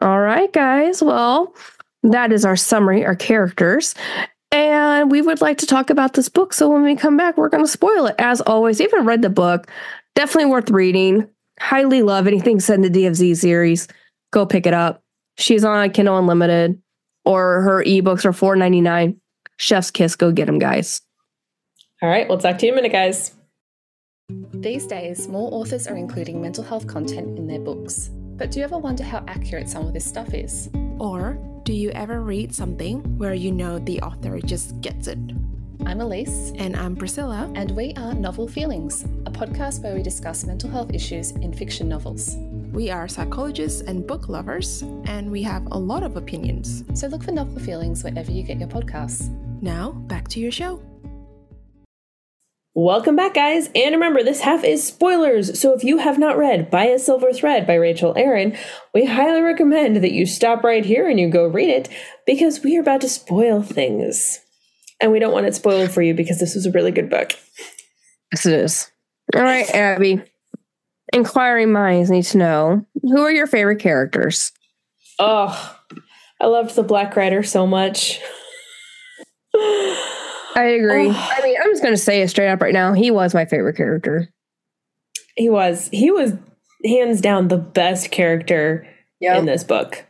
All 0.00 0.20
right, 0.20 0.52
guys. 0.52 1.02
Well, 1.02 1.54
that 2.02 2.32
is 2.32 2.44
our 2.44 2.56
summary, 2.56 3.04
our 3.04 3.14
characters. 3.14 3.94
And 4.92 5.10
we 5.10 5.22
would 5.22 5.40
like 5.40 5.58
to 5.58 5.66
talk 5.66 5.90
about 5.90 6.14
this 6.14 6.28
book. 6.28 6.52
So 6.52 6.68
when 6.68 6.82
we 6.82 6.96
come 6.96 7.16
back, 7.16 7.36
we're 7.36 7.48
going 7.48 7.64
to 7.64 7.70
spoil 7.70 8.06
it. 8.06 8.14
As 8.18 8.40
always, 8.42 8.80
even 8.80 9.06
read 9.06 9.22
the 9.22 9.30
book, 9.30 9.70
definitely 10.14 10.50
worth 10.50 10.70
reading. 10.70 11.28
Highly 11.60 12.02
love 12.02 12.26
anything 12.26 12.60
set 12.60 12.74
in 12.74 12.82
the 12.82 12.90
DFZ 12.90 13.36
series. 13.36 13.88
Go 14.32 14.46
pick 14.46 14.66
it 14.66 14.74
up. 14.74 15.02
She's 15.38 15.64
on 15.64 15.90
Kindle 15.90 16.18
Unlimited 16.18 16.80
or 17.24 17.62
her 17.62 17.84
ebooks 17.84 18.24
are 18.24 18.32
$4.99. 18.32 19.16
Chef's 19.58 19.90
Kiss. 19.90 20.16
Go 20.16 20.32
get 20.32 20.46
them, 20.46 20.58
guys. 20.58 21.02
All 22.00 22.08
right. 22.08 22.28
We'll 22.28 22.38
talk 22.38 22.58
to 22.58 22.66
you 22.66 22.72
in 22.72 22.78
a 22.78 22.82
minute, 22.82 22.92
guys. 22.92 23.32
These 24.52 24.86
days, 24.86 25.26
more 25.26 25.52
authors 25.52 25.86
are 25.86 25.96
including 25.96 26.40
mental 26.40 26.62
health 26.64 26.86
content 26.86 27.38
in 27.38 27.46
their 27.46 27.60
books. 27.60 28.10
But 28.38 28.52
do 28.52 28.60
you 28.60 28.64
ever 28.64 28.78
wonder 28.78 29.02
how 29.02 29.24
accurate 29.26 29.68
some 29.68 29.84
of 29.86 29.92
this 29.92 30.04
stuff 30.04 30.32
is? 30.32 30.70
Or 30.98 31.36
do 31.64 31.72
you 31.72 31.90
ever 31.90 32.22
read 32.22 32.54
something 32.54 33.00
where 33.18 33.34
you 33.34 33.50
know 33.50 33.80
the 33.80 34.00
author 34.00 34.38
just 34.40 34.80
gets 34.80 35.08
it? 35.08 35.18
I'm 35.84 36.00
Elise, 36.00 36.52
And 36.56 36.76
I'm 36.76 36.94
Priscilla. 36.96 37.50
and 37.54 37.72
we 37.72 37.94
are 37.94 38.14
Novel 38.14 38.46
Feelings, 38.46 39.04
a 39.26 39.30
podcast 39.30 39.82
where 39.82 39.94
we 39.94 40.02
discuss 40.02 40.44
mental 40.44 40.70
health 40.70 40.92
issues 40.94 41.32
in 41.32 41.52
fiction 41.52 41.88
novels. 41.88 42.36
We 42.72 42.90
are 42.90 43.08
psychologists 43.08 43.80
and 43.82 44.06
book 44.06 44.28
lovers, 44.28 44.82
and 45.06 45.30
we 45.30 45.42
have 45.42 45.66
a 45.72 45.78
lot 45.78 46.02
of 46.02 46.16
opinions. 46.16 46.84
So 46.94 47.08
look 47.08 47.24
for 47.24 47.32
Novel 47.32 47.60
Feelings 47.60 48.04
wherever 48.04 48.30
you 48.30 48.42
get 48.42 48.58
your 48.60 48.68
podcasts. 48.68 49.28
Now, 49.60 49.92
back 49.92 50.28
to 50.28 50.40
your 50.40 50.52
show. 50.52 50.80
Welcome 52.80 53.16
back, 53.16 53.34
guys. 53.34 53.68
And 53.74 53.92
remember, 53.92 54.22
this 54.22 54.42
half 54.42 54.62
is 54.62 54.86
spoilers. 54.86 55.58
So 55.58 55.74
if 55.74 55.82
you 55.82 55.98
have 55.98 56.16
not 56.16 56.38
read 56.38 56.70
By 56.70 56.84
a 56.84 57.00
Silver 57.00 57.32
Thread 57.32 57.66
by 57.66 57.74
Rachel 57.74 58.14
Aaron, 58.16 58.56
we 58.94 59.04
highly 59.04 59.40
recommend 59.40 59.96
that 59.96 60.12
you 60.12 60.26
stop 60.26 60.62
right 60.62 60.84
here 60.84 61.08
and 61.08 61.18
you 61.18 61.28
go 61.28 61.48
read 61.48 61.70
it 61.70 61.88
because 62.24 62.62
we 62.62 62.76
are 62.76 62.80
about 62.80 63.00
to 63.00 63.08
spoil 63.08 63.62
things. 63.62 64.38
And 65.00 65.10
we 65.10 65.18
don't 65.18 65.32
want 65.32 65.46
it 65.46 65.56
spoiled 65.56 65.90
for 65.90 66.02
you 66.02 66.14
because 66.14 66.38
this 66.38 66.54
was 66.54 66.66
a 66.66 66.70
really 66.70 66.92
good 66.92 67.10
book. 67.10 67.32
Yes, 68.30 68.46
it 68.46 68.52
is. 68.52 68.88
All 69.34 69.42
right, 69.42 69.68
Abby. 69.70 70.22
Inquiring 71.12 71.72
minds 71.72 72.10
need 72.10 72.26
to 72.26 72.38
know 72.38 72.86
who 73.02 73.22
are 73.22 73.32
your 73.32 73.48
favorite 73.48 73.80
characters? 73.80 74.52
Oh, 75.18 75.76
I 76.40 76.46
loved 76.46 76.76
the 76.76 76.84
Black 76.84 77.16
Rider 77.16 77.42
so 77.42 77.66
much. 77.66 78.20
I 80.58 80.64
agree. 80.64 81.08
Oh. 81.08 81.32
I 81.36 81.42
mean, 81.42 81.56
I'm 81.62 81.70
just 81.70 81.82
going 81.82 81.94
to 81.94 82.00
say 82.00 82.20
it 82.20 82.28
straight 82.28 82.50
up 82.50 82.60
right 82.60 82.72
now. 82.72 82.92
He 82.92 83.10
was 83.10 83.32
my 83.32 83.44
favorite 83.44 83.76
character. 83.76 84.28
He 85.36 85.48
was, 85.48 85.88
he 85.92 86.10
was 86.10 86.32
hands 86.84 87.20
down 87.20 87.46
the 87.46 87.58
best 87.58 88.10
character 88.10 88.88
in 89.20 89.46
this 89.46 89.62
book. 89.62 90.04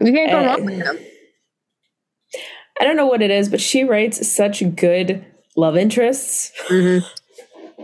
You 0.00 0.12
can't 0.12 0.30
go 0.30 0.44
wrong 0.44 0.64
with 0.64 0.82
him. 0.82 0.98
I 2.80 2.84
don't 2.84 2.96
know 2.96 3.06
what 3.06 3.20
it 3.20 3.30
is, 3.30 3.48
but 3.48 3.60
she 3.60 3.84
writes 3.84 4.26
such 4.26 4.62
good 4.76 5.26
love 5.56 5.76
interests. 5.76 6.52
Mm-hmm. 6.68 7.06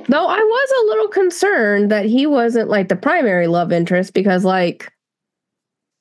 Though 0.08 0.26
I 0.26 0.38
was 0.38 0.70
a 0.70 0.86
little 0.86 1.08
concerned 1.08 1.90
that 1.90 2.06
he 2.06 2.26
wasn't 2.26 2.70
like 2.70 2.88
the 2.88 2.96
primary 2.96 3.48
love 3.48 3.70
interest 3.72 4.14
because, 4.14 4.44
like, 4.44 4.92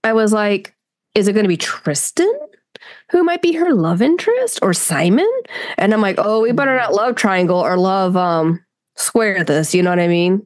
I 0.03 0.13
was 0.13 0.31
like, 0.31 0.73
is 1.15 1.27
it 1.27 1.33
going 1.33 1.43
to 1.45 1.49
be 1.49 1.57
Tristan 1.57 2.31
who 3.13 3.23
might 3.23 3.43
be 3.43 3.53
her 3.53 3.73
love 3.75 4.01
interest 4.01 4.59
or 4.63 4.73
Simon? 4.73 5.31
And 5.77 5.93
I'm 5.93 6.01
like, 6.01 6.15
oh, 6.17 6.41
we 6.41 6.51
better 6.51 6.75
not 6.75 6.95
love 6.95 7.15
triangle 7.15 7.59
or 7.59 7.77
love 7.77 8.17
um 8.17 8.59
square 8.95 9.43
this. 9.43 9.75
You 9.75 9.83
know 9.83 9.91
what 9.91 9.99
I 9.99 10.07
mean? 10.07 10.45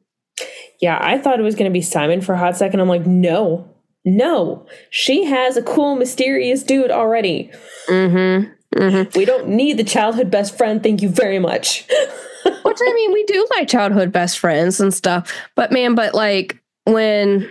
Yeah, 0.80 0.98
I 1.00 1.18
thought 1.18 1.40
it 1.40 1.42
was 1.42 1.54
going 1.54 1.68
to 1.68 1.72
be 1.72 1.80
Simon 1.80 2.20
for 2.20 2.34
a 2.34 2.38
hot 2.38 2.56
second. 2.58 2.80
I'm 2.80 2.88
like, 2.88 3.06
no, 3.06 3.68
no. 4.04 4.66
She 4.90 5.24
has 5.24 5.56
a 5.56 5.62
cool, 5.62 5.96
mysterious 5.96 6.62
dude 6.62 6.90
already. 6.90 7.50
Mm-hmm. 7.88 8.52
Mm-hmm. 8.78 9.18
We 9.18 9.24
don't 9.24 9.48
need 9.48 9.78
the 9.78 9.84
childhood 9.84 10.30
best 10.30 10.56
friend. 10.56 10.82
Thank 10.82 11.00
you 11.00 11.08
very 11.08 11.38
much. 11.38 11.86
Which 12.44 12.78
I 12.80 12.92
mean, 12.94 13.12
we 13.12 13.24
do 13.24 13.46
like 13.56 13.66
childhood 13.66 14.12
best 14.12 14.38
friends 14.38 14.78
and 14.78 14.92
stuff. 14.92 15.32
But 15.56 15.72
man, 15.72 15.94
but 15.94 16.14
like 16.14 16.62
when 16.84 17.50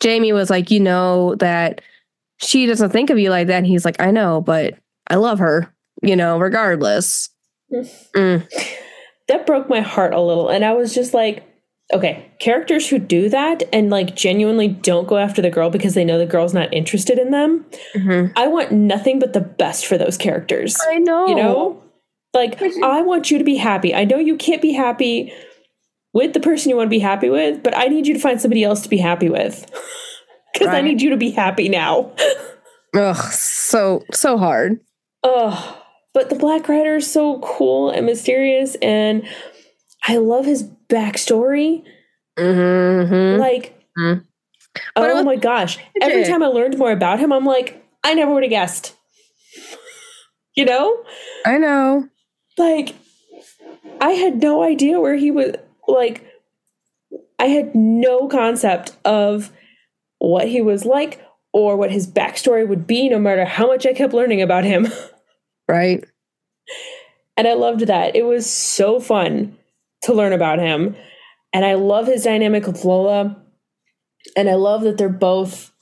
Jamie 0.00 0.32
was 0.32 0.50
like, 0.50 0.72
you 0.72 0.80
know, 0.80 1.36
that 1.36 1.80
she 2.42 2.66
doesn't 2.66 2.90
think 2.90 3.10
of 3.10 3.18
you 3.18 3.30
like 3.30 3.46
that, 3.46 3.58
and 3.58 3.66
he's 3.66 3.84
like, 3.84 4.00
I 4.00 4.10
know, 4.10 4.40
but 4.40 4.74
I 5.08 5.16
love 5.16 5.38
her, 5.38 5.72
you 6.02 6.16
know, 6.16 6.38
regardless. 6.38 7.28
Mm. 8.14 8.46
that 9.28 9.46
broke 9.46 9.70
my 9.70 9.80
heart 9.80 10.12
a 10.12 10.20
little. 10.20 10.50
And 10.50 10.62
I 10.62 10.74
was 10.74 10.94
just 10.94 11.14
like, 11.14 11.42
okay, 11.90 12.30
characters 12.38 12.86
who 12.86 12.98
do 12.98 13.30
that 13.30 13.62
and 13.72 13.88
like 13.88 14.14
genuinely 14.14 14.68
don't 14.68 15.08
go 15.08 15.16
after 15.16 15.40
the 15.40 15.48
girl 15.48 15.70
because 15.70 15.94
they 15.94 16.04
know 16.04 16.18
the 16.18 16.26
girl's 16.26 16.52
not 16.52 16.72
interested 16.74 17.18
in 17.18 17.30
them. 17.30 17.64
Mhm. 17.94 18.30
I 18.36 18.46
want 18.48 18.72
nothing 18.72 19.18
but 19.18 19.32
the 19.32 19.40
best 19.40 19.86
for 19.86 19.96
those 19.96 20.18
characters. 20.18 20.76
I 20.86 20.98
know. 20.98 21.26
You 21.28 21.34
know? 21.36 21.82
Like, 22.34 22.60
I 22.82 23.00
want 23.00 23.30
you 23.30 23.38
to 23.38 23.44
be 23.44 23.56
happy. 23.56 23.94
I 23.94 24.04
know 24.04 24.18
you 24.18 24.36
can't 24.36 24.60
be 24.60 24.72
happy 24.72 25.32
with 26.12 26.34
the 26.34 26.40
person 26.40 26.68
you 26.68 26.76
want 26.76 26.88
to 26.88 26.90
be 26.90 26.98
happy 26.98 27.30
with, 27.30 27.62
but 27.62 27.74
I 27.74 27.86
need 27.86 28.06
you 28.06 28.12
to 28.12 28.20
find 28.20 28.38
somebody 28.38 28.64
else 28.64 28.82
to 28.82 28.88
be 28.90 28.98
happy 28.98 29.30
with. 29.30 29.70
Because 30.62 30.74
I 30.74 30.80
need 30.82 31.02
you 31.02 31.10
to 31.10 31.16
be 31.16 31.30
happy 31.30 31.68
now. 31.68 32.12
Ugh, 32.94 33.32
so 33.32 34.04
so 34.12 34.36
hard. 34.38 34.80
Ugh. 35.22 35.76
But 36.14 36.28
the 36.28 36.36
Black 36.36 36.68
Rider 36.68 36.96
is 36.96 37.10
so 37.10 37.38
cool 37.40 37.88
and 37.90 38.04
mysterious, 38.04 38.74
and 38.82 39.26
I 40.06 40.18
love 40.18 40.44
his 40.44 40.62
backstory. 40.88 41.84
Mm-hmm. 42.38 43.40
Like, 43.40 43.78
Mhm. 43.98 44.24
Oh 44.96 45.14
was 45.14 45.24
my 45.24 45.36
gosh. 45.36 45.78
Every 46.00 46.24
time 46.24 46.42
I 46.42 46.46
learned 46.46 46.78
more 46.78 46.92
about 46.92 47.18
him, 47.18 47.32
I'm 47.32 47.44
like, 47.44 47.82
I 48.04 48.14
never 48.14 48.32
would 48.32 48.42
have 48.42 48.50
guessed. 48.50 48.94
You 50.54 50.66
know? 50.66 51.02
I 51.46 51.56
know. 51.56 52.10
Like, 52.58 52.94
I 54.02 54.10
had 54.10 54.42
no 54.42 54.62
idea 54.62 55.00
where 55.00 55.14
he 55.16 55.30
was. 55.30 55.54
Like, 55.88 56.26
I 57.38 57.46
had 57.46 57.74
no 57.74 58.28
concept 58.28 58.94
of 59.02 59.50
what 60.28 60.46
he 60.48 60.60
was 60.60 60.84
like 60.84 61.20
or 61.52 61.76
what 61.76 61.90
his 61.90 62.06
backstory 62.06 62.66
would 62.66 62.86
be, 62.86 63.08
no 63.08 63.18
matter 63.18 63.44
how 63.44 63.66
much 63.66 63.84
I 63.86 63.92
kept 63.92 64.14
learning 64.14 64.40
about 64.42 64.64
him. 64.64 64.88
Right. 65.68 66.04
And 67.36 67.48
I 67.48 67.54
loved 67.54 67.86
that. 67.86 68.14
It 68.14 68.24
was 68.24 68.50
so 68.50 69.00
fun 69.00 69.56
to 70.02 70.12
learn 70.12 70.32
about 70.34 70.58
him. 70.58 70.96
And 71.54 71.64
I 71.64 71.74
love 71.74 72.08
his 72.08 72.24
dynamic 72.24 72.66
with 72.66 72.84
Lola. 72.84 73.40
And 74.36 74.50
I 74.50 74.54
love 74.54 74.82
that 74.82 74.98
they're 74.98 75.08
both, 75.08 75.72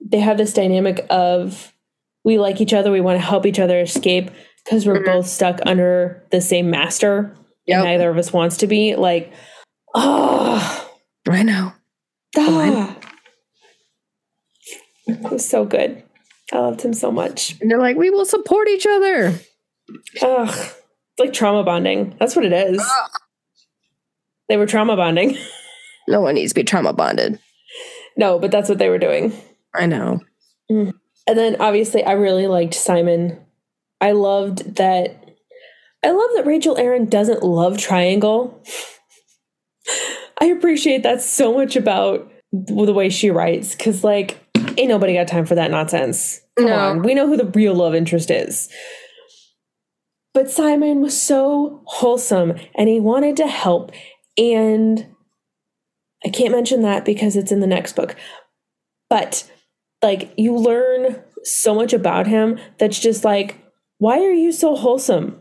they 0.00 0.20
have 0.20 0.36
this 0.36 0.52
dynamic 0.52 1.04
of 1.10 1.72
we 2.24 2.38
like 2.38 2.60
each 2.60 2.74
other, 2.74 2.92
we 2.92 3.00
want 3.00 3.18
to 3.18 3.24
help 3.26 3.46
each 3.46 3.58
other 3.58 3.80
escape 3.80 4.30
because 4.64 4.86
we're 4.86 5.00
Mhm. 5.02 5.06
both 5.06 5.26
stuck 5.26 5.58
under 5.66 6.22
the 6.30 6.40
same 6.40 6.70
master. 6.70 7.34
Yep. 7.66 7.76
And 7.78 7.84
neither 7.86 8.10
of 8.10 8.18
us 8.18 8.32
wants 8.32 8.58
to 8.58 8.66
be. 8.68 8.94
Like, 8.94 9.32
oh, 9.94 10.88
I 11.28 11.42
know. 11.42 11.72
ah. 12.36 12.96
It 15.06 15.30
was 15.30 15.48
so 15.48 15.64
good. 15.64 16.02
I 16.52 16.58
loved 16.58 16.82
him 16.82 16.92
so 16.92 17.10
much. 17.10 17.56
And 17.60 17.70
they're 17.70 17.80
like, 17.80 17.96
we 17.96 18.10
will 18.10 18.24
support 18.24 18.68
each 18.68 18.86
other. 18.86 19.34
Ugh. 20.22 20.48
It's 20.48 21.18
like 21.18 21.32
trauma 21.32 21.64
bonding. 21.64 22.14
That's 22.18 22.36
what 22.36 22.44
it 22.44 22.52
is. 22.52 22.82
They 24.48 24.56
were 24.56 24.66
trauma 24.66 24.96
bonding. 24.96 25.36
No 26.08 26.20
one 26.20 26.36
needs 26.36 26.52
to 26.52 26.60
be 26.60 26.62
trauma 26.62 26.92
bonded. 26.92 27.40
No, 28.16 28.38
but 28.38 28.52
that's 28.52 28.68
what 28.68 28.78
they 28.78 28.88
were 28.88 28.96
doing. 28.96 29.32
I 29.74 29.86
know. 29.86 30.20
Mm. 30.70 30.92
And 31.26 31.36
then 31.38 31.56
obviously 31.60 32.04
I 32.04 32.12
really 32.12 32.46
liked 32.46 32.74
Simon. 32.74 33.40
I 34.00 34.12
loved 34.12 34.76
that 34.76 35.36
I 36.04 36.10
love 36.10 36.30
that 36.36 36.46
Rachel 36.46 36.78
Aaron 36.78 37.06
doesn't 37.06 37.42
love 37.42 37.78
triangle. 37.78 38.62
I 40.40 40.46
appreciate 40.46 41.02
that 41.02 41.22
so 41.22 41.52
much 41.52 41.74
about 41.74 42.30
the 42.52 42.92
way 42.92 43.08
she 43.08 43.30
writes 43.30 43.74
cuz 43.74 44.04
like 44.04 44.38
ain't 44.78 44.88
nobody 44.88 45.14
got 45.14 45.28
time 45.28 45.46
for 45.46 45.54
that 45.54 45.70
nonsense. 45.70 46.40
Come 46.56 46.66
No. 46.66 46.74
on. 46.76 47.02
We 47.02 47.14
know 47.14 47.26
who 47.26 47.36
the 47.36 47.46
real 47.46 47.74
love 47.74 47.94
interest 47.94 48.30
is. 48.30 48.68
But 50.34 50.50
Simon 50.50 51.00
was 51.00 51.18
so 51.20 51.82
wholesome 51.86 52.54
and 52.74 52.88
he 52.88 53.00
wanted 53.00 53.36
to 53.38 53.46
help 53.46 53.92
and 54.38 55.06
I 56.24 56.28
can't 56.28 56.52
mention 56.52 56.82
that 56.82 57.04
because 57.04 57.36
it's 57.36 57.52
in 57.52 57.60
the 57.60 57.66
next 57.66 57.94
book. 57.96 58.16
But 59.08 59.50
like 60.02 60.32
you 60.36 60.54
learn 60.56 61.22
so 61.42 61.74
much 61.74 61.92
about 61.92 62.26
him 62.26 62.58
that's 62.78 62.98
just 62.98 63.24
like 63.24 63.56
why 63.98 64.18
are 64.18 64.32
you 64.32 64.52
so 64.52 64.74
wholesome 64.76 65.40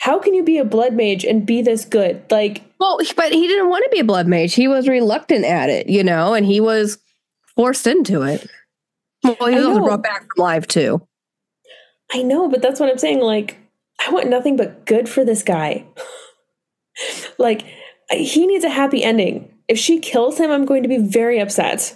how 0.00 0.18
can 0.18 0.34
you 0.34 0.42
be 0.42 0.58
a 0.58 0.64
blood 0.64 0.92
mage 0.92 1.24
and 1.24 1.46
be 1.46 1.62
this 1.62 1.84
good 1.86 2.22
like 2.30 2.62
Well, 2.78 2.98
but 3.16 3.32
he 3.32 3.46
didn't 3.46 3.70
want 3.70 3.84
to 3.84 3.90
be 3.90 4.00
a 4.00 4.04
blood 4.04 4.26
mage. 4.26 4.54
He 4.54 4.68
was 4.68 4.86
reluctant 4.88 5.44
at 5.46 5.70
it, 5.70 5.88
you 5.88 6.04
know, 6.04 6.34
and 6.34 6.44
he 6.44 6.60
was 6.60 6.98
forced 7.54 7.86
into 7.86 8.20
it. 8.22 8.46
Well, 9.40 9.70
was 9.70 9.78
brought 9.78 10.02
back 10.02 10.20
from 10.20 10.42
life 10.42 10.66
too. 10.66 11.06
i 12.12 12.22
know 12.22 12.48
but 12.48 12.62
that's 12.62 12.78
what 12.80 12.88
i'm 12.90 12.98
saying 12.98 13.20
like 13.20 13.58
i 14.06 14.10
want 14.10 14.28
nothing 14.28 14.56
but 14.56 14.86
good 14.86 15.08
for 15.08 15.24
this 15.24 15.42
guy. 15.42 15.84
Like 17.38 17.66
he 18.10 18.46
needs 18.46 18.64
a 18.64 18.70
happy 18.70 19.04
ending. 19.04 19.52
If 19.68 19.78
she 19.78 19.98
kills 19.98 20.38
him 20.38 20.50
i'm 20.50 20.64
going 20.64 20.82
to 20.82 20.88
be 20.88 20.96
very 20.96 21.38
upset. 21.38 21.94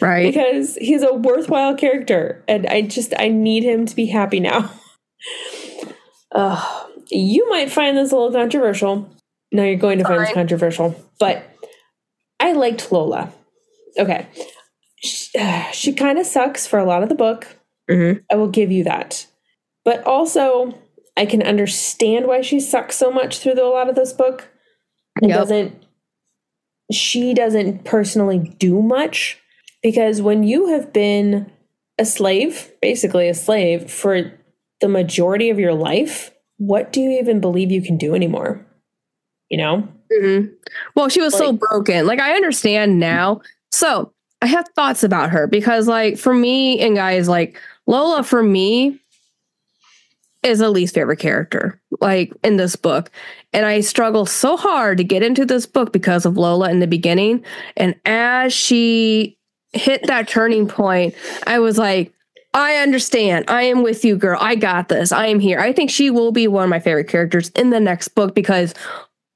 Right. 0.00 0.32
because 0.32 0.76
he's 0.76 1.02
a 1.02 1.12
worthwhile 1.12 1.74
character 1.76 2.42
and 2.48 2.66
i 2.66 2.80
just 2.80 3.12
i 3.18 3.28
need 3.28 3.62
him 3.64 3.86
to 3.86 3.94
be 3.94 4.06
happy 4.06 4.40
now. 4.40 4.70
Uh, 6.34 6.84
you 7.10 7.48
might 7.48 7.70
find 7.70 7.96
this 7.96 8.10
a 8.10 8.16
little 8.16 8.32
controversial. 8.32 9.08
No 9.52 9.62
you're 9.62 9.76
going 9.76 9.98
to 9.98 10.04
find 10.04 10.20
this 10.20 10.32
controversial 10.32 10.96
but 11.20 11.44
i 12.40 12.52
liked 12.52 12.90
lola. 12.90 13.32
Okay 13.96 14.26
she, 15.72 15.92
kind 15.92 16.18
of 16.18 16.26
sucks 16.26 16.66
for 16.66 16.78
a 16.78 16.84
lot 16.84 17.02
of 17.02 17.08
the 17.08 17.14
book 17.14 17.46
Mhm. 17.90 18.22
i 18.30 18.34
will 18.36 18.48
give 18.48 18.72
you 18.72 18.82
that 18.84 19.26
but 19.84 20.02
also 20.04 20.72
i 21.18 21.26
can 21.26 21.42
understand 21.42 22.26
why 22.26 22.40
she 22.40 22.58
sucks 22.60 22.96
so 22.96 23.10
much 23.10 23.38
through 23.40 23.54
the, 23.54 23.62
a 23.64 23.66
lot 23.68 23.88
of 23.90 23.94
this 23.94 24.12
book 24.12 24.48
it 25.22 25.28
Yep. 25.28 25.38
doesn't 25.38 25.84
she 26.92 27.34
doesn't 27.34 27.84
personally 27.84 28.38
do 28.58 28.80
much 28.82 29.38
because 29.82 30.20
when 30.22 30.44
you 30.44 30.68
have 30.68 30.92
been 30.92 31.50
a 31.98 32.04
slave, 32.04 32.72
basically 32.82 33.28
a 33.28 33.34
slave 33.34 33.90
for 33.90 34.32
the 34.80 34.88
majority 34.88 35.48
of 35.50 35.58
your 35.58 35.72
life, 35.74 36.32
what 36.58 36.92
do 36.92 37.00
you 37.00 37.18
even 37.18 37.40
believe 37.40 37.70
you 37.70 37.80
can 37.82 37.96
do 37.96 38.14
anymore? 38.14 38.66
You 39.48 39.58
know? 39.58 39.88
Mhm. 40.12 40.52
Well, 40.96 41.08
she 41.08 41.20
was 41.20 41.36
so 41.36 41.52
broken. 41.52 42.06
Like 42.06 42.20
I 42.20 42.34
understand 42.34 42.98
now. 42.98 43.40
So 43.72 44.12
I 44.44 44.46
have 44.46 44.68
thoughts 44.76 45.02
about 45.02 45.30
her 45.30 45.46
because, 45.46 45.88
like, 45.88 46.18
for 46.18 46.34
me 46.34 46.78
and 46.78 46.94
guys, 46.94 47.30
like 47.30 47.58
Lola, 47.86 48.22
for 48.22 48.42
me, 48.42 49.00
is 50.42 50.60
a 50.60 50.68
least 50.68 50.94
favorite 50.94 51.18
character, 51.18 51.80
like 52.02 52.30
in 52.44 52.58
this 52.58 52.76
book. 52.76 53.10
And 53.54 53.64
I 53.64 53.80
struggle 53.80 54.26
so 54.26 54.58
hard 54.58 54.98
to 54.98 55.04
get 55.04 55.22
into 55.22 55.46
this 55.46 55.64
book 55.64 55.94
because 55.94 56.26
of 56.26 56.36
Lola 56.36 56.68
in 56.68 56.80
the 56.80 56.86
beginning. 56.86 57.42
And 57.78 57.94
as 58.04 58.52
she 58.52 59.38
hit 59.72 60.06
that 60.08 60.28
turning 60.28 60.68
point, 60.68 61.14
I 61.46 61.58
was 61.58 61.78
like, 61.78 62.12
I 62.52 62.76
understand. 62.76 63.46
I 63.48 63.62
am 63.62 63.82
with 63.82 64.04
you, 64.04 64.14
girl. 64.14 64.36
I 64.42 64.56
got 64.56 64.90
this. 64.90 65.10
I 65.10 65.28
am 65.28 65.40
here. 65.40 65.58
I 65.58 65.72
think 65.72 65.88
she 65.88 66.10
will 66.10 66.32
be 66.32 66.48
one 66.48 66.64
of 66.64 66.70
my 66.70 66.80
favorite 66.80 67.08
characters 67.08 67.48
in 67.56 67.70
the 67.70 67.80
next 67.80 68.08
book 68.08 68.34
because 68.34 68.74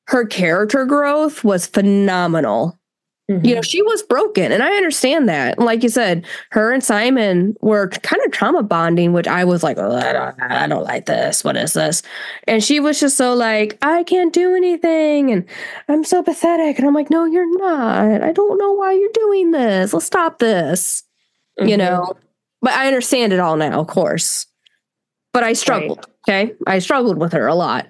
her 0.08 0.26
character 0.26 0.84
growth 0.84 1.44
was 1.44 1.66
phenomenal. 1.66 2.77
You 3.30 3.54
know, 3.54 3.60
she 3.60 3.82
was 3.82 4.02
broken, 4.02 4.52
and 4.52 4.62
I 4.62 4.70
understand 4.76 5.28
that. 5.28 5.58
Like 5.58 5.82
you 5.82 5.90
said, 5.90 6.24
her 6.52 6.72
and 6.72 6.82
Simon 6.82 7.54
were 7.60 7.88
kind 7.88 8.22
of 8.24 8.32
trauma 8.32 8.62
bonding, 8.62 9.12
which 9.12 9.28
I 9.28 9.44
was 9.44 9.62
like, 9.62 9.76
"Oh, 9.76 9.94
I, 9.96 10.12
don't, 10.14 10.40
I 10.40 10.66
don't 10.66 10.84
like 10.84 11.04
this. 11.04 11.44
What 11.44 11.54
is 11.54 11.74
this? 11.74 12.02
And 12.46 12.64
she 12.64 12.80
was 12.80 12.98
just 12.98 13.18
so 13.18 13.34
like, 13.34 13.76
I 13.82 14.02
can't 14.04 14.32
do 14.32 14.54
anything, 14.54 15.30
and 15.30 15.44
I'm 15.88 16.04
so 16.04 16.22
pathetic. 16.22 16.78
And 16.78 16.88
I'm 16.88 16.94
like, 16.94 17.10
No, 17.10 17.26
you're 17.26 17.58
not. 17.58 18.22
I 18.22 18.32
don't 18.32 18.56
know 18.56 18.72
why 18.72 18.92
you're 18.94 19.12
doing 19.12 19.50
this. 19.50 19.92
Let's 19.92 20.06
stop 20.06 20.38
this. 20.38 21.02
You 21.58 21.74
Mhm. 21.76 21.78
know, 21.78 22.14
but 22.62 22.72
I 22.72 22.86
understand 22.86 23.34
it 23.34 23.40
all 23.40 23.58
now, 23.58 23.78
of 23.80 23.88
course. 23.88 24.46
But 25.34 25.44
I 25.44 25.52
struggled. 25.52 26.06
Okay, 26.26 26.54
I 26.66 26.78
struggled 26.78 27.18
with 27.18 27.32
her 27.34 27.46
a 27.46 27.54
lot. 27.54 27.88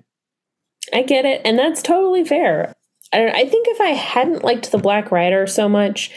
I 0.93 1.03
get 1.03 1.25
it, 1.25 1.43
and 1.45 1.57
that's 1.57 1.81
totally 1.81 2.25
fair. 2.25 2.75
I 3.13 3.19
don't. 3.19 3.35
I 3.35 3.49
think 3.49 3.67
if 3.69 3.81
I 3.81 3.89
hadn't 3.89 4.45
liked 4.45 4.71
the 4.71 4.79
Black 4.79 5.11
Rider 5.11 5.47
so 5.47 5.69
much, 5.69 6.11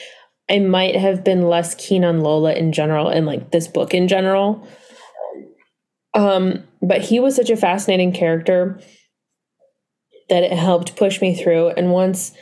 I 0.50 0.60
might 0.60 0.96
have 0.96 1.24
been 1.24 1.48
less 1.48 1.76
keen 1.76 2.04
on 2.04 2.22
Lola 2.22 2.54
in 2.54 2.74
general 2.74 3.08
and 3.08 3.26
like 3.26 3.52
this 3.52 3.68
book 3.68 3.94
in 3.94 4.08
general. 4.08 4.68
Um, 6.14 6.64
but 6.82 7.02
he 7.02 7.20
was 7.20 7.36
such 7.36 7.50
a 7.50 7.56
fascinating 7.56 8.12
character 8.12 8.80
that 10.30 10.44
it 10.44 10.52
helped 10.52 10.98
push 10.98 11.22
me 11.22 11.36
through. 11.36 11.70
And 11.70 11.92
once 11.92 12.34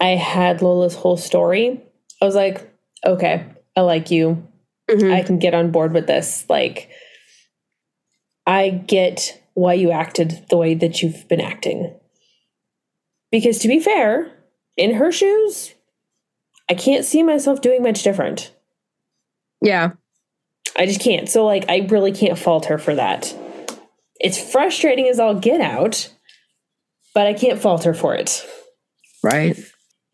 I 0.00 0.10
had 0.10 0.62
Lola's 0.62 0.94
whole 0.94 1.16
story, 1.16 1.80
I 2.22 2.24
was 2.24 2.34
like, 2.34 2.72
okay, 3.04 3.46
I 3.76 3.80
like 3.80 4.10
you. 4.10 4.46
Mhm. 4.88 5.12
I 5.12 5.22
can 5.22 5.38
get 5.38 5.54
on 5.54 5.70
board 5.70 5.92
with 5.92 6.06
this. 6.06 6.44
Like, 6.48 6.90
I 8.46 8.68
get 8.68 9.40
why 9.54 9.74
you 9.74 9.90
acted 9.90 10.44
the 10.50 10.56
way 10.56 10.74
that 10.74 11.02
you've 11.02 11.26
been 11.28 11.40
acting. 11.40 11.94
Because 13.34 13.58
to 13.58 13.68
be 13.68 13.80
fair, 13.80 14.30
in 14.76 14.94
her 14.94 15.10
shoes, 15.10 15.74
I 16.70 16.74
can't 16.74 17.04
see 17.04 17.20
myself 17.24 17.60
doing 17.60 17.82
much 17.82 18.04
different. 18.04 18.52
yeah. 19.60 19.90
I 20.76 20.86
just 20.86 21.00
can't. 21.00 21.28
So, 21.28 21.44
like, 21.44 21.68
I 21.68 21.88
really 21.90 22.12
can't 22.12 22.38
fault 22.38 22.66
her 22.66 22.78
for 22.78 22.94
that. 22.94 23.34
It's 24.20 24.38
frustrating 24.52 25.08
as 25.08 25.18
all 25.18 25.34
get 25.34 25.60
out, 25.60 26.14
but 27.12 27.26
I 27.26 27.34
can't 27.34 27.60
fault 27.60 27.82
her 27.82 27.92
for 27.92 28.14
it. 28.14 28.46
Right. 29.20 29.58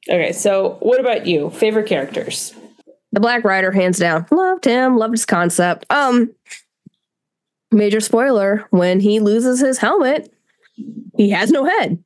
Okay, 0.08 0.32
so 0.32 0.78
what 0.80 0.98
about 0.98 1.26
you? 1.26 1.50
Favorite 1.50 1.88
characters? 1.88 2.54
The 3.12 3.20
Black 3.20 3.44
Rider, 3.44 3.70
hands 3.70 3.98
down. 3.98 4.24
Loved 4.30 4.64
him, 4.64 4.96
loved 4.96 5.12
his 5.12 5.26
concept. 5.26 5.84
Um, 5.90 6.34
major 7.70 8.00
spoiler: 8.00 8.66
when 8.70 9.00
he 9.00 9.20
loses 9.20 9.60
his 9.60 9.76
helmet, 9.76 10.32
he 11.18 11.28
has 11.30 11.50
no 11.50 11.66
head. 11.66 12.02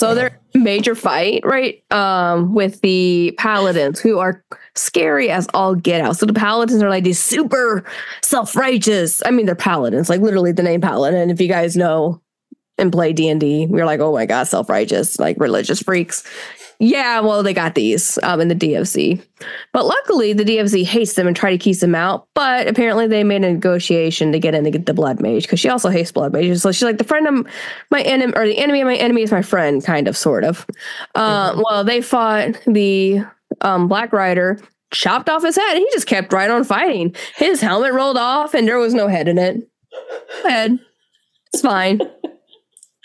So 0.00 0.14
there's 0.14 0.32
a 0.54 0.58
major 0.58 0.94
fight, 0.94 1.42
right? 1.44 1.84
Um, 1.90 2.54
with 2.54 2.80
the 2.80 3.34
paladins 3.36 4.00
who 4.00 4.18
are 4.18 4.42
scary 4.74 5.30
as 5.30 5.46
all 5.52 5.74
get 5.74 6.00
out. 6.00 6.16
So 6.16 6.24
the 6.24 6.32
paladins 6.32 6.82
are 6.82 6.88
like 6.88 7.04
these 7.04 7.18
super 7.18 7.84
self-righteous. 8.22 9.22
I 9.26 9.30
mean, 9.30 9.44
they're 9.44 9.54
paladins, 9.54 10.08
like 10.08 10.22
literally 10.22 10.52
the 10.52 10.62
name 10.62 10.80
paladin. 10.80 11.28
If 11.28 11.38
you 11.38 11.48
guys 11.48 11.76
know 11.76 12.22
and 12.78 12.90
play 12.90 13.12
D&D, 13.12 13.66
we're 13.66 13.84
like, 13.84 14.00
oh 14.00 14.14
my 14.14 14.24
god, 14.24 14.44
self-righteous, 14.44 15.18
like 15.18 15.36
religious 15.38 15.82
freaks. 15.82 16.26
Yeah, 16.82 17.20
well, 17.20 17.42
they 17.42 17.52
got 17.52 17.74
these 17.74 18.18
um, 18.22 18.40
in 18.40 18.48
the 18.48 18.54
DFZ. 18.54 19.22
But 19.74 19.84
luckily, 19.84 20.32
the 20.32 20.44
DFZ 20.46 20.82
hates 20.84 21.12
them 21.12 21.26
and 21.26 21.36
try 21.36 21.50
to 21.50 21.58
keep 21.58 21.78
them 21.78 21.94
out. 21.94 22.26
But 22.34 22.68
apparently, 22.68 23.06
they 23.06 23.22
made 23.22 23.44
a 23.44 23.52
negotiation 23.52 24.32
to 24.32 24.38
get 24.38 24.54
in 24.54 24.64
to 24.64 24.70
get 24.70 24.86
the 24.86 24.94
blood 24.94 25.20
mage 25.20 25.42
because 25.42 25.60
she 25.60 25.68
also 25.68 25.90
hates 25.90 26.10
blood 26.10 26.32
mages. 26.32 26.62
So 26.62 26.72
she's 26.72 26.82
like, 26.82 26.96
the 26.96 27.04
friend 27.04 27.26
of 27.28 27.46
my 27.90 28.00
enemy, 28.00 28.32
or 28.34 28.46
the 28.46 28.56
enemy 28.56 28.80
of 28.80 28.86
my 28.86 28.96
enemy 28.96 29.20
is 29.22 29.30
my 29.30 29.42
friend, 29.42 29.84
kind 29.84 30.08
of, 30.08 30.16
sort 30.16 30.42
of. 30.42 30.66
Uh, 31.14 31.60
Well, 31.62 31.84
they 31.84 32.00
fought 32.00 32.58
the 32.66 33.24
um, 33.60 33.86
Black 33.86 34.14
Rider, 34.14 34.58
chopped 34.90 35.28
off 35.28 35.42
his 35.42 35.56
head, 35.56 35.76
and 35.76 35.80
he 35.80 35.88
just 35.92 36.06
kept 36.06 36.32
right 36.32 36.50
on 36.50 36.64
fighting. 36.64 37.14
His 37.36 37.60
helmet 37.60 37.92
rolled 37.92 38.16
off, 38.16 38.54
and 38.54 38.66
there 38.66 38.78
was 38.78 38.94
no 38.94 39.06
head 39.06 39.28
in 39.28 39.36
it. 39.36 39.68
Head, 40.44 40.78
it's 41.52 41.62
fine. 41.62 42.00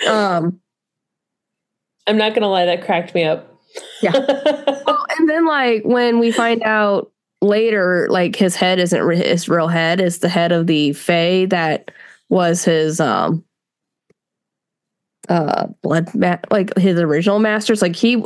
Um, 0.09 0.59
I'm 2.05 2.17
not 2.17 2.33
gonna 2.35 2.49
lie, 2.49 2.65
that 2.65 2.83
cracked 2.83 3.15
me 3.15 3.23
up. 3.23 3.54
Yeah. 4.01 4.11
Well, 4.85 5.05
and 5.17 5.27
then 5.29 5.47
like 5.47 5.83
when 5.83 6.19
we 6.19 6.31
find 6.31 6.61
out 6.63 7.11
later, 7.41 8.07
like 8.09 8.35
his 8.35 8.55
head 8.55 8.77
isn't 8.79 9.01
re- 9.01 9.17
his 9.17 9.49
real 9.49 9.67
head; 9.67 9.99
it's 9.99 10.19
the 10.19 10.29
head 10.29 10.51
of 10.51 10.67
the 10.67 10.93
Fae 10.93 11.45
that 11.49 11.89
was 12.29 12.63
his 12.63 12.99
um 12.99 13.43
uh 15.27 15.65
blood 15.81 16.13
ma- 16.13 16.37
like 16.51 16.75
his 16.77 16.99
original 16.99 17.39
masters. 17.39 17.81
Like 17.81 17.95
he 17.95 18.23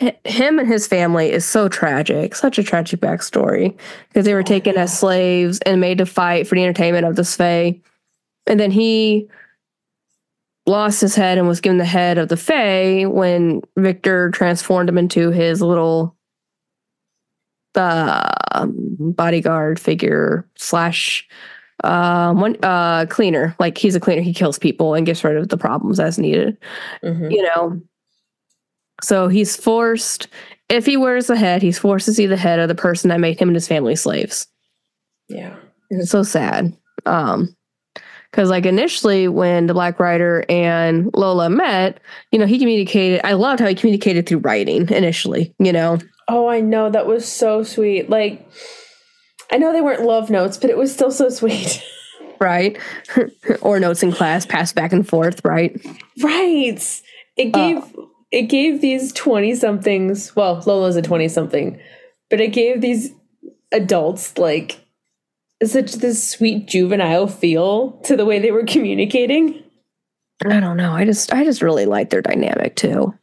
h- 0.00 0.16
him 0.24 0.58
and 0.58 0.66
his 0.66 0.86
family 0.88 1.30
is 1.30 1.44
so 1.44 1.68
tragic 1.68 2.34
such 2.34 2.58
a 2.58 2.62
tragic 2.64 3.00
backstory. 3.00 3.76
Because 4.08 4.24
they 4.24 4.34
were 4.34 4.42
taken 4.42 4.76
as 4.76 4.96
slaves 4.98 5.60
and 5.64 5.80
made 5.80 5.98
to 5.98 6.06
fight 6.06 6.48
for 6.48 6.56
the 6.56 6.64
entertainment 6.64 7.06
of 7.06 7.14
the 7.16 7.24
Fae. 7.24 7.78
And 8.48 8.58
then 8.58 8.72
he 8.72 9.28
lost 10.66 11.00
his 11.00 11.14
head 11.14 11.38
and 11.38 11.48
was 11.48 11.60
given 11.60 11.78
the 11.78 11.84
head 11.84 12.18
of 12.18 12.28
the 12.28 12.36
Fae 12.36 13.04
when 13.06 13.62
Victor 13.76 14.30
transformed 14.30 14.88
him 14.88 14.98
into 14.98 15.30
his 15.30 15.60
little 15.62 16.16
uh, 17.74 18.32
bodyguard 18.66 19.78
figure 19.78 20.46
slash 20.56 21.26
uh, 21.84 22.32
one 22.34 22.56
uh, 22.62 23.06
cleaner. 23.06 23.54
Like 23.58 23.78
he's 23.78 23.94
a 23.94 24.00
cleaner. 24.00 24.22
He 24.22 24.34
kills 24.34 24.58
people 24.58 24.94
and 24.94 25.06
gets 25.06 25.24
rid 25.24 25.36
of 25.36 25.48
the 25.48 25.56
problems 25.56 25.98
as 26.00 26.18
needed. 26.18 26.56
Mhm. 27.02 27.30
You 27.30 27.42
know. 27.42 27.80
So 29.02 29.28
he's 29.28 29.56
forced. 29.56 30.28
If 30.68 30.84
he 30.84 30.96
wears 30.96 31.26
the 31.26 31.36
head, 31.36 31.62
he's 31.62 31.78
forced 31.78 32.06
to 32.06 32.12
see 32.12 32.26
the 32.26 32.36
head 32.36 32.58
of 32.58 32.68
the 32.68 32.74
person 32.74 33.08
that 33.08 33.18
made 33.20 33.40
him 33.40 33.48
and 33.48 33.56
his 33.56 33.66
family 33.66 33.96
slaves. 33.96 34.46
Yeah. 35.28 35.56
It's 35.88 36.10
so 36.10 36.22
sad. 36.22 36.76
Um, 37.06 37.56
because 38.30 38.50
like 38.50 38.66
initially 38.66 39.28
when 39.28 39.66
the 39.66 39.74
Black 39.74 39.98
Rider 39.98 40.44
and 40.48 41.10
Lola 41.14 41.50
met, 41.50 42.00
you 42.32 42.38
know, 42.38 42.46
he 42.46 42.58
communicated. 42.58 43.20
I 43.24 43.32
loved 43.32 43.60
how 43.60 43.66
he 43.66 43.74
communicated 43.74 44.26
through 44.26 44.38
writing 44.38 44.88
initially. 44.90 45.54
You 45.58 45.72
know, 45.72 45.98
Oh, 46.30 46.46
I 46.46 46.60
know. 46.60 46.88
That 46.88 47.08
was 47.08 47.26
so 47.26 47.64
sweet. 47.64 48.08
Like, 48.08 48.48
I 49.50 49.58
know 49.58 49.72
they 49.72 49.80
weren't 49.80 50.02
love 50.02 50.30
notes, 50.30 50.56
but 50.56 50.70
it 50.70 50.78
was 50.78 50.92
still 50.92 51.10
so 51.10 51.28
sweet. 51.28 51.82
right? 52.40 52.78
or 53.62 53.80
notes 53.80 54.04
in 54.04 54.12
class 54.12 54.46
passed 54.46 54.76
back 54.76 54.92
and 54.92 55.06
forth, 55.06 55.44
right? 55.44 55.84
right. 56.22 57.02
It 57.36 57.54
uh. 57.54 57.58
gave 57.58 57.96
it 58.30 58.42
gave 58.42 58.80
these 58.80 59.12
20 59.12 59.56
somethings, 59.56 60.36
well, 60.36 60.62
Lola's 60.64 60.94
a 60.94 61.02
20 61.02 61.26
something, 61.26 61.80
but 62.30 62.40
it 62.40 62.52
gave 62.52 62.80
these 62.80 63.10
adults 63.72 64.38
like 64.38 64.79
such 65.64 65.94
this 65.94 66.26
sweet 66.26 66.66
juvenile 66.66 67.26
feel 67.26 67.92
to 68.04 68.16
the 68.16 68.24
way 68.24 68.38
they 68.38 68.50
were 68.50 68.64
communicating. 68.64 69.62
I 70.46 70.60
don't 70.60 70.76
know. 70.76 70.92
I 70.92 71.04
just 71.04 71.32
I 71.32 71.44
just 71.44 71.62
really 71.62 71.86
like 71.86 72.10
their 72.10 72.22
dynamic 72.22 72.76
too. 72.76 73.14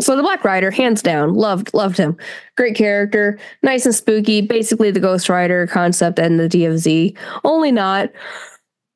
So 0.00 0.16
the 0.16 0.22
Black 0.22 0.42
Rider, 0.42 0.70
hands 0.70 1.02
down, 1.02 1.34
loved 1.34 1.72
loved 1.74 1.98
him. 1.98 2.16
Great 2.56 2.74
character, 2.74 3.38
nice 3.62 3.84
and 3.84 3.94
spooky. 3.94 4.40
Basically 4.40 4.90
the 4.90 5.00
Ghost 5.00 5.28
Rider 5.28 5.66
concept 5.66 6.18
and 6.18 6.40
the 6.40 6.48
DFZ. 6.48 7.16
Only 7.44 7.72
not. 7.72 8.10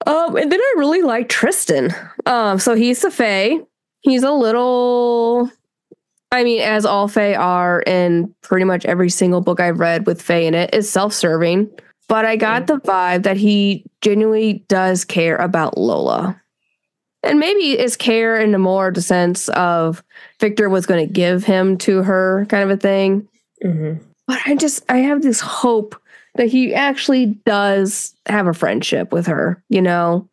Um, 0.06 0.36
and 0.36 0.50
then 0.50 0.60
I 0.60 0.74
really 0.76 1.02
like 1.02 1.28
Tristan. 1.28 1.94
Um, 2.26 2.58
so 2.58 2.74
he's 2.74 3.04
a 3.04 3.10
Fae. 3.10 3.58
He's 4.00 4.22
a 4.22 4.32
little. 4.32 5.50
I 6.32 6.44
mean, 6.44 6.60
as 6.60 6.84
all 6.84 7.08
Fae 7.08 7.34
are 7.34 7.82
in 7.82 8.34
pretty 8.42 8.64
much 8.64 8.84
every 8.84 9.10
single 9.10 9.40
book 9.40 9.60
I've 9.60 9.78
read 9.78 10.06
with 10.06 10.20
Fae 10.20 10.38
in 10.38 10.54
it, 10.54 10.74
is 10.74 10.90
self-serving. 10.90 11.70
But 12.08 12.24
I 12.24 12.36
got 12.36 12.68
the 12.68 12.78
vibe 12.78 13.24
that 13.24 13.36
he 13.36 13.84
genuinely 14.00 14.64
does 14.68 15.04
care 15.04 15.36
about 15.36 15.76
Lola 15.76 16.40
and 17.26 17.40
maybe 17.40 17.78
is 17.78 17.96
care 17.96 18.40
in 18.40 18.52
the 18.52 18.58
more 18.58 18.90
the 18.90 19.02
sense 19.02 19.48
of 19.50 20.02
Victor 20.40 20.68
was 20.68 20.86
going 20.86 21.06
to 21.06 21.12
give 21.12 21.44
him 21.44 21.76
to 21.78 22.02
her 22.02 22.46
kind 22.48 22.62
of 22.62 22.70
a 22.70 22.80
thing. 22.80 23.28
Mm-hmm. 23.64 24.02
But 24.26 24.40
I 24.46 24.54
just 24.54 24.84
I 24.88 24.98
have 24.98 25.22
this 25.22 25.40
hope 25.40 26.00
that 26.36 26.48
he 26.48 26.74
actually 26.74 27.26
does 27.26 28.14
have 28.26 28.46
a 28.46 28.54
friendship 28.54 29.12
with 29.12 29.26
her, 29.26 29.62
you 29.68 29.82
know, 29.82 30.28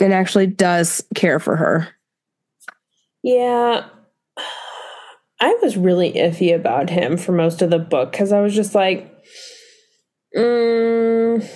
and 0.00 0.12
actually 0.12 0.46
does 0.46 1.04
care 1.14 1.38
for 1.38 1.56
her. 1.56 1.88
Yeah. 3.22 3.86
I 5.40 5.58
was 5.62 5.76
really 5.76 6.12
iffy 6.12 6.54
about 6.54 6.90
him 6.90 7.16
for 7.16 7.32
most 7.32 7.60
of 7.60 7.70
the 7.70 7.78
book 7.78 8.12
because 8.12 8.32
I 8.32 8.40
was 8.40 8.54
just 8.54 8.74
like, 8.74 9.13
mm, 10.36 11.48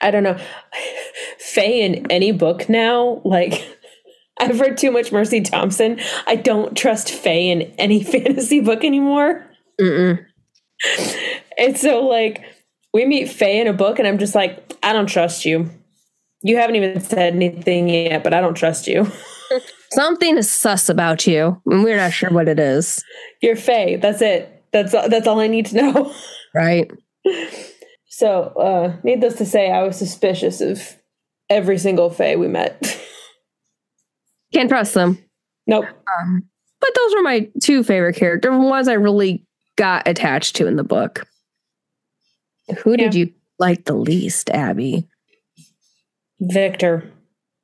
I 0.00 0.10
don't 0.10 0.22
know. 0.22 0.38
Fae 1.38 1.62
in 1.62 2.10
any 2.10 2.32
book 2.32 2.68
now, 2.68 3.20
like, 3.24 3.76
I've 4.40 4.60
read 4.60 4.78
too 4.78 4.92
much 4.92 5.10
Mercy 5.10 5.40
Thompson. 5.40 5.98
I 6.26 6.36
don't 6.36 6.76
trust 6.76 7.10
Fae 7.10 7.30
in 7.30 7.62
any 7.78 8.02
fantasy 8.04 8.60
book 8.60 8.84
anymore. 8.84 9.44
Mm-mm. 9.80 10.24
And 11.58 11.76
so, 11.76 12.06
like, 12.06 12.44
we 12.94 13.04
meet 13.04 13.28
Fae 13.28 13.46
in 13.46 13.66
a 13.66 13.72
book, 13.72 13.98
and 13.98 14.06
I'm 14.06 14.18
just 14.18 14.34
like, 14.34 14.76
I 14.82 14.92
don't 14.92 15.08
trust 15.08 15.44
you. 15.44 15.70
You 16.42 16.56
haven't 16.56 16.76
even 16.76 17.00
said 17.00 17.34
anything 17.34 17.88
yet, 17.88 18.22
but 18.22 18.32
I 18.32 18.40
don't 18.40 18.54
trust 18.54 18.86
you. 18.86 19.10
Something 19.90 20.36
is 20.36 20.48
sus 20.48 20.88
about 20.88 21.26
you, 21.26 21.60
and 21.66 21.82
we're 21.82 21.96
not 21.96 22.12
sure 22.12 22.30
what 22.30 22.48
it 22.48 22.60
is, 22.60 23.02
You're 23.40 23.56
Fae. 23.56 23.96
That's 23.96 24.22
it. 24.22 24.62
That's 24.72 24.92
that's 24.92 25.26
all 25.26 25.40
I 25.40 25.46
need 25.46 25.66
to 25.66 25.76
know. 25.76 26.14
Right? 26.54 26.90
So, 28.08 28.42
uh, 28.58 28.96
needless 29.02 29.34
to 29.36 29.44
say, 29.46 29.70
I 29.70 29.82
was 29.82 29.96
suspicious 29.98 30.60
of 30.60 30.96
every 31.50 31.78
single 31.78 32.10
Fae 32.10 32.36
we 32.36 32.48
met. 32.48 32.80
Can't 34.52 34.68
trust 34.68 34.94
them. 34.94 35.18
nope. 35.66 35.84
Um, 36.20 36.42
but 36.80 36.90
those 36.94 37.14
were 37.14 37.22
my 37.22 37.48
two 37.62 37.82
favorite 37.84 38.16
characters, 38.16 38.50
ones 38.56 38.88
I 38.88 38.94
really 38.94 39.44
got 39.76 40.06
attached 40.08 40.56
to 40.56 40.66
in 40.66 40.76
the 40.76 40.84
book. 40.84 41.26
Who 42.82 42.96
did 42.96 43.14
you 43.14 43.32
like 43.58 43.84
the 43.84 43.94
least, 43.94 44.48
Abby? 44.50 45.06
Victor. 46.40 47.10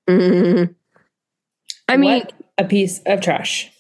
Mhm. 0.09 0.75
I 1.89 1.97
mean, 1.97 2.21
What 2.21 2.33
a 2.59 2.65
piece 2.65 3.01
of 3.07 3.21
trash. 3.21 3.71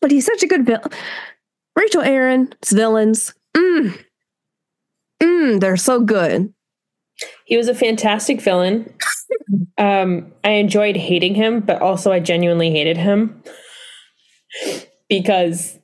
but 0.00 0.10
he's 0.10 0.26
such 0.26 0.42
a 0.42 0.46
good 0.46 0.64
villain. 0.66 0.90
Rachel 1.74 2.02
Aaron's 2.02 2.54
villains, 2.70 3.34
mm, 3.56 4.04
mm, 5.22 5.60
they're 5.60 5.76
so 5.76 6.00
good. 6.00 6.52
He 7.46 7.56
was 7.56 7.68
a 7.68 7.74
fantastic 7.74 8.40
villain. 8.42 8.92
Um, 9.78 10.32
I 10.44 10.50
enjoyed 10.50 10.96
hating 10.96 11.34
him, 11.34 11.60
but 11.60 11.80
also 11.80 12.12
I 12.12 12.20
genuinely 12.20 12.70
hated 12.70 12.96
him 12.98 13.42
because, 15.08 15.78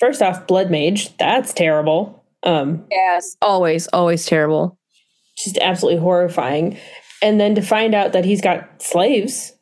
first 0.00 0.20
off, 0.22 0.46
Blood 0.46 0.70
Mage. 0.70 1.16
That's 1.16 1.52
terrible. 1.52 2.24
Um, 2.42 2.84
Yes, 2.90 3.36
always, 3.42 3.88
always 3.92 4.26
terrible. 4.26 4.78
just 5.36 5.58
absolutely 5.58 6.00
horrifying. 6.00 6.76
And 7.22 7.40
then 7.40 7.54
to 7.54 7.62
find 7.62 7.94
out 7.94 8.12
that 8.12 8.24
he's 8.24 8.40
got 8.40 8.82
slaves, 8.82 9.52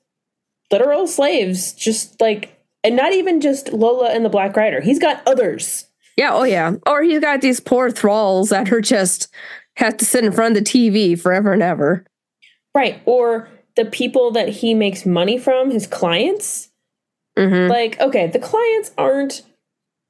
literal 0.70 1.06
slaves, 1.06 1.72
just 1.72 2.20
like, 2.20 2.58
and 2.84 2.96
not 2.96 3.12
even 3.12 3.40
just 3.40 3.72
Lola 3.72 4.10
and 4.10 4.24
the 4.24 4.28
Black 4.30 4.56
Rider. 4.56 4.80
He's 4.80 4.98
got 4.98 5.26
others. 5.26 5.86
Yeah, 6.16 6.30
oh 6.32 6.44
yeah. 6.44 6.74
Or 6.86 7.02
he's 7.02 7.20
got 7.20 7.40
these 7.40 7.60
poor 7.60 7.90
thralls 7.90 8.48
that 8.48 8.72
are 8.72 8.80
just 8.80 9.28
have 9.76 9.96
to 9.98 10.04
sit 10.04 10.24
in 10.24 10.32
front 10.32 10.56
of 10.56 10.64
the 10.64 10.70
TV 10.70 11.18
forever 11.20 11.52
and 11.52 11.62
ever. 11.62 12.04
Right. 12.74 13.00
Or 13.04 13.48
the 13.76 13.84
people 13.84 14.30
that 14.32 14.48
he 14.48 14.74
makes 14.74 15.04
money 15.04 15.38
from, 15.38 15.70
his 15.70 15.86
clients. 15.86 16.70
Mhm. 17.36 17.68
Like, 17.68 18.00
okay, 18.00 18.26
the 18.28 18.38
clients 18.38 18.92
aren't 18.96 19.42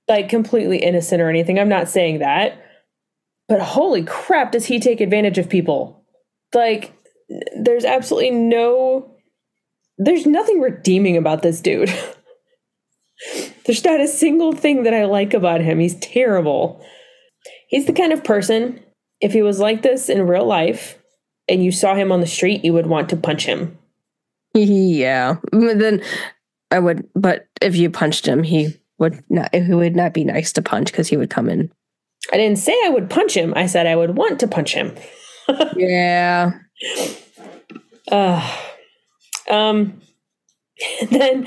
like 0.09 0.29
completely 0.29 0.79
innocent 0.79 1.21
or 1.21 1.29
anything. 1.29 1.59
I'm 1.59 1.69
not 1.69 1.89
saying 1.89 2.21
that. 2.21 2.63
But 3.49 3.61
holy 3.61 4.05
crap, 4.05 4.53
does 4.53 4.67
he 4.67 4.79
take 4.79 5.01
advantage 5.01 5.39
of 5.39 5.49
people? 5.49 6.05
Like, 6.55 6.93
there's 7.57 7.85
absolutely 7.85 8.31
no. 8.31 9.11
There's 9.99 10.27
nothing 10.27 10.61
redeeming 10.61 11.17
about 11.17 11.43
this 11.43 11.61
dude. 11.61 11.93
there's 13.67 13.85
not 13.85 14.01
a 14.01 14.09
single 14.09 14.53
thing 14.53 14.85
that 14.85 14.95
I 14.95 15.05
like 15.05 15.35
about 15.35 15.61
him. 15.61 15.81
He's 15.81 15.97
terrible. 15.97 16.85
He's 17.69 17.87
the 17.87 17.93
kind 17.93 18.13
of 18.13 18.25
person, 18.25 18.81
if 19.21 19.33
he 19.33 19.43
was 19.43 19.59
like 19.59 19.83
this 19.83 20.09
in 20.09 20.27
real 20.27 20.47
life 20.47 20.99
and 21.49 21.65
you 21.65 21.73
saw 21.73 21.95
him 21.95 22.13
on 22.13 22.21
the 22.21 22.27
street, 22.27 22.65
you 22.65 22.73
would 22.73 22.87
want 22.87 23.09
to 23.11 23.17
punch 23.17 23.45
him. 23.45 23.79
Yeah. 24.55 25.37
But 25.53 25.79
then 25.79 26.03
I 26.71 26.79
would 26.79 27.07
but 27.15 27.47
if 27.61 27.77
you 27.77 27.91
punched 27.91 28.25
him, 28.25 28.43
he 28.43 28.75
would 28.99 29.23
not 29.29 29.55
he 29.55 29.75
would 29.75 29.95
not 29.95 30.15
be 30.15 30.25
nice 30.25 30.51
to 30.55 30.63
punch 30.63 30.91
because 30.91 31.09
he 31.09 31.19
would 31.19 31.29
come 31.29 31.51
in. 31.51 31.71
I 32.33 32.39
didn't 32.39 32.57
say 32.57 32.75
I 32.87 32.89
would 32.89 33.11
punch 33.11 33.37
him. 33.37 33.53
I 33.55 33.67
said 33.67 33.87
I 33.87 33.97
would 33.97 34.17
want 34.17 34.41
to 34.41 34.49
punch 34.49 34.73
him. 34.73 34.95
Yeah. 35.77 36.53
Uh, 38.11 38.57
um, 39.51 40.01
then 41.11 41.47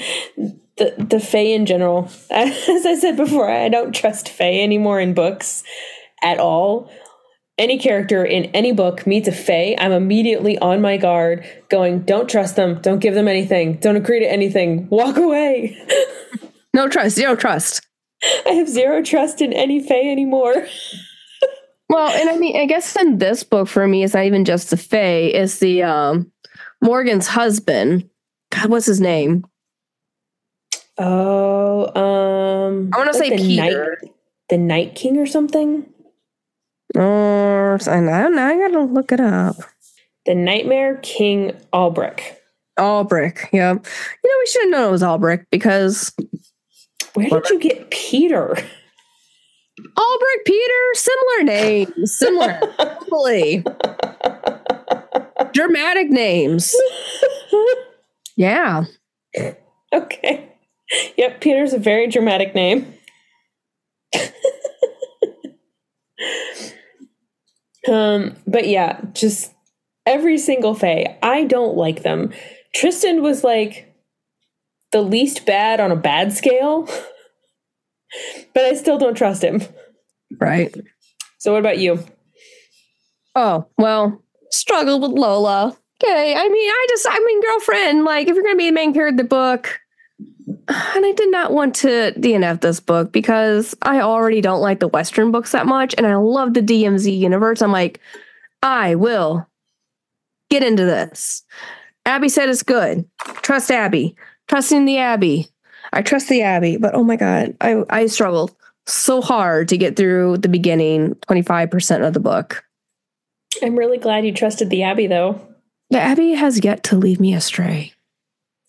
the 0.79 0.95
the 0.97 1.19
Fae 1.19 1.39
in 1.39 1.65
general. 1.65 2.09
As 2.31 2.85
I 2.85 2.95
said 2.95 3.15
before, 3.15 3.49
I 3.49 3.69
don't 3.69 3.93
trust 3.93 4.29
Fae 4.29 4.59
anymore 4.59 4.99
in 4.99 5.13
books 5.13 5.63
at 6.23 6.39
all. 6.39 6.91
Any 7.57 7.77
character 7.77 8.23
in 8.23 8.45
any 8.45 8.71
book 8.71 9.05
meets 9.05 9.27
a 9.27 9.33
Fae, 9.33 9.75
I'm 9.77 9.91
immediately 9.91 10.57
on 10.59 10.81
my 10.81 10.97
guard, 10.97 11.45
going, 11.69 11.99
"Don't 12.01 12.29
trust 12.29 12.55
them. 12.55 12.79
Don't 12.81 12.99
give 12.99 13.13
them 13.13 13.27
anything. 13.27 13.75
Don't 13.75 13.97
agree 13.97 14.19
to 14.19 14.31
anything. 14.31 14.87
Walk 14.89 15.17
away." 15.17 15.77
No 16.71 16.87
trust, 16.87 17.15
zero 17.15 17.35
trust. 17.35 17.81
I 18.45 18.51
have 18.51 18.69
zero 18.69 19.01
trust 19.01 19.41
in 19.41 19.53
any 19.53 19.81
Fae 19.81 20.09
anymore. 20.09 20.67
Well, 21.91 22.11
and 22.11 22.29
I 22.29 22.37
mean, 22.37 22.55
I 22.55 22.67
guess 22.67 22.95
in 22.95 23.17
this 23.17 23.43
book 23.43 23.67
for 23.67 23.87
me, 23.87 24.03
it's 24.03 24.13
not 24.13 24.25
even 24.25 24.45
just 24.45 24.69
the 24.69 24.77
Fae, 24.77 25.31
it's 25.33 25.57
the 25.57 25.81
um 25.81 26.31
Morgan's 26.83 27.25
husband. 27.25 28.07
God, 28.51 28.69
what's 28.69 28.85
his 28.85 29.01
name? 29.01 29.43
Oh, 30.99 31.87
um, 31.95 32.89
I 32.93 32.97
wanna 32.97 33.13
say 33.13 33.29
the 33.29 33.37
Peter. 33.37 33.97
Night, 34.01 34.11
the 34.49 34.57
Night 34.57 34.95
King 34.95 35.17
or 35.17 35.25
something. 35.25 35.85
Or 36.95 37.75
I 37.75 37.77
don't 38.01 38.35
know. 38.35 38.45
I 38.45 38.57
gotta 38.57 38.81
look 38.81 39.11
it 39.11 39.19
up. 39.19 39.55
The 40.25 40.35
Nightmare 40.35 40.99
King 41.01 41.53
Albrecht. 41.71 42.35
Albrecht. 42.77 43.47
Yeah. 43.53 43.73
You 43.73 43.79
know, 43.79 44.37
we 44.39 44.45
should 44.47 44.61
have 44.63 44.71
known 44.71 44.87
it 44.89 44.91
was 44.91 45.03
Albrecht 45.03 45.45
because 45.51 46.11
Where 47.13 47.29
did 47.29 47.49
you 47.49 47.59
get 47.59 47.89
Peter? 47.91 48.55
Albrecht, 49.97 50.45
Peter, 50.45 50.93
similar 50.93 51.43
names, 51.43 52.17
similar, 52.17 52.59
totally 52.77 53.63
dramatic 55.53 56.09
names. 56.09 56.75
Yeah. 58.35 58.85
okay. 59.93 60.49
Yep, 61.17 61.41
Peter's 61.41 61.73
a 61.73 61.79
very 61.79 62.07
dramatic 62.07 62.55
name. 62.55 62.93
um, 67.87 68.35
but 68.47 68.67
yeah, 68.67 68.99
just 69.13 69.53
every 70.05 70.37
single 70.37 70.73
Fae. 70.73 71.17
I 71.21 71.43
don't 71.43 71.77
like 71.77 72.03
them. 72.03 72.31
Tristan 72.73 73.21
was 73.21 73.43
like 73.43 73.93
the 74.91 75.01
least 75.01 75.45
bad 75.45 75.79
on 75.79 75.91
a 75.91 75.95
bad 75.95 76.33
scale, 76.33 76.83
but 78.53 78.65
I 78.65 78.73
still 78.73 78.97
don't 78.97 79.15
trust 79.15 79.43
him. 79.43 79.61
Right. 80.39 80.73
So, 81.37 81.53
what 81.53 81.59
about 81.59 81.77
you? 81.79 82.03
Oh, 83.35 83.67
well, 83.77 84.23
struggled 84.51 85.01
with 85.01 85.11
Lola. 85.11 85.77
Okay. 86.03 86.35
I 86.35 86.49
mean, 86.49 86.69
I 86.69 86.85
just, 86.89 87.07
I 87.09 87.19
mean, 87.19 87.41
girlfriend, 87.41 88.05
like, 88.05 88.27
if 88.27 88.35
you're 88.35 88.43
going 88.43 88.55
to 88.55 88.57
be 88.57 88.69
the 88.69 88.73
main 88.73 88.93
character 88.93 89.13
of 89.13 89.17
the 89.17 89.23
book, 89.23 89.79
and 90.69 91.05
I 91.05 91.11
did 91.13 91.31
not 91.31 91.51
want 91.51 91.75
to 91.77 92.13
DNF 92.17 92.61
this 92.61 92.79
book 92.79 93.11
because 93.11 93.75
I 93.81 94.01
already 94.01 94.39
don't 94.39 94.61
like 94.61 94.79
the 94.79 94.87
Western 94.87 95.31
books 95.31 95.51
that 95.51 95.65
much. 95.65 95.95
And 95.97 96.05
I 96.05 96.15
love 96.15 96.53
the 96.53 96.61
DFZ 96.61 97.17
universe. 97.17 97.61
I'm 97.61 97.71
like, 97.71 97.99
I 98.61 98.95
will 98.95 99.47
get 100.49 100.61
into 100.63 100.85
this. 100.85 101.43
Abby 102.05 102.29
said 102.29 102.49
it's 102.49 102.63
good. 102.63 103.07
Trust 103.41 103.71
Abby. 103.71 104.15
Trusting 104.47 104.85
the 104.85 104.97
Abby. 104.97 105.47
I 105.91 106.03
trust 106.03 106.29
the 106.29 106.43
Abby, 106.43 106.77
but 106.77 106.93
oh 106.93 107.03
my 107.03 107.15
God, 107.15 107.55
I, 107.61 107.83
I 107.89 108.05
struggled 108.05 108.55
so 108.85 109.21
hard 109.21 109.67
to 109.69 109.77
get 109.77 109.95
through 109.95 110.37
the 110.37 110.49
beginning 110.49 111.15
25% 111.27 112.07
of 112.07 112.13
the 112.13 112.19
book. 112.19 112.63
I'm 113.63 113.75
really 113.75 113.97
glad 113.97 114.25
you 114.25 114.31
trusted 114.31 114.69
the 114.69 114.83
Abby 114.83 115.07
though. 115.07 115.41
The 115.89 115.99
Abby 115.99 116.33
has 116.33 116.63
yet 116.63 116.83
to 116.85 116.95
leave 116.95 117.19
me 117.19 117.33
astray. 117.33 117.93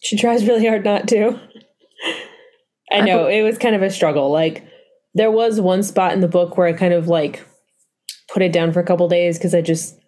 She 0.02 0.16
tries 0.16 0.46
really 0.46 0.66
hard 0.66 0.84
not 0.84 1.06
to. 1.08 1.38
I 2.92 3.00
know 3.02 3.26
it 3.26 3.42
was 3.42 3.58
kind 3.58 3.74
of 3.74 3.82
a 3.82 3.90
struggle. 3.90 4.30
Like 4.30 4.64
there 5.14 5.30
was 5.30 5.60
one 5.60 5.82
spot 5.82 6.12
in 6.12 6.20
the 6.20 6.28
book 6.28 6.56
where 6.56 6.66
I 6.66 6.72
kind 6.72 6.94
of 6.94 7.08
like 7.08 7.46
put 8.32 8.42
it 8.42 8.52
down 8.52 8.72
for 8.72 8.80
a 8.80 8.84
couple 8.84 9.08
days 9.08 9.38
because 9.38 9.54
I 9.54 9.60
just 9.60 9.98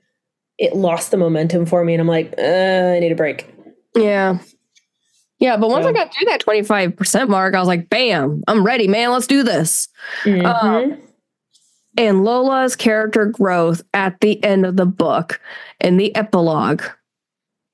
it 0.58 0.76
lost 0.76 1.10
the 1.10 1.16
momentum 1.16 1.66
for 1.66 1.84
me, 1.84 1.94
and 1.94 2.00
I'm 2.00 2.06
like, 2.08 2.34
uh, 2.38 2.42
I 2.96 3.00
need 3.00 3.12
a 3.12 3.16
break. 3.16 3.48
Yeah. 3.96 4.38
Yeah, 5.38 5.56
but 5.56 5.70
once 5.70 5.84
I 5.84 5.92
got 5.92 6.14
through 6.14 6.26
that 6.26 6.40
25% 6.40 7.28
mark, 7.28 7.56
I 7.56 7.58
was 7.58 7.66
like, 7.66 7.90
bam, 7.90 8.44
I'm 8.46 8.64
ready, 8.64 8.86
man. 8.86 9.10
Let's 9.10 9.26
do 9.26 9.42
this. 9.42 9.88
Mhm. 10.22 10.44
Um, 10.44 10.98
and 11.96 12.24
Lola's 12.24 12.76
character 12.76 13.26
growth 13.26 13.82
at 13.92 14.20
the 14.20 14.42
end 14.44 14.64
of 14.64 14.76
the 14.76 14.86
book 14.86 15.40
in 15.80 15.96
the 15.96 16.14
epilogue. 16.14 16.82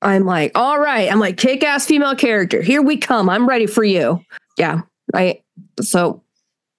I'm 0.01 0.25
like, 0.25 0.51
all 0.55 0.79
right. 0.79 1.11
I'm 1.11 1.19
like, 1.19 1.37
kick 1.37 1.63
ass 1.63 1.85
female 1.85 2.15
character. 2.15 2.61
Here 2.61 2.81
we 2.81 2.97
come. 2.97 3.29
I'm 3.29 3.47
ready 3.47 3.67
for 3.67 3.83
you. 3.83 4.19
Yeah. 4.57 4.81
I, 5.13 5.41
so 5.81 6.21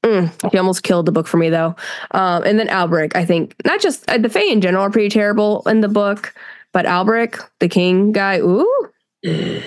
mm, 0.04 0.50
he 0.50 0.58
almost 0.58 0.82
killed 0.82 1.06
the 1.06 1.12
book 1.12 1.26
for 1.26 1.36
me 1.36 1.50
though. 1.50 1.74
Um, 2.12 2.42
and 2.44 2.58
then 2.58 2.68
Albrecht, 2.68 3.16
I 3.16 3.24
think, 3.24 3.54
not 3.64 3.80
just 3.80 4.08
uh, 4.10 4.18
the 4.18 4.28
Fae 4.28 4.40
in 4.40 4.60
general 4.60 4.84
are 4.84 4.90
pretty 4.90 5.08
terrible 5.08 5.62
in 5.66 5.80
the 5.80 5.88
book, 5.88 6.34
but 6.72 6.86
Albrecht, 6.86 7.40
the 7.58 7.68
king 7.68 8.12
guy, 8.12 8.38
ooh. 8.38 8.88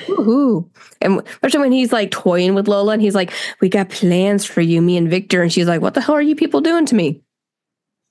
Ooh. 0.09 0.67
And 0.99 1.21
especially 1.27 1.59
when 1.59 1.71
he's 1.71 1.93
like 1.93 2.09
toying 2.09 2.55
with 2.55 2.67
Lola 2.67 2.93
and 2.93 3.01
he's 3.01 3.13
like, 3.13 3.31
We 3.61 3.69
got 3.69 3.89
plans 3.89 4.45
for 4.45 4.61
you, 4.61 4.81
me 4.81 4.97
and 4.97 5.07
Victor. 5.07 5.43
And 5.43 5.53
she's 5.53 5.67
like, 5.67 5.81
What 5.81 5.93
the 5.93 6.01
hell 6.01 6.15
are 6.15 6.21
you 6.21 6.35
people 6.35 6.61
doing 6.61 6.87
to 6.87 6.95
me? 6.95 7.21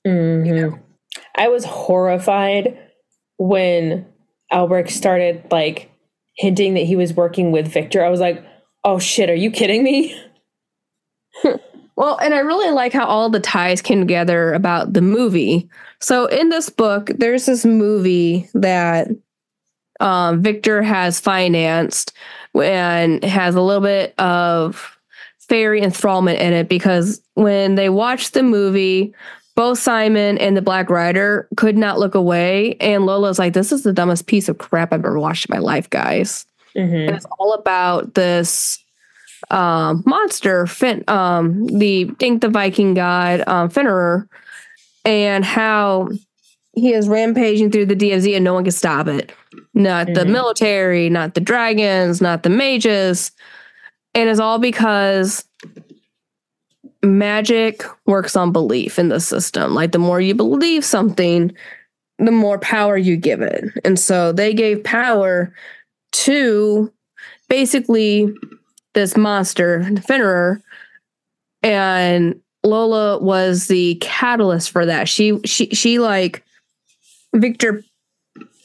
Mhm. 0.07 0.79
I 1.35 1.49
was 1.49 1.65
horrified 1.65 2.77
when 3.37 4.05
Albrecht 4.51 4.89
started 4.89 5.43
like 5.51 5.89
hinting 6.37 6.75
that 6.75 6.85
he 6.85 6.95
was 6.95 7.13
working 7.13 7.51
with 7.51 7.67
Victor. 7.67 8.03
I 8.03 8.09
was 8.09 8.19
like, 8.19 8.43
oh 8.83 8.99
shit, 8.99 9.29
are 9.29 9.35
you 9.35 9.51
kidding 9.51 9.83
me? 9.83 10.19
Well, 11.95 12.17
and 12.17 12.33
I 12.33 12.39
really 12.39 12.71
like 12.71 12.93
how 12.93 13.05
all 13.05 13.29
the 13.29 13.39
ties 13.39 13.81
came 13.81 13.99
together 13.99 14.53
about 14.53 14.93
the 14.93 15.01
movie. 15.01 15.69
So 15.99 16.25
in 16.25 16.49
this 16.49 16.69
book, 16.69 17.11
there's 17.17 17.45
this 17.45 17.65
movie 17.65 18.49
that 18.53 19.09
um, 19.99 20.41
Victor 20.41 20.81
has 20.81 21.19
financed 21.19 22.13
and 22.55 23.23
has 23.23 23.55
a 23.55 23.61
little 23.61 23.81
bit 23.81 24.17
of 24.19 24.97
fairy 25.39 25.81
enthrallment 25.81 26.39
in 26.39 26.53
it 26.53 26.67
because 26.67 27.21
when 27.35 27.75
they 27.75 27.89
watched 27.89 28.33
the 28.33 28.43
movie, 28.43 29.13
both 29.55 29.77
Simon 29.77 30.37
and 30.39 30.57
the 30.57 30.61
Black 30.61 30.89
Rider 30.89 31.47
could 31.57 31.77
not 31.77 31.99
look 31.99 32.15
away. 32.15 32.75
And 32.79 33.05
Lola's 33.05 33.37
like, 33.37 33.53
This 33.53 33.71
is 33.71 33.83
the 33.83 33.93
dumbest 33.93 34.25
piece 34.25 34.49
of 34.49 34.57
crap 34.57 34.91
I've 34.91 35.05
ever 35.05 35.19
watched 35.19 35.47
in 35.47 35.53
my 35.53 35.59
life, 35.59 35.89
guys. 35.89 36.45
Mhm. 36.75 37.07
And 37.07 37.15
it's 37.15 37.27
all 37.37 37.53
about 37.53 38.15
this 38.15 38.82
um, 39.51 40.03
monster, 40.05 40.65
fin- 40.67 41.03
um, 41.07 41.65
the 41.67 42.05
Dink 42.17 42.41
the 42.41 42.49
Viking 42.49 42.93
god, 42.93 43.43
um, 43.47 43.69
Fenrir, 43.69 44.27
and 45.05 45.43
how 45.45 46.09
he 46.75 46.93
is 46.93 47.07
rampaging 47.07 47.71
through 47.71 47.85
the 47.85 47.95
DFZ 47.95 48.35
and 48.35 48.43
no 48.43 48.53
one 48.53 48.63
can 48.63 48.71
stop 48.71 49.07
it. 49.07 49.31
Not 49.73 50.07
the 50.07 50.21
Mhm. 50.25 50.31
military, 50.31 51.09
not 51.09 51.33
the 51.35 51.41
dragons, 51.41 52.21
not 52.21 52.43
the 52.43 52.49
mages. 52.49 53.31
And 54.15 54.29
it's 54.29 54.39
all 54.39 54.59
because 54.59 55.45
magic 57.03 57.83
works 58.05 58.35
on 58.35 58.51
belief 58.51 58.97
in 58.97 59.09
the 59.09 59.19
system. 59.19 59.73
Like 59.73 59.91
the 59.91 59.99
more 59.99 60.21
you 60.21 60.33
believe 60.35 60.85
something, 60.85 61.51
the 62.19 62.31
more 62.31 62.57
power 62.59 62.97
you 62.97 63.17
give 63.17 63.41
it. 63.41 63.65
And 63.83 63.99
so 63.99 64.31
they 64.31 64.53
gave 64.53 64.83
power 64.83 65.53
to 66.13 66.91
basically 67.49 68.33
this 68.93 69.17
monster, 69.17 69.83
Fenrir, 70.07 70.61
and 71.61 72.39
Lola 72.63 73.19
was 73.19 73.67
the 73.67 73.95
catalyst 73.95 74.71
for 74.71 74.85
that. 74.85 75.09
She 75.09 75.39
she 75.45 75.67
she 75.69 75.99
like 75.99 76.43
Victor 77.35 77.83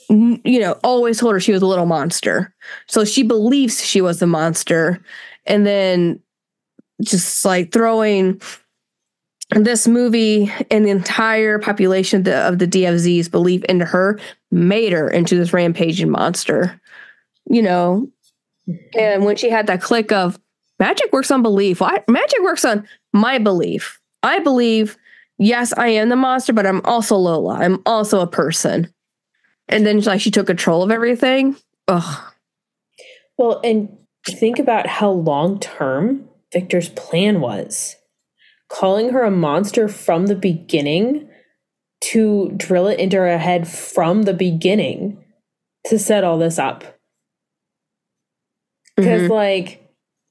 you 0.08 0.58
know, 0.58 0.72
always 0.84 1.18
told 1.18 1.34
her 1.34 1.40
she 1.40 1.52
was 1.52 1.62
a 1.62 1.66
little 1.66 1.86
monster. 1.86 2.54
So 2.86 3.04
she 3.04 3.22
believes 3.22 3.84
she 3.84 4.00
was 4.00 4.20
the 4.20 4.26
monster 4.26 5.00
and 5.46 5.66
then 5.66 6.20
just 7.02 7.44
like 7.44 7.72
throwing 7.72 8.40
this 9.50 9.86
movie 9.86 10.52
and 10.70 10.84
the 10.84 10.90
entire 10.90 11.58
population 11.58 12.18
of 12.18 12.24
the, 12.24 12.36
of 12.36 12.58
the 12.58 12.66
DFZ's 12.66 13.28
belief 13.28 13.64
into 13.64 13.84
her 13.84 14.18
made 14.50 14.92
her 14.92 15.08
into 15.08 15.36
this 15.36 15.52
rampaging 15.52 16.10
monster. 16.10 16.80
You 17.50 17.62
know, 17.62 18.10
Mm-hmm. 18.68 18.98
and 18.98 19.24
when 19.24 19.37
she 19.37 19.50
had 19.50 19.66
that 19.68 19.81
click 19.81 20.12
of 20.12 20.38
magic 20.78 21.12
works 21.12 21.31
on 21.31 21.42
belief, 21.42 21.81
well, 21.81 21.90
I, 21.90 22.04
magic 22.11 22.42
works 22.42 22.64
on 22.64 22.87
my 23.12 23.38
belief. 23.38 24.00
I 24.22 24.40
believe, 24.40 24.96
yes, 25.38 25.72
I 25.76 25.88
am 25.88 26.09
the 26.09 26.16
monster, 26.16 26.52
but 26.52 26.66
I'm 26.66 26.83
also 26.85 27.16
Lola. 27.16 27.54
I'm 27.54 27.83
also 27.87 28.20
a 28.20 28.26
person. 28.26 28.92
And 29.68 29.87
then 29.87 30.00
like 30.00 30.20
she 30.20 30.31
took 30.31 30.46
control 30.46 30.83
of 30.83 30.90
everything. 30.90 31.57
Ugh. 31.88 32.33
Well, 33.37 33.61
and 33.62 33.96
think 34.26 34.59
about 34.59 34.87
how 34.87 35.11
long 35.11 35.61
term 35.61 36.28
Victor's 36.52 36.88
plan 36.90 37.40
was. 37.40 37.96
Calling 38.68 39.11
her 39.11 39.22
a 39.24 39.31
monster 39.31 39.88
from 39.88 40.26
the 40.26 40.34
beginning 40.34 41.28
to 42.01 42.51
drill 42.57 42.86
it 42.86 42.99
into 42.99 43.16
her 43.16 43.38
head 43.38 43.66
from 43.66 44.22
the 44.22 44.34
beginning 44.34 45.24
to 45.86 45.99
set 45.99 46.24
all 46.24 46.38
this 46.38 46.59
up. 46.59 46.97
Because, 48.99 49.22
Mhm. 49.22 49.30
like, 49.30 49.80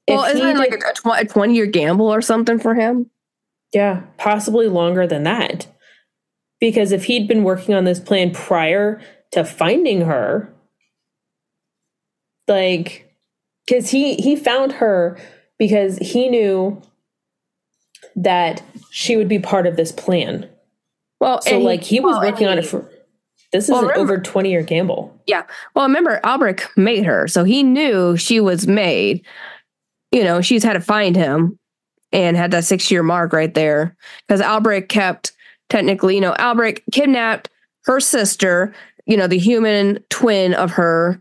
Well, 0.08 0.24
if 0.24 0.34
isn't 0.34 0.46
he 0.46 0.52
it 0.52 0.56
like 0.58 0.74
a, 0.74 0.92
tw- 0.92 1.20
a 1.22 1.24
20 1.24 1.54
year 1.54 1.64
gamble 1.66 2.12
or 2.12 2.20
something 2.20 2.58
for 2.58 2.74
him? 2.74 3.10
Yeah, 3.72 4.02
possibly 4.18 4.68
longer 4.68 5.06
than 5.06 5.22
that. 5.22 5.66
Because 6.60 6.92
if 6.92 7.04
he'd 7.04 7.26
been 7.26 7.44
working 7.44 7.74
on 7.74 7.84
this 7.84 7.98
plan 8.00 8.30
prior 8.32 9.00
to 9.32 9.44
finding 9.44 10.02
her, 10.02 10.52
like, 12.46 13.10
because 13.66 13.90
he 13.90 14.14
he 14.16 14.36
found 14.36 14.72
her 14.72 15.18
because 15.58 15.96
he 15.98 16.28
knew 16.28 16.80
that 18.16 18.62
she 18.90 19.16
would 19.16 19.28
be 19.28 19.38
part 19.38 19.66
of 19.66 19.76
this 19.76 19.92
plan. 19.92 20.48
Well, 21.20 21.40
So, 21.42 21.58
like, 21.58 21.82
he 21.84 22.00
was 22.00 22.12
well, 22.14 22.22
and 22.22 22.32
working 22.32 22.48
on 22.48 22.58
it 22.58 22.66
for. 22.66 22.90
This 23.52 23.64
is 23.64 23.70
Well, 23.70 23.80
an 23.80 23.88
remember- 23.88 24.12
over 24.14 24.20
20 24.22 24.50
year 24.50 24.62
gamble. 24.62 25.18
Yeah. 25.26 25.44
Well, 25.74 25.86
remember, 25.86 26.20
Albrecht 26.24 26.68
made 26.76 27.04
her, 27.06 27.26
so 27.28 27.44
he 27.44 27.62
knew 27.62 28.16
she 28.16 28.40
was 28.40 28.66
made. 28.66 29.24
You 30.12 30.24
know, 30.24 30.40
she's 30.40 30.62
had 30.64 30.74
to 30.74 30.80
find 30.80 31.16
him 31.16 31.58
and 32.12 32.36
had 32.36 32.50
that 32.50 32.64
six 32.64 32.90
year 32.90 33.02
mark 33.02 33.32
right 33.32 33.52
there 33.54 33.96
because 34.26 34.40
Albrecht 34.40 34.88
kept 34.88 35.32
technically, 35.70 36.14
you 36.14 36.20
know, 36.20 36.34
Albrecht 36.38 36.80
kidnapped 36.92 37.48
her 37.84 38.00
sister, 38.00 38.74
you 39.06 39.16
know, 39.16 39.26
the 39.26 39.38
human 39.38 39.98
twin 40.10 40.52
of 40.54 40.70
her, 40.72 41.20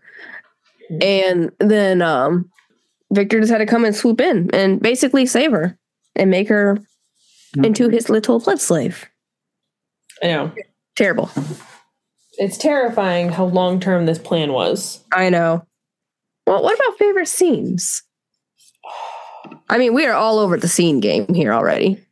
and 1.01 1.51
then 1.59 2.01
um 2.01 2.49
Victor 3.11 3.39
just 3.39 3.51
had 3.51 3.59
to 3.59 3.65
come 3.65 3.85
and 3.85 3.95
swoop 3.95 4.19
in 4.19 4.49
and 4.53 4.81
basically 4.81 5.25
save 5.25 5.51
her 5.51 5.77
and 6.15 6.29
make 6.29 6.49
her 6.49 6.77
into 7.63 7.87
his 7.89 8.09
little 8.09 8.39
blood 8.39 8.59
slave. 8.59 9.05
I 10.21 10.27
know. 10.27 10.51
Terrible. 10.97 11.29
It's 12.37 12.57
terrifying 12.57 13.29
how 13.29 13.45
long 13.45 13.79
term 13.79 14.05
this 14.05 14.19
plan 14.19 14.53
was. 14.53 15.03
I 15.11 15.29
know. 15.29 15.65
Well, 16.45 16.63
what 16.63 16.75
about 16.75 16.97
favorite 16.97 17.27
scenes? 17.27 18.03
I 19.69 19.77
mean, 19.77 19.93
we 19.93 20.05
are 20.05 20.13
all 20.13 20.39
over 20.39 20.57
the 20.57 20.67
scene 20.67 20.99
game 20.99 21.33
here 21.33 21.53
already. 21.53 22.03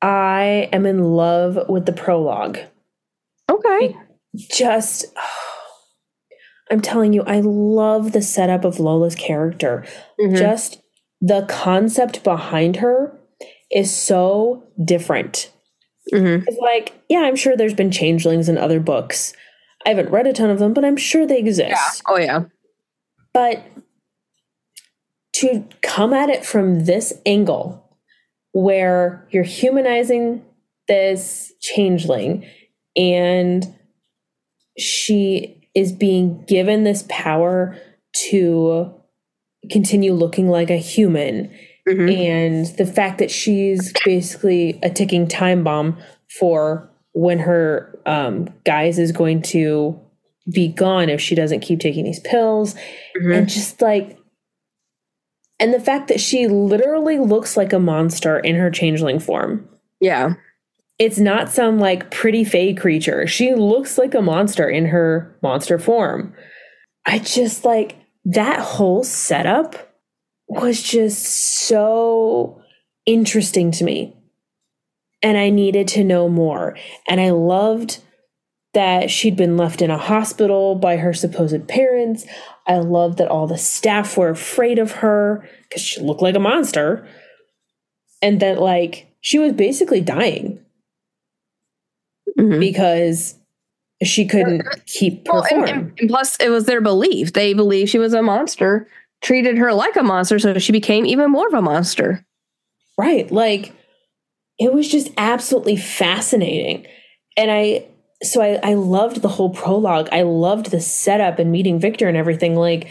I 0.00 0.68
am 0.72 0.86
in 0.86 1.02
love 1.02 1.68
with 1.68 1.86
the 1.86 1.92
prologue. 1.92 2.58
Okay. 3.50 3.96
Just, 4.36 5.06
I'm 6.70 6.80
telling 6.80 7.12
you, 7.12 7.22
I 7.22 7.40
love 7.40 8.12
the 8.12 8.22
setup 8.22 8.64
of 8.64 8.80
Lola's 8.80 9.14
character. 9.14 9.84
Mhm. 10.20 10.36
Just 10.36 10.80
the 11.20 11.44
concept 11.48 12.24
behind 12.24 12.76
her 12.76 13.18
is 13.70 13.94
so 13.94 14.64
different. 14.84 15.50
Mhm. 16.12 16.44
It's 16.46 16.58
like, 16.58 16.94
yeah, 17.08 17.20
I'm 17.20 17.36
sure 17.36 17.56
there's 17.56 17.74
been 17.74 17.90
changelings 17.90 18.48
in 18.48 18.58
other 18.58 18.80
books. 18.80 19.32
I 19.86 19.90
haven't 19.90 20.10
read 20.10 20.26
a 20.26 20.32
ton 20.32 20.50
of 20.50 20.58
them, 20.58 20.72
but 20.72 20.84
I'm 20.84 20.96
sure 20.96 21.26
they 21.26 21.38
exist. 21.38 22.02
Oh 22.06 22.18
yeah. 22.18 22.44
But 23.34 23.62
to 25.34 25.64
come 25.80 26.12
at 26.12 26.28
it 26.28 26.44
from 26.44 26.84
this 26.84 27.12
angle, 27.24 27.78
where 28.52 29.26
you're 29.30 29.44
humanizing 29.44 30.44
this 30.88 31.52
changeling 31.60 32.46
and 32.96 33.74
she 34.78 35.68
is 35.74 35.92
being 35.92 36.44
given 36.46 36.84
this 36.84 37.04
power 37.08 37.78
to 38.14 38.92
continue 39.70 40.12
looking 40.12 40.48
like 40.48 40.70
a 40.70 40.76
human 40.76 41.50
Mhm. 41.88 42.16
and 42.16 42.66
the 42.78 42.86
fact 42.86 43.18
that 43.18 43.30
she's 43.30 43.92
basically 44.04 44.78
a 44.82 44.90
ticking 44.90 45.26
time 45.26 45.64
bomb 45.64 45.98
for 46.38 46.88
when 47.12 47.38
her 47.40 47.98
um, 48.06 48.48
guise 48.64 48.98
is 48.98 49.12
going 49.12 49.42
to 49.42 49.98
be 50.52 50.68
gone 50.68 51.08
if 51.08 51.20
she 51.20 51.34
doesn't 51.34 51.60
keep 51.60 51.80
taking 51.80 52.04
these 52.04 52.20
pills 52.20 52.74
Mhm. 53.20 53.36
and 53.36 53.48
just 53.48 53.80
like 53.82 54.16
and 55.60 55.72
the 55.72 55.80
fact 55.80 56.08
that 56.08 56.20
she 56.20 56.48
literally 56.48 57.18
looks 57.18 57.56
like 57.56 57.72
a 57.72 57.78
monster 57.78 58.38
in 58.38 58.56
her 58.56 58.70
changeling 58.70 59.18
form 59.20 59.68
Yeah. 60.00 60.34
it's 60.98 61.18
not 61.18 61.48
some 61.50 61.78
like 61.78 62.10
pretty 62.10 62.42
fey 62.44 62.74
creature 62.74 63.26
she 63.26 63.54
looks 63.54 63.98
like 63.98 64.14
a 64.14 64.22
monster 64.22 64.68
in 64.68 64.86
her 64.86 65.36
monster 65.42 65.78
form 65.78 66.34
i 67.06 67.18
just 67.18 67.64
like 67.64 67.96
that 68.24 68.58
whole 68.58 69.04
setup 69.04 69.91
was 70.60 70.82
just 70.82 71.24
so 71.66 72.60
interesting 73.06 73.70
to 73.70 73.84
me 73.84 74.14
and 75.22 75.36
i 75.38 75.50
needed 75.50 75.88
to 75.88 76.04
know 76.04 76.28
more 76.28 76.76
and 77.08 77.20
i 77.20 77.30
loved 77.30 77.98
that 78.74 79.10
she'd 79.10 79.36
been 79.36 79.56
left 79.56 79.82
in 79.82 79.90
a 79.90 79.98
hospital 79.98 80.74
by 80.74 80.96
her 80.96 81.12
supposed 81.12 81.66
parents 81.68 82.24
i 82.66 82.76
loved 82.76 83.18
that 83.18 83.28
all 83.28 83.46
the 83.46 83.58
staff 83.58 84.16
were 84.16 84.28
afraid 84.30 84.78
of 84.78 84.92
her 84.92 85.48
because 85.68 85.82
she 85.82 86.00
looked 86.00 86.22
like 86.22 86.34
a 86.36 86.40
monster 86.40 87.06
and 88.20 88.38
that 88.40 88.60
like 88.60 89.08
she 89.20 89.38
was 89.38 89.52
basically 89.52 90.00
dying 90.00 90.58
Mhm. 92.38 92.60
because 92.60 93.34
she 94.02 94.26
couldn't 94.26 94.62
keep 94.86 95.26
Well, 95.30 95.42
performing. 95.42 95.68
and- 95.74 95.92
and 96.00 96.08
plus, 96.08 96.36
it 96.38 96.48
was 96.48 96.64
their 96.64 96.80
belief. 96.80 97.34
They 97.34 97.52
believed 97.52 97.90
she 97.90 97.98
was 97.98 98.14
a 98.14 98.22
monster, 98.22 98.88
treated 99.22 99.56
her 99.58 99.72
like 99.72 99.96
a 99.96 100.02
monster, 100.02 100.38
so 100.38 100.58
she 100.58 100.72
became 100.72 101.06
even 101.06 101.30
more 101.30 101.46
of 101.46 101.54
a 101.54 101.62
monster. 101.62 102.24
right. 102.98 103.30
Like 103.30 103.74
it 104.58 104.72
was 104.72 104.88
just 104.88 105.10
absolutely 105.16 105.76
fascinating. 105.76 106.86
And 107.36 107.50
I 107.50 107.86
so 108.22 108.40
I, 108.40 108.60
I 108.62 108.74
loved 108.74 109.20
the 109.20 109.28
whole 109.28 109.50
prologue. 109.50 110.08
I 110.12 110.22
loved 110.22 110.70
the 110.70 110.80
setup 110.80 111.38
and 111.38 111.50
meeting 111.50 111.80
Victor 111.80 112.08
and 112.08 112.16
everything. 112.16 112.54
Like 112.54 112.88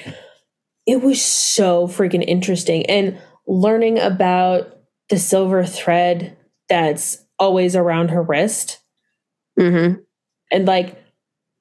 it 0.85 1.01
was 1.01 1.21
so 1.21 1.87
freaking 1.87 2.23
interesting. 2.27 2.85
And 2.87 3.21
learning 3.47 3.99
about 3.99 4.77
the 5.09 5.17
silver 5.17 5.63
thread 5.65 6.37
that's 6.67 7.23
always 7.39 7.75
around 7.75 8.09
her 8.09 8.21
wrist. 8.21 8.79
Mm-hmm. 9.59 10.01
And 10.51 10.65
like 10.65 11.01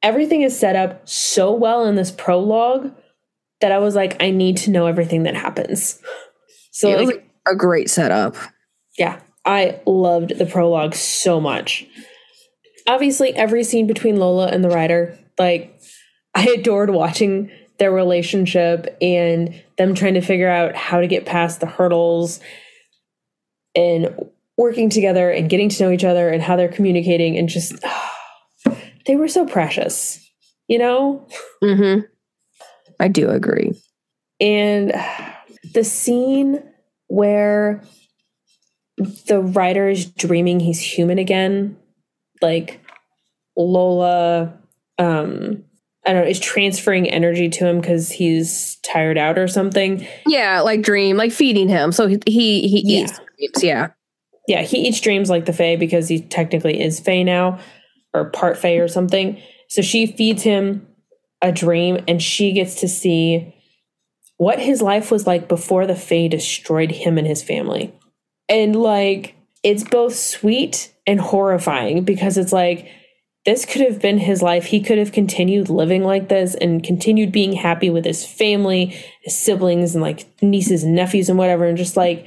everything 0.02 0.42
is 0.42 0.58
set 0.58 0.76
up 0.76 1.08
so 1.08 1.52
well 1.52 1.86
in 1.86 1.94
this 1.94 2.10
prologue 2.10 2.92
that 3.60 3.72
I 3.72 3.78
was 3.78 3.94
like, 3.94 4.22
I 4.22 4.30
need 4.30 4.56
to 4.58 4.70
know 4.70 4.86
everything 4.86 5.24
that 5.24 5.34
happens. 5.34 6.00
So 6.72 6.90
it 6.90 6.98
was 6.98 7.06
like, 7.08 7.30
a 7.46 7.54
great 7.54 7.90
setup. 7.90 8.36
yeah, 8.98 9.20
I 9.44 9.80
loved 9.86 10.38
the 10.38 10.46
prologue 10.46 10.94
so 10.94 11.40
much. 11.40 11.86
Obviously, 12.86 13.34
every 13.34 13.64
scene 13.64 13.86
between 13.86 14.16
Lola 14.16 14.48
and 14.48 14.64
the 14.64 14.70
Rider, 14.70 15.18
like 15.38 15.80
I 16.34 16.46
adored 16.48 16.90
watching 16.90 17.50
their 17.78 17.90
relationship 17.90 18.96
and 19.00 19.62
them 19.78 19.94
trying 19.94 20.14
to 20.14 20.20
figure 20.20 20.48
out 20.48 20.76
how 20.76 21.00
to 21.00 21.06
get 21.06 21.26
past 21.26 21.60
the 21.60 21.66
hurdles 21.66 22.40
and 23.74 24.30
working 24.56 24.90
together 24.90 25.30
and 25.30 25.48
getting 25.48 25.70
to 25.70 25.82
know 25.82 25.90
each 25.90 26.04
other 26.04 26.28
and 26.28 26.42
how 26.42 26.56
they're 26.56 26.68
communicating 26.68 27.38
and 27.38 27.48
just 27.48 27.74
they 29.06 29.16
were 29.16 29.28
so 29.28 29.46
precious, 29.46 30.20
you 30.68 30.78
know? 30.78 31.26
Mm-hmm. 31.64 32.00
I 33.00 33.08
do 33.08 33.30
agree. 33.30 33.72
And 34.40 34.92
the 35.74 35.82
scene 35.84 36.62
where 37.08 37.82
the 39.26 39.40
Rider 39.40 39.88
is 39.88 40.06
dreaming 40.06 40.60
he's 40.60 40.80
human 40.80 41.18
again, 41.18 41.76
like 42.42 42.80
Lola, 43.56 44.52
um, 44.98 45.64
I 46.06 46.12
don't 46.12 46.24
know, 46.24 46.28
is 46.30 46.40
transferring 46.40 47.08
energy 47.08 47.48
to 47.48 47.66
him 47.66 47.80
because 47.80 48.10
he's 48.10 48.76
tired 48.84 49.18
out 49.18 49.38
or 49.38 49.48
something. 49.48 50.06
Yeah, 50.26 50.60
like 50.60 50.82
dream, 50.82 51.16
like 51.16 51.32
feeding 51.32 51.68
him. 51.68 51.92
So 51.92 52.06
he 52.06 52.18
he, 52.26 52.68
he 52.68 52.82
Yeah. 52.84 53.02
eats. 53.04 53.18
dreams, 53.38 53.64
Yeah. 53.64 53.88
Yeah, 54.48 54.62
he 54.62 54.86
eats 54.88 55.00
dreams 55.00 55.30
like 55.30 55.44
the 55.46 55.52
Fae 55.52 55.76
because 55.76 56.08
he 56.08 56.20
technically 56.20 56.80
is 56.80 56.98
Fae 57.00 57.22
now, 57.22 57.58
or 58.12 58.30
part 58.30 58.58
Fae 58.58 58.76
or 58.76 58.88
something. 58.88 59.40
So 59.68 59.80
she 59.82 60.06
feeds 60.06 60.42
him 60.42 60.86
a 61.42 61.52
dream 61.52 62.04
and 62.06 62.22
she 62.22 62.52
gets 62.52 62.76
to 62.76 62.88
see 62.88 63.54
what 64.36 64.58
his 64.58 64.80
life 64.80 65.10
was 65.10 65.26
like 65.26 65.48
before 65.48 65.86
the 65.86 65.94
Fae 65.94 66.28
destroyed 66.28 66.90
him 66.90 67.18
and 67.18 67.26
his 67.26 67.42
family. 67.42 67.92
And 68.48 68.74
like, 68.74 69.36
it's 69.62 69.84
both 69.84 70.14
sweet 70.16 70.92
and 71.06 71.20
horrifying 71.20 72.04
because 72.04 72.38
it's 72.38 72.52
like, 72.52 72.88
this 73.46 73.64
could 73.64 73.82
have 73.82 74.00
been 74.00 74.18
his 74.18 74.42
life. 74.42 74.66
He 74.66 74.80
could 74.80 74.98
have 74.98 75.12
continued 75.12 75.70
living 75.70 76.04
like 76.04 76.28
this 76.28 76.54
and 76.54 76.84
continued 76.84 77.32
being 77.32 77.54
happy 77.54 77.88
with 77.88 78.04
his 78.04 78.24
family, 78.26 78.94
his 79.22 79.38
siblings, 79.38 79.94
and 79.94 80.02
like 80.02 80.26
nieces 80.42 80.84
and 80.84 80.94
nephews 80.94 81.30
and 81.30 81.38
whatever. 81.38 81.64
And 81.64 81.78
just 81.78 81.96
like, 81.96 82.26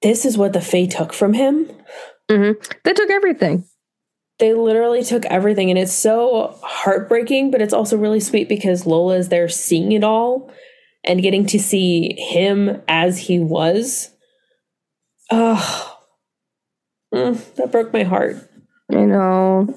this 0.00 0.24
is 0.24 0.38
what 0.38 0.52
the 0.54 0.60
Fae 0.60 0.86
took 0.86 1.12
from 1.12 1.34
him. 1.34 1.70
Mm-hmm. 2.30 2.72
They 2.84 2.92
took 2.94 3.10
everything. 3.10 3.67
They 4.38 4.54
literally 4.54 5.02
took 5.02 5.24
everything, 5.26 5.70
and 5.70 5.78
it's 5.78 5.92
so 5.92 6.56
heartbreaking, 6.62 7.50
but 7.50 7.60
it's 7.60 7.72
also 7.74 7.96
really 7.96 8.20
sweet 8.20 8.48
because 8.48 8.86
Lola 8.86 9.16
is 9.16 9.30
there 9.30 9.48
seeing 9.48 9.92
it 9.92 10.04
all 10.04 10.52
and 11.04 11.22
getting 11.22 11.44
to 11.46 11.58
see 11.58 12.14
him 12.18 12.80
as 12.86 13.18
he 13.18 13.40
was. 13.40 14.10
Oh, 15.30 15.98
that 17.10 17.68
broke 17.72 17.92
my 17.92 18.04
heart. 18.04 18.36
You 18.90 19.06
know. 19.06 19.76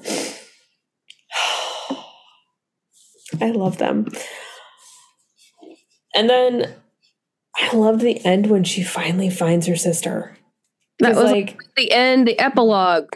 I 3.40 3.50
love 3.50 3.78
them. 3.78 4.06
And 6.14 6.28
then 6.28 6.74
I 7.56 7.74
loved 7.74 8.00
the 8.00 8.24
end 8.24 8.48
when 8.48 8.64
she 8.64 8.82
finally 8.82 9.30
finds 9.30 9.66
her 9.66 9.76
sister. 9.76 10.36
that 10.98 11.16
was 11.16 11.30
like, 11.32 11.58
the 11.76 11.90
end, 11.90 12.28
the 12.28 12.38
epilogue. 12.38 13.08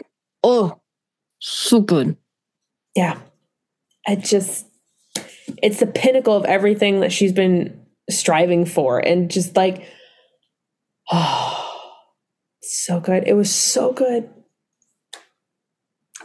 Oh, 0.43 0.81
so 1.39 1.79
good. 1.79 2.17
yeah 2.95 3.19
i 4.07 4.15
just 4.15 4.65
it's 5.61 5.79
the 5.79 5.87
pinnacle 5.87 6.35
of 6.35 6.45
everything 6.45 6.99
that 6.99 7.11
she's 7.11 7.33
been 7.33 7.85
striving 8.09 8.65
for 8.65 8.99
and 8.99 9.31
just 9.31 9.55
like 9.55 9.85
oh 11.11 11.63
so 12.61 12.99
good 12.99 13.23
it 13.27 13.33
was 13.33 13.53
so 13.53 13.93
good 13.93 14.29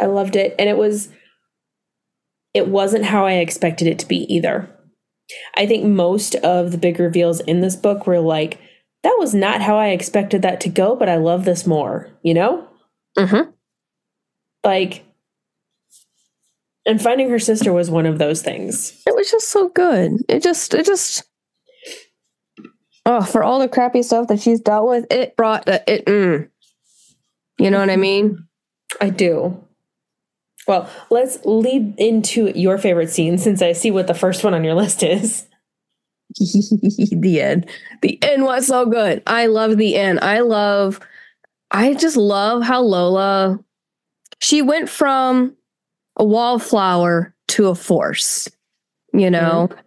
I 0.02 0.06
loved 0.06 0.36
it. 0.36 0.54
And 0.58 0.68
it 0.68 0.76
was, 0.76 1.08
it 2.54 2.68
wasn't 2.68 3.04
how 3.04 3.24
I 3.24 3.34
expected 3.34 3.86
it 3.86 3.98
to 4.00 4.08
be 4.08 4.32
either. 4.34 4.68
I 5.54 5.66
think 5.66 5.84
most 5.84 6.34
of 6.36 6.72
the 6.72 6.78
big 6.78 6.98
reveals 6.98 7.40
in 7.40 7.60
this 7.60 7.76
book 7.76 8.06
were 8.06 8.20
like, 8.20 8.58
that 9.04 9.16
was 9.18 9.34
not 9.34 9.62
how 9.62 9.76
I 9.76 9.88
expected 9.88 10.42
that 10.42 10.60
to 10.62 10.68
go, 10.68 10.96
but 10.96 11.08
I 11.08 11.16
love 11.16 11.44
this 11.44 11.66
more, 11.66 12.10
you 12.22 12.34
know? 12.34 12.68
Mm-hmm. 13.16 13.50
Like, 14.64 15.04
and 16.86 17.00
finding 17.00 17.30
her 17.30 17.38
sister 17.38 17.72
was 17.72 17.90
one 17.90 18.06
of 18.06 18.18
those 18.18 18.42
things. 18.42 19.02
It 19.06 19.14
was 19.14 19.30
just 19.30 19.48
so 19.48 19.68
good. 19.68 20.24
It 20.28 20.42
just, 20.42 20.74
it 20.74 20.86
just, 20.86 21.24
oh, 23.06 23.22
for 23.22 23.42
all 23.42 23.58
the 23.58 23.68
crappy 23.68 24.02
stuff 24.02 24.28
that 24.28 24.40
she's 24.40 24.60
dealt 24.60 24.88
with, 24.88 25.06
it 25.10 25.36
brought 25.36 25.66
the, 25.66 25.82
it, 25.86 26.06
mm. 26.06 26.48
you 27.58 27.70
know 27.70 27.78
what 27.78 27.90
I 27.90 27.96
mean? 27.96 28.46
I 29.00 29.10
do. 29.10 29.62
Well, 30.68 30.88
let's 31.10 31.44
lead 31.44 31.94
into 31.98 32.56
your 32.56 32.78
favorite 32.78 33.10
scene 33.10 33.38
since 33.38 33.62
I 33.62 33.72
see 33.72 33.90
what 33.90 34.06
the 34.06 34.14
first 34.14 34.44
one 34.44 34.54
on 34.54 34.64
your 34.64 34.74
list 34.74 35.02
is. 35.02 35.46
the 36.38 37.40
end. 37.40 37.68
The 38.00 38.22
end 38.22 38.44
was 38.44 38.66
so 38.66 38.86
good. 38.86 39.22
I 39.26 39.46
love 39.46 39.76
the 39.76 39.96
end. 39.96 40.20
I 40.20 40.40
love, 40.40 41.00
I 41.70 41.94
just 41.94 42.16
love 42.16 42.62
how 42.62 42.80
Lola, 42.80 43.58
she 44.42 44.60
went 44.60 44.88
from 44.88 45.56
a 46.16 46.24
wallflower 46.24 47.32
to 47.46 47.68
a 47.68 47.76
force, 47.76 48.48
you 49.14 49.30
know, 49.30 49.68
mm-hmm. 49.70 49.80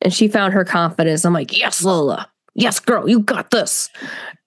and 0.00 0.14
she 0.14 0.28
found 0.28 0.54
her 0.54 0.64
confidence. 0.64 1.26
I'm 1.26 1.34
like, 1.34 1.56
yes, 1.56 1.84
Lola. 1.84 2.26
Yes, 2.54 2.80
girl, 2.80 3.06
you 3.06 3.20
got 3.20 3.50
this. 3.50 3.90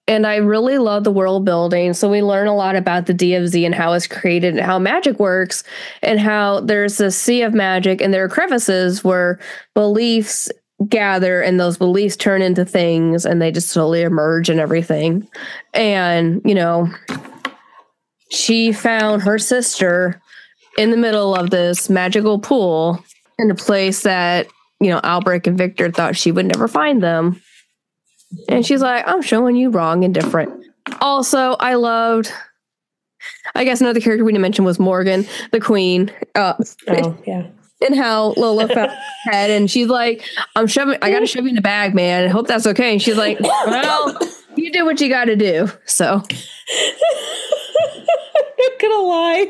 And 0.08 0.26
I 0.26 0.36
really 0.36 0.78
love 0.78 1.04
the 1.04 1.12
world 1.12 1.44
building. 1.44 1.94
So 1.94 2.10
we 2.10 2.22
learn 2.22 2.48
a 2.48 2.56
lot 2.56 2.74
about 2.74 3.06
the 3.06 3.14
DFZ 3.14 3.64
and 3.64 3.74
how 3.74 3.92
it's 3.92 4.08
created 4.08 4.56
and 4.56 4.66
how 4.66 4.80
magic 4.80 5.20
works, 5.20 5.62
and 6.02 6.18
how 6.18 6.58
there's 6.58 7.00
a 7.00 7.12
sea 7.12 7.42
of 7.42 7.54
magic 7.54 8.00
and 8.00 8.12
there 8.12 8.24
are 8.24 8.28
crevices 8.28 9.04
where 9.04 9.38
beliefs 9.74 10.50
gather 10.88 11.40
and 11.40 11.60
those 11.60 11.78
beliefs 11.78 12.16
turn 12.16 12.42
into 12.42 12.64
things 12.64 13.24
and 13.24 13.40
they 13.40 13.52
just 13.52 13.68
slowly 13.68 14.02
emerge 14.02 14.48
and 14.48 14.58
everything. 14.58 15.28
And, 15.72 16.42
you 16.44 16.56
know, 16.56 16.92
she 18.32 18.72
found 18.72 19.22
her 19.22 19.38
sister 19.38 20.20
in 20.78 20.90
the 20.90 20.96
middle 20.96 21.34
of 21.34 21.50
this 21.50 21.90
magical 21.90 22.38
pool 22.38 23.04
in 23.38 23.50
a 23.50 23.54
place 23.54 24.02
that, 24.02 24.46
you 24.80 24.88
know, 24.88 25.00
Albrecht 25.04 25.46
and 25.46 25.58
Victor 25.58 25.90
thought 25.90 26.16
she 26.16 26.32
would 26.32 26.46
never 26.46 26.66
find 26.66 27.02
them. 27.02 27.40
And 28.48 28.64
she's 28.64 28.80
like, 28.80 29.06
I'm 29.06 29.20
showing 29.20 29.56
you 29.56 29.68
wrong 29.68 30.02
and 30.04 30.14
different. 30.14 30.64
Also, 31.02 31.56
I 31.60 31.74
loved, 31.74 32.32
I 33.54 33.64
guess 33.64 33.82
another 33.82 34.00
character 34.00 34.24
we 34.24 34.32
didn't 34.32 34.42
mention 34.42 34.64
was 34.64 34.78
Morgan, 34.78 35.26
the 35.52 35.60
queen. 35.60 36.10
Uh, 36.34 36.54
oh, 36.88 37.16
yeah. 37.26 37.48
And 37.84 37.96
how 37.96 38.32
Lola 38.36 38.68
found 38.68 38.92
her 38.92 38.98
head, 39.24 39.50
and 39.50 39.68
she's 39.68 39.88
like, 39.88 40.24
"I'm 40.54 40.68
shoving. 40.68 40.98
I 41.02 41.10
gotta 41.10 41.26
shove 41.26 41.42
you 41.42 41.48
in 41.48 41.56
the 41.56 41.60
bag, 41.60 41.96
man. 41.96 42.24
I 42.24 42.28
hope 42.28 42.46
that's 42.46 42.64
okay." 42.64 42.92
And 42.92 43.02
she's 43.02 43.16
like, 43.16 43.40
"Well, 43.40 44.18
you 44.54 44.70
do 44.70 44.84
what 44.84 45.00
you 45.00 45.08
got 45.08 45.24
to 45.24 45.34
do." 45.34 45.68
So, 45.84 46.22
not 48.70 48.80
gonna 48.80 49.02
lie, 49.02 49.44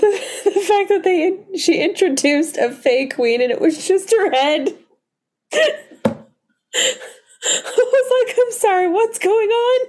the, 0.00 0.50
the 0.54 0.60
fact 0.60 0.88
that 0.88 1.02
they 1.04 1.38
she 1.56 1.82
introduced 1.82 2.56
a 2.56 2.70
fake 2.70 3.14
queen 3.14 3.40
and 3.40 3.50
it 3.50 3.60
was 3.60 3.86
just 3.86 4.10
her 4.10 4.30
head. 4.32 4.74
I 5.52 6.24
was 7.44 8.26
like, 8.26 8.36
I'm 8.40 8.52
sorry, 8.52 8.88
what's 8.88 9.18
going 9.18 9.48
on? 9.48 9.86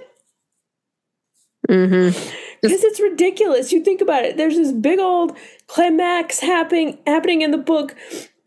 Mm-hmm. 1.68 2.36
Because 2.62 2.84
it's 2.84 3.00
ridiculous. 3.00 3.72
You 3.72 3.82
think 3.82 4.00
about 4.00 4.24
it. 4.24 4.36
There's 4.36 4.56
this 4.56 4.72
big 4.72 4.98
old 4.98 5.36
climax 5.66 6.40
happening 6.40 6.98
happening 7.06 7.42
in 7.42 7.52
the 7.52 7.58
book, 7.58 7.94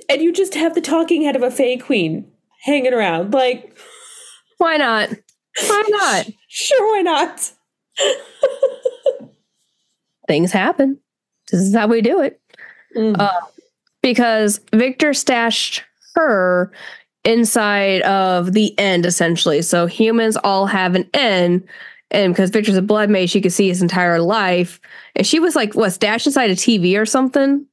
and 0.09 0.21
you 0.21 0.31
just 0.31 0.55
have 0.55 0.75
the 0.75 0.81
talking 0.81 1.23
head 1.23 1.35
of 1.35 1.43
a 1.43 1.51
Fae 1.51 1.77
Queen 1.77 2.29
hanging 2.63 2.93
around. 2.93 3.33
Like, 3.33 3.77
why 4.57 4.77
not? 4.77 5.09
Why 5.67 5.83
not? 5.87 6.27
sure, 6.47 6.95
why 6.95 7.01
not? 7.01 7.51
Things 10.27 10.51
happen. 10.51 10.99
This 11.51 11.61
is 11.61 11.75
how 11.75 11.87
we 11.87 12.01
do 12.01 12.21
it. 12.21 12.39
Mm. 12.95 13.19
Uh, 13.19 13.41
because 14.01 14.59
Victor 14.73 15.13
stashed 15.13 15.83
her 16.15 16.71
inside 17.23 18.01
of 18.01 18.53
the 18.53 18.77
end 18.77 19.05
essentially. 19.05 19.61
So 19.61 19.85
humans 19.85 20.37
all 20.37 20.65
have 20.65 20.95
an 20.95 21.09
end. 21.13 21.67
And 22.11 22.33
because 22.33 22.51
Victor's 22.51 22.77
a 22.77 22.81
blood 22.81 23.09
mage, 23.09 23.31
she 23.31 23.41
could 23.41 23.53
see 23.53 23.67
his 23.67 23.81
entire 23.81 24.19
life. 24.19 24.79
And 25.15 25.25
she 25.25 25.39
was 25.39 25.55
like, 25.55 25.73
what, 25.73 25.91
stashed 25.91 26.27
inside 26.27 26.51
a 26.51 26.55
TV 26.55 26.99
or 26.99 27.05
something 27.05 27.65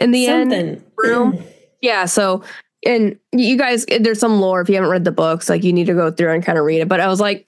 in 0.00 0.10
the 0.10 0.26
something. 0.26 0.52
end 0.52 0.84
room? 0.98 1.42
yeah. 1.80 2.04
So, 2.04 2.42
and 2.84 3.18
you 3.32 3.56
guys, 3.56 3.86
there's 3.86 4.20
some 4.20 4.40
lore. 4.40 4.60
If 4.60 4.68
you 4.68 4.74
haven't 4.74 4.90
read 4.90 5.04
the 5.04 5.12
books, 5.12 5.48
like 5.48 5.64
you 5.64 5.72
need 5.72 5.86
to 5.86 5.94
go 5.94 6.10
through 6.10 6.32
and 6.32 6.44
kind 6.44 6.58
of 6.58 6.64
read 6.64 6.80
it. 6.80 6.88
But 6.88 7.00
I 7.00 7.08
was 7.08 7.20
like, 7.20 7.46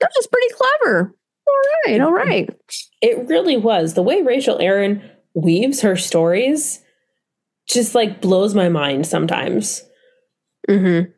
that 0.00 0.10
was 0.14 0.26
pretty 0.26 0.54
clever. 0.54 1.14
All 1.46 1.54
right. 1.86 2.00
All 2.00 2.12
right. 2.12 2.50
It 3.00 3.28
really 3.28 3.56
was. 3.56 3.94
The 3.94 4.02
way 4.02 4.22
Rachel 4.22 4.58
Aaron 4.60 5.02
weaves 5.34 5.80
her 5.82 5.96
stories 5.96 6.82
just 7.68 7.94
like 7.94 8.20
blows 8.20 8.54
my 8.54 8.68
mind 8.68 9.06
sometimes. 9.06 9.84
Mm-hmm. 10.68 11.10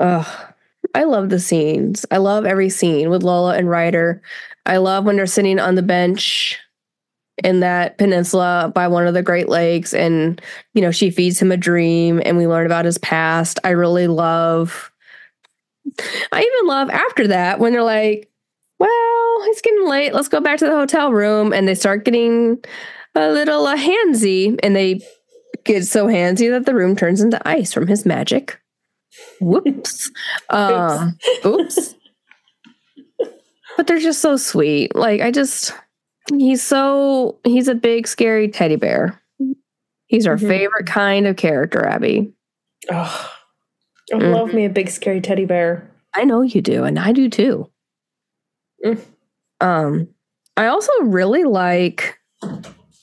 Ugh. 0.00 0.52
I 0.94 1.04
love 1.04 1.28
the 1.28 1.40
scenes. 1.40 2.06
I 2.10 2.18
love 2.18 2.46
every 2.46 2.70
scene 2.70 3.10
with 3.10 3.22
Lola 3.22 3.56
and 3.56 3.68
Ryder. 3.68 4.22
I 4.64 4.78
love 4.78 5.04
when 5.04 5.16
they're 5.16 5.26
sitting 5.26 5.58
on 5.58 5.74
the 5.74 5.82
bench 5.82 6.58
in 7.44 7.60
that 7.60 7.98
peninsula 7.98 8.72
by 8.74 8.88
one 8.88 9.06
of 9.06 9.14
the 9.14 9.22
Great 9.22 9.48
Lakes 9.48 9.92
and, 9.92 10.40
you 10.72 10.80
know, 10.80 10.90
she 10.90 11.10
feeds 11.10 11.40
him 11.40 11.52
a 11.52 11.56
dream 11.56 12.22
and 12.24 12.36
we 12.36 12.46
learn 12.46 12.66
about 12.66 12.86
his 12.86 12.98
past. 12.98 13.58
I 13.62 13.70
really 13.70 14.06
love, 14.06 14.90
I 16.32 16.40
even 16.40 16.66
love 16.66 16.88
after 16.88 17.28
that 17.28 17.58
when 17.58 17.72
they're 17.72 17.82
like, 17.82 18.30
well, 18.78 19.38
it's 19.44 19.60
getting 19.60 19.88
late. 19.88 20.12
Let's 20.14 20.28
go 20.28 20.40
back 20.40 20.58
to 20.58 20.66
the 20.66 20.72
hotel 20.72 21.12
room. 21.12 21.52
And 21.52 21.66
they 21.66 21.74
start 21.74 22.04
getting 22.04 22.62
a 23.14 23.30
little 23.30 23.66
uh, 23.66 23.76
handsy 23.76 24.58
and 24.62 24.76
they 24.76 25.00
get 25.64 25.86
so 25.86 26.06
handsy 26.06 26.50
that 26.50 26.66
the 26.66 26.74
room 26.74 26.96
turns 26.96 27.20
into 27.20 27.46
ice 27.48 27.72
from 27.72 27.86
his 27.86 28.04
magic. 28.06 28.60
Whoops. 29.40 30.10
Uh, 30.48 31.10
oops. 31.44 31.94
but 33.76 33.86
they're 33.86 33.98
just 33.98 34.20
so 34.20 34.36
sweet. 34.36 34.94
Like 34.94 35.20
I 35.20 35.30
just 35.30 35.74
he's 36.32 36.62
so 36.62 37.38
he's 37.42 37.68
a 37.68 37.74
big 37.74 38.06
scary 38.06 38.48
teddy 38.48 38.76
bear. 38.76 39.20
He's 40.06 40.26
our 40.26 40.36
mm-hmm. 40.36 40.48
favorite 40.48 40.86
kind 40.86 41.26
of 41.26 41.36
character, 41.36 41.84
Abby. 41.84 42.32
Oh, 42.90 43.32
I 44.12 44.16
mm-hmm. 44.16 44.32
love 44.32 44.54
me 44.54 44.66
a 44.66 44.70
big 44.70 44.88
scary 44.88 45.20
teddy 45.20 45.46
bear. 45.46 45.90
I 46.14 46.24
know 46.24 46.42
you 46.42 46.62
do, 46.62 46.84
and 46.84 46.98
I 46.98 47.12
do 47.12 47.28
too. 47.28 47.68
Um, 49.60 50.08
I 50.56 50.66
also 50.66 50.92
really 51.02 51.44
like 51.44 52.18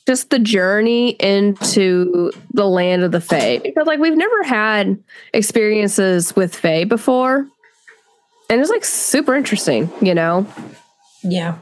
just 0.08 0.30
the 0.30 0.40
journey 0.40 1.12
into 1.12 2.32
the 2.52 2.68
land 2.68 3.04
of 3.04 3.12
the 3.12 3.22
Fae 3.22 3.60
because 3.60 3.88
like 3.88 4.00
we've 4.00 4.18
never 4.18 4.44
had 4.44 5.02
experiences 5.34 6.36
with 6.36 6.56
Fae 6.56 6.84
before. 6.84 7.48
And 8.50 8.62
it's 8.62 8.70
like 8.70 8.86
super 8.86 9.36
interesting, 9.36 9.90
you 10.02 10.14
know? 10.14 10.46
Yeah. 11.24 11.58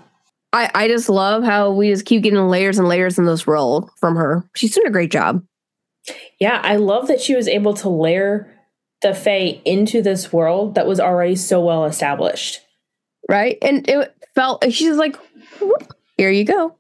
I, 0.54 0.70
I 0.74 0.88
just 0.88 1.08
love 1.08 1.44
how 1.44 1.72
we 1.72 1.90
just 1.90 2.06
keep 2.06 2.24
getting 2.24 2.40
layers 2.40 2.80
and 2.80 2.88
layers 2.88 3.18
in 3.18 3.26
this 3.26 3.48
role 3.48 3.90
from 4.00 4.16
her. 4.16 4.44
She's 4.56 4.74
doing 4.74 4.88
a 4.88 4.92
great 4.92 5.12
job. 5.12 5.44
Yeah, 6.40 6.60
I 6.64 6.78
love 6.78 7.08
that 7.08 7.22
she 7.22 7.36
was 7.36 7.48
able 7.48 7.76
to 7.76 7.90
layer 7.90 8.52
the 9.02 9.14
Fae 9.14 9.62
into 9.64 10.02
this 10.02 10.34
world 10.34 10.76
that 10.76 10.88
was 10.88 11.00
already 11.00 11.36
so 11.36 11.62
well 11.62 11.86
established. 11.86 12.60
Right? 13.32 13.58
And 13.62 13.88
it 13.88 14.14
felt 14.36 14.64
she's 14.72 14.98
like, 14.98 15.16
here 16.18 16.30
you 16.30 16.44
go. 16.44 16.78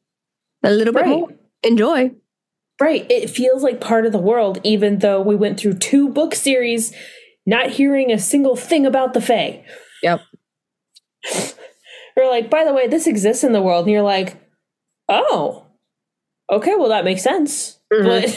A 0.63 0.69
little 0.69 0.93
bit 0.93 1.03
right. 1.03 1.09
more 1.09 1.29
enjoy. 1.63 2.11
Right. 2.79 3.09
It 3.09 3.29
feels 3.29 3.63
like 3.63 3.79
part 3.79 4.05
of 4.05 4.11
the 4.11 4.17
world, 4.17 4.59
even 4.63 4.99
though 4.99 5.21
we 5.21 5.35
went 5.35 5.59
through 5.59 5.75
two 5.75 6.09
book 6.09 6.35
series 6.35 6.93
not 7.45 7.69
hearing 7.69 8.11
a 8.11 8.19
single 8.19 8.55
thing 8.55 8.85
about 8.85 9.13
the 9.13 9.21
Fae. 9.21 9.63
Yep. 10.03 10.21
You're 12.17 12.29
like, 12.29 12.49
by 12.49 12.65
the 12.65 12.73
way, 12.73 12.87
this 12.87 13.07
exists 13.07 13.43
in 13.43 13.53
the 13.53 13.61
world. 13.61 13.85
And 13.85 13.93
you're 13.93 14.01
like, 14.01 14.35
oh, 15.07 15.65
okay, 16.51 16.75
well, 16.75 16.89
that 16.89 17.05
makes 17.05 17.23
sense. 17.23 17.79
Mm-hmm. 17.91 18.31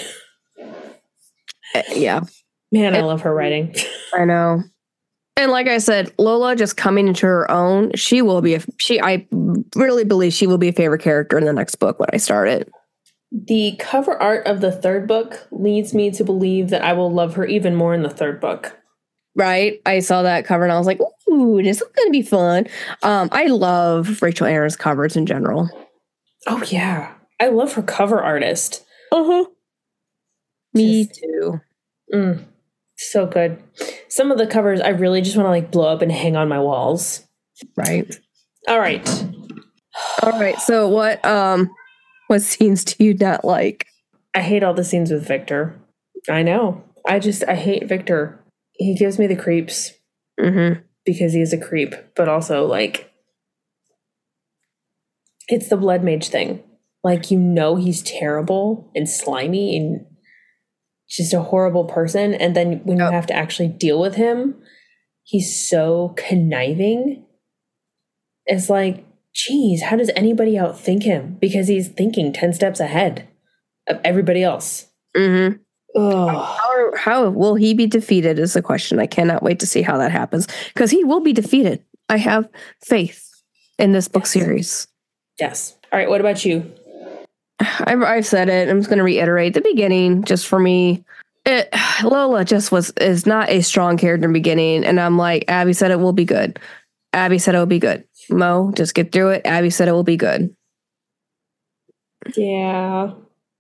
But 1.75 1.97
yeah. 1.97 2.21
Man, 2.71 2.95
I 2.95 3.01
love 3.01 3.23
her 3.23 3.35
writing. 3.35 3.75
I 4.15 4.25
know. 4.25 4.63
And 5.45 5.53
like 5.53 5.67
I 5.67 5.77
said, 5.77 6.11
Lola 6.17 6.57
just 6.57 6.79
coming 6.79 7.07
into 7.07 7.27
her 7.27 7.51
own, 7.51 7.93
she 7.95 8.23
will 8.23 8.41
be 8.41 8.55
a 8.55 8.63
she 8.79 8.99
I 8.99 9.27
really 9.77 10.03
believe 10.05 10.33
she 10.33 10.47
will 10.47 10.57
be 10.57 10.69
a 10.69 10.73
favorite 10.73 11.03
character 11.03 11.37
in 11.37 11.45
the 11.45 11.53
next 11.53 11.75
book 11.75 12.01
when 12.01 12.09
I 12.15 12.17
start 12.17 12.49
it. 12.49 12.73
The 13.31 13.77
cover 13.79 14.17
art 14.17 14.47
of 14.47 14.63
the 14.63 14.73
third 14.73 15.07
book 15.07 15.47
leads 15.51 15.93
me 15.93 16.11
to 16.13 16.25
believe 16.25 16.71
that 16.71 16.83
I 16.83 16.95
will 16.95 17.13
love 17.13 17.35
her 17.35 17.45
even 17.45 17.75
more 17.75 17.93
in 17.93 18.03
the 18.03 18.09
third 18.09 18.41
book. 18.41 18.75
Right. 19.37 19.83
I 19.85 19.99
saw 19.99 20.23
that 20.23 20.47
cover 20.47 20.63
and 20.65 20.73
I 20.73 20.79
was 20.79 20.87
like, 20.87 21.01
ooh, 21.29 21.63
this 21.63 21.83
is 21.83 21.89
going 21.95 22.09
to 22.09 22.11
be 22.11 22.23
fun. 22.23 22.67
Um, 23.03 23.29
I 23.31 23.49
love 23.49 24.23
Rachel 24.23 24.47
Aaron's 24.47 24.77
covers 24.77 25.15
in 25.15 25.27
general. 25.27 25.69
Oh, 26.47 26.63
yeah. 26.69 27.13
I 27.39 27.49
love 27.49 27.75
her 27.75 27.83
cover 27.83 28.23
artist. 28.23 28.83
Uh-huh. 29.13 29.45
Me 30.73 31.05
Just- 31.05 31.21
too. 31.21 31.61
Mm, 32.15 32.45
so 32.97 33.27
good. 33.27 33.63
Some 34.09 34.31
of 34.31 34.39
the 34.39 34.47
covers 34.47 34.81
I 34.81 34.89
really 34.91 35.21
just 35.21 35.37
want 35.37 35.47
to 35.47 35.51
like 35.51 35.71
blow 35.71 35.89
up 35.89 36.03
and 36.03 36.13
hang 36.13 36.37
on 36.37 36.49
my 36.49 36.61
walls. 36.61 37.27
Right. 37.77 38.19
All 38.69 38.79
right. 38.79 39.07
All 40.23 40.39
right. 40.41 40.59
So 40.61 40.89
what 40.89 41.25
um 41.25 41.71
what 42.29 42.43
scenes 42.43 42.85
do 42.85 43.05
you 43.05 43.15
not 43.15 43.45
like? 43.45 43.87
I 44.35 44.41
hate 44.41 44.63
all 44.63 44.75
the 44.75 44.85
scenes 44.85 45.11
with 45.11 45.27
Victor. 45.27 45.79
I 46.29 46.43
know. 46.43 46.83
I 47.07 47.19
just 47.19 47.45
I 47.49 47.55
hate 47.55 47.87
Victor. 47.89 48.41
He 48.73 48.95
gives 48.95 49.19
me 49.19 49.27
the 49.27 49.37
creeps 49.37 49.93
Mm-hmm. 50.41 50.81
because 51.05 51.33
he 51.33 51.41
is 51.41 51.53
a 51.53 51.59
creep, 51.59 51.95
but 52.17 52.29
also 52.29 52.67
like 52.67 53.13
it's 55.49 55.69
the 55.69 55.77
blood 55.77 56.03
mage 56.03 56.29
thing. 56.29 56.63
Like 57.05 57.31
you 57.31 57.39
know 57.39 57.77
he's 57.77 58.03
terrible 58.03 58.91
and 58.97 59.09
slimy 59.09 59.77
and 59.77 60.07
just 61.09 61.35
a 61.35 61.41
horrible 61.43 61.85
person 61.85 62.35
and 62.35 62.57
then 62.57 62.81
when 62.85 62.99
you 62.99 63.05
have 63.05 63.27
to 63.27 63.35
actually 63.35 63.69
deal 63.69 64.01
with 64.01 64.15
him, 64.15 64.57
he's 65.23 65.69
so 65.69 66.15
conniving. 66.17 67.25
It's 68.47 68.69
like, 68.71 69.05
geez, 69.35 69.83
how 69.83 69.97
does 69.97 70.11
anybody 70.17 70.53
outthink 70.55 71.03
him? 71.03 71.37
Because 71.41 71.69
he's 71.69 71.89
thinking 71.89 72.33
10 72.33 72.53
steps 72.53 72.81
ahead 72.81 73.29
of 73.89 74.01
everybody 74.05 74.43
else. 74.43 74.87
Mm-hmm. 75.17 75.57
Oh, 75.97 76.27
How, 76.29 76.97
how 76.97 77.29
will 77.31 77.55
he 77.55 77.73
be 77.73 77.87
defeated 77.87 78.39
is 78.39 78.55
the 78.55 78.63
question. 78.63 78.99
I 78.99 79.07
cannot 79.07 79.43
wait 79.45 79.61
to 79.61 79.67
see 79.67 79.83
how 79.83 79.97
that 79.99 80.11
happens 80.11 80.49
because 80.75 80.91
he 80.91 81.05
will 81.05 81.21
be 81.21 81.33
defeated. 81.33 81.85
I 82.09 82.17
have 82.19 82.49
faith 82.83 83.31
in 83.79 83.93
this 83.93 84.09
book 84.09 84.25
Yes. 84.25 84.31
series. 84.33 84.89
yes. 85.39 85.77
All 85.93 85.99
right, 85.99 86.09
what 86.09 86.21
about 86.21 86.45
you? 86.45 86.73
I've, 87.61 88.03
I've 88.03 88.27
said 88.27 88.49
it. 88.49 88.69
I'm 88.69 88.79
just 88.79 88.89
going 88.89 88.99
to 88.99 89.05
reiterate 89.05 89.55
the 89.55 89.61
beginning 89.61 90.25
just 90.25 90.47
for 90.47 90.59
me. 90.59 91.05
It, 91.45 91.69
Lola 92.03 92.45
just 92.45 92.73
was 92.73 92.91
is 93.01 93.27
not 93.27 93.51
a 93.51 93.63
strong 93.63 93.97
character 93.97 94.27
in 94.27 94.33
the 94.33 94.39
beginning, 94.39 94.85
and 94.85 95.01
I'm 95.01 95.17
like 95.19 95.45
Abby 95.49 95.73
said 95.73 95.91
it 95.91 96.01
will 96.01 96.13
be 96.13 96.25
good. 96.25 96.59
Abby 97.13 97.39
said 97.39 97.55
it 97.55 97.59
will 97.59 97.67
be 97.67 97.79
good. 97.79 98.05
Mo, 98.31 98.73
just 98.75 98.95
get 98.95 99.13
through 99.13 99.31
it. 99.31 99.43
Abby 99.45 99.71
said 99.71 99.89
it 99.89 99.93
will 99.93 100.03
be 100.03 100.17
good. 100.17 100.55
Yeah. 102.37 103.13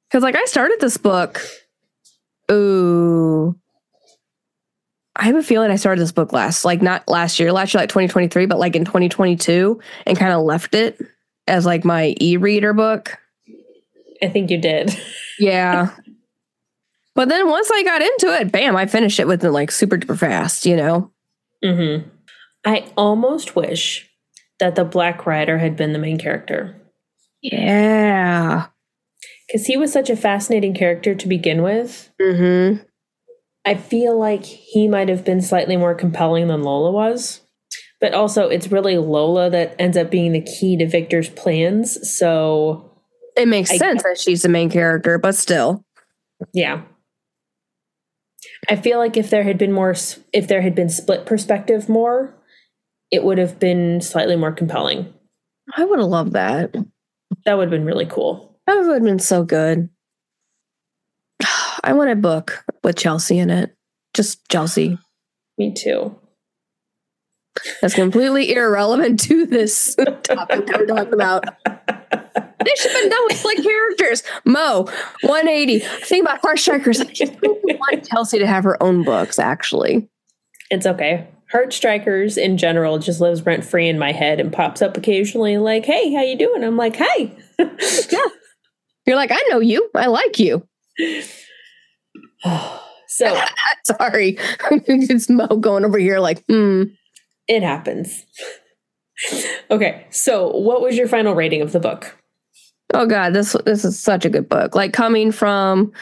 Because 0.09 0.23
like 0.23 0.37
I 0.37 0.45
started 0.47 0.79
this 0.81 0.97
book. 0.97 1.41
Ooh. 2.51 3.55
I 5.17 5.25
have 5.27 5.37
a 5.37 5.43
feeling 5.43 5.71
I 5.71 5.77
started 5.77 6.03
this 6.03 6.13
book 6.13 6.33
last, 6.33 6.65
like 6.65 6.83
not 6.83 7.07
last 7.07 7.39
year, 7.39 7.53
last 7.53 7.73
year, 7.73 7.83
like 7.83 7.89
2023, 7.89 8.47
but 8.47 8.59
like 8.59 8.75
in 8.75 8.85
2022, 8.85 9.79
and 10.07 10.19
kind 10.19 10.33
of 10.33 10.43
left 10.43 10.75
it 10.75 11.01
as 11.47 11.65
like 11.65 11.85
my 11.85 12.17
e-reader 12.21 12.73
book. 12.73 13.17
I 14.23 14.29
think 14.29 14.51
you 14.51 14.59
did. 14.59 14.97
Yeah. 15.39 15.91
but 17.15 17.29
then 17.29 17.49
once 17.49 17.71
I 17.73 17.83
got 17.83 18.03
into 18.03 18.29
it, 18.41 18.53
bam, 18.53 18.77
I 18.77 18.87
finished 18.87 19.19
it 19.21 19.27
within 19.27 19.53
like 19.53 19.71
super 19.71 19.97
duper 19.97 20.19
fast, 20.19 20.67
you 20.67 20.77
know? 20.77 21.11
Mm-hmm. 21.65 22.09
I 22.65 22.87
almost 22.97 23.57
wish 23.57 24.09
that 24.61 24.75
the 24.75 24.85
Black 24.85 25.27
Rider 25.27 25.59
had 25.59 25.77
been 25.77 25.93
the 25.93 25.99
main 25.99 26.19
character 26.19 26.81
Yeah. 27.43 28.67
because 29.47 29.67
he 29.67 29.77
was 29.77 29.93
such 29.93 30.09
a 30.09 30.17
fascinating 30.17 30.75
character 30.75 31.15
to 31.15 31.29
begin 31.29 31.63
with. 31.63 32.11
Mm-hmm. 32.21 32.83
I 33.67 33.75
feel 33.75 34.19
like 34.19 34.45
he 34.45 34.89
might 34.89 35.09
have 35.09 35.25
been 35.25 35.41
slightly 35.41 35.77
more 35.77 35.95
compelling 35.95 36.49
than 36.49 36.63
Lola 36.63 36.91
was. 36.93 37.41
But 38.01 38.13
also, 38.13 38.49
it's 38.49 38.71
really 38.71 38.99
Lola 38.99 39.49
that 39.51 39.75
ends 39.79 39.97
up 39.97 40.11
being 40.11 40.33
the 40.33 40.43
key 40.43 40.77
to 40.77 40.87
Victor's 40.87 41.31
plans. 41.31 41.97
So, 42.17 42.94
It 43.37 43.49
makes 43.49 43.71
I- 43.71 43.77
sense 43.79 44.03
that 44.03 44.19
she's 44.19 44.43
the 44.43 44.49
main 44.49 44.71
character, 44.71 45.19
but 45.19 45.35
still. 45.35 45.85
yeah. 46.53 46.83
I 48.69 48.77
feel 48.77 48.99
like 48.99 49.17
if 49.17 49.31
there 49.31 49.43
had 49.43 49.59
been 49.59 49.73
more, 49.73 49.95
if 50.33 50.49
there 50.49 50.63
had 50.63 50.75
been 50.75 50.89
split 50.89 51.27
perspective 51.27 51.89
more, 51.89 52.35
it 53.11 53.23
would 53.25 53.37
have 53.39 53.59
been 53.59 54.01
slightly 54.01 54.37
more 54.37 54.53
compelling. 54.53 55.13
I 55.77 55.85
would 55.85 55.99
have 55.99 56.09
loved 56.09 56.33
that. 56.33 56.75
That 57.45 57.55
would 57.55 57.65
have 57.65 57.71
been 57.71 57.85
really 57.85 58.07
cool. 58.07 58.59
That 58.67 58.77
would 58.81 58.95
have 58.95 59.03
been 59.03 59.19
so 59.19 59.45
good. 59.45 59.89
I 61.85 61.93
want 61.93 62.11
a 62.11 62.17
book 62.17 62.65
with 62.83 62.97
Chelsea 62.97 63.39
in 63.39 63.51
it. 63.51 63.75
Just 64.15 64.49
Chelsea. 64.49 64.99
Me 65.59 65.73
too. 65.75 66.19
That's 67.83 67.95
completely 67.95 68.53
irrelevant 68.55 69.21
to 69.25 69.47
this 69.47 69.95
topic 69.95 70.67
that 70.67 70.77
we're 70.79 70.87
talking 70.87 71.13
about. 71.15 71.45
They 72.65 72.75
should 72.77 72.93
have 72.93 73.03
been 73.03 73.11
done 73.11 73.25
with 73.29 73.45
like 73.45 73.63
characters. 73.63 74.23
Mo, 74.45 74.85
180. 75.23 75.79
Think 75.79 76.25
about 76.25 76.43
Heartstrikers. 76.43 77.01
I 77.01 77.39
really 77.43 77.79
want 77.79 78.09
Chelsea 78.09 78.39
to 78.39 78.47
have 78.47 78.65
her 78.65 78.83
own 78.83 79.05
books, 79.05 79.39
actually. 79.39 80.09
It's 80.71 80.87
okay. 80.87 81.29
Heartstrikers 81.53 82.37
in 82.37 82.57
general 82.59 82.99
just 82.99 83.21
lives 83.21 83.45
rent 83.45 83.65
free 83.65 83.89
in 83.89 83.99
my 83.99 84.13
head 84.13 84.41
and 84.41 84.53
pops 84.53 84.83
up 84.83 84.97
occasionally 84.97 85.57
like, 85.59 85.85
"Hey, 85.85 86.13
how 86.13 86.23
you 86.23 86.37
doing?" 86.37 86.65
I'm 86.65 86.77
like, 86.77 86.97
"Hey." 86.97 87.37
yeah. 87.59 88.19
You're 89.07 89.17
like, 89.17 89.31
I 89.33 89.43
know 89.49 89.61
you. 89.61 89.91
I 89.95 90.07
like 90.07 90.39
you. 90.39 90.67
so, 93.07 93.43
Sorry. 93.87 94.37
it's 94.71 95.29
Mo 95.29 95.47
going 95.47 95.85
over 95.85 95.99
here 95.99 96.19
like, 96.19 96.45
hmm. 96.47 96.85
it 97.49 97.63
happens. 97.63 98.25
okay. 99.71 100.07
So, 100.11 100.49
what 100.51 100.81
was 100.81 100.97
your 100.97 101.09
final 101.09 101.35
rating 101.35 101.61
of 101.61 101.73
the 101.73 101.81
book? 101.81 102.17
Oh 102.93 103.07
god, 103.07 103.33
this 103.33 103.55
this 103.65 103.85
is 103.85 103.99
such 103.99 104.25
a 104.25 104.31
good 104.31 104.49
book. 104.49 104.75
Like 104.75 104.93
coming 104.93 105.33
from 105.33 105.93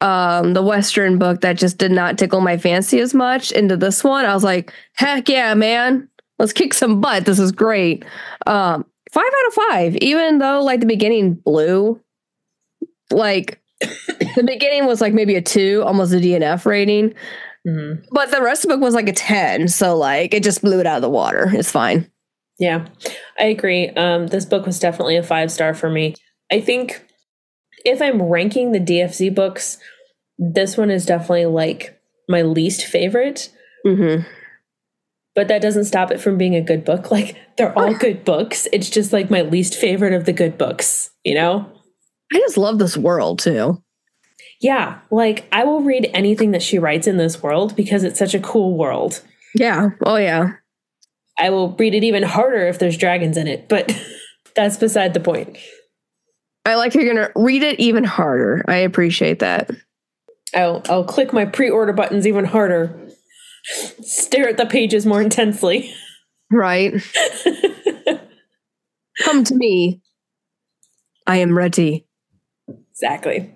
um 0.00 0.54
the 0.54 0.62
western 0.62 1.18
book 1.18 1.40
that 1.42 1.56
just 1.56 1.78
did 1.78 1.92
not 1.92 2.18
tickle 2.18 2.40
my 2.40 2.56
fancy 2.56 2.98
as 3.00 3.14
much 3.14 3.52
into 3.52 3.76
this 3.76 4.02
one, 4.02 4.24
I 4.24 4.34
was 4.34 4.44
like, 4.44 4.72
heck 4.94 5.28
yeah, 5.28 5.54
man. 5.54 6.08
Let's 6.38 6.52
kick 6.52 6.74
some 6.74 7.00
butt. 7.00 7.24
This 7.24 7.38
is 7.38 7.52
great. 7.52 8.04
Um 8.46 8.84
5 9.12 9.24
out 9.24 9.46
of 9.48 9.54
5. 9.54 9.96
Even 9.96 10.38
though 10.38 10.62
like 10.62 10.80
the 10.80 10.86
beginning 10.86 11.34
blew 11.34 12.00
like 13.10 13.60
the 13.80 14.44
beginning 14.46 14.86
was 14.86 15.00
like 15.00 15.12
maybe 15.12 15.34
a 15.34 15.42
2, 15.42 15.82
almost 15.84 16.12
a 16.12 16.16
DNF 16.16 16.64
rating, 16.66 17.14
Mhm. 17.66 18.04
but 18.10 18.30
the 18.30 18.42
rest 18.42 18.64
of 18.64 18.70
the 18.70 18.76
book 18.76 18.82
was 18.82 18.94
like 18.94 19.08
a 19.08 19.12
10, 19.12 19.68
so 19.68 19.96
like 19.96 20.34
it 20.34 20.42
just 20.42 20.62
blew 20.62 20.80
it 20.80 20.86
out 20.86 20.96
of 20.96 21.02
the 21.02 21.10
water. 21.10 21.48
It's 21.52 21.70
fine. 21.70 22.10
Yeah, 22.62 22.86
I 23.40 23.46
agree. 23.46 23.88
Um, 23.88 24.28
this 24.28 24.44
book 24.46 24.66
was 24.66 24.78
definitely 24.78 25.16
a 25.16 25.22
five 25.24 25.50
star 25.50 25.74
for 25.74 25.90
me. 25.90 26.14
I 26.48 26.60
think 26.60 27.04
if 27.84 28.00
I'm 28.00 28.22
ranking 28.22 28.70
the 28.70 28.78
DFZ 28.78 29.34
books, 29.34 29.78
this 30.38 30.76
one 30.76 30.88
is 30.88 31.04
definitely 31.04 31.46
like 31.46 32.00
my 32.28 32.42
least 32.42 32.84
favorite. 32.84 33.48
Mhm. 33.84 34.24
But 35.34 35.48
that 35.48 35.60
doesn't 35.60 35.86
stop 35.86 36.12
it 36.12 36.20
from 36.20 36.38
being 36.38 36.54
a 36.54 36.60
good 36.62 36.84
book. 36.84 37.10
Like 37.10 37.36
they're 37.58 37.76
all 37.76 37.94
good 37.94 38.24
books. 38.24 38.68
It's 38.72 38.88
just 38.88 39.12
like 39.12 39.28
my 39.28 39.42
least 39.42 39.74
favorite 39.74 40.12
of 40.12 40.24
the 40.24 40.32
good 40.32 40.56
books, 40.56 41.10
you 41.24 41.34
know? 41.34 41.68
I 42.32 42.38
just 42.38 42.56
love 42.56 42.78
this 42.78 42.96
world 42.96 43.40
too. 43.40 43.82
Yeah, 44.60 45.00
like 45.10 45.48
I 45.50 45.64
will 45.64 45.82
read 45.82 46.08
anything 46.14 46.52
that 46.52 46.62
she 46.62 46.78
writes 46.78 47.08
in 47.08 47.16
this 47.16 47.42
world 47.42 47.74
because 47.74 48.04
it's 48.04 48.20
such 48.20 48.34
a 48.34 48.40
cool 48.40 48.78
world. 48.78 49.20
Yeah. 49.52 49.90
Oh 50.06 50.16
yeah. 50.16 50.52
I 51.38 51.50
will 51.50 51.74
read 51.76 51.94
it 51.94 52.04
even 52.04 52.22
harder 52.22 52.66
if 52.66 52.78
there's 52.78 52.96
dragons 52.96 53.36
in 53.36 53.46
it, 53.46 53.68
but 53.68 53.92
that's 54.54 54.76
beside 54.76 55.14
the 55.14 55.20
point. 55.20 55.58
I 56.64 56.76
like 56.76 56.94
you're 56.94 57.12
gonna 57.12 57.30
read 57.34 57.62
it 57.62 57.80
even 57.80 58.04
harder. 58.04 58.64
I 58.68 58.76
appreciate 58.76 59.40
that. 59.40 59.70
I'll 60.54 60.82
I'll 60.88 61.04
click 61.04 61.32
my 61.32 61.44
pre-order 61.44 61.92
buttons 61.92 62.26
even 62.26 62.44
harder. 62.44 63.08
Stare 64.00 64.48
at 64.48 64.56
the 64.56 64.66
pages 64.66 65.06
more 65.06 65.20
intensely. 65.22 65.92
Right. 66.50 66.94
Come 69.22 69.44
to 69.44 69.54
me. 69.54 70.02
I 71.26 71.38
am 71.38 71.56
ready. 71.56 72.06
exactly. 72.90 73.54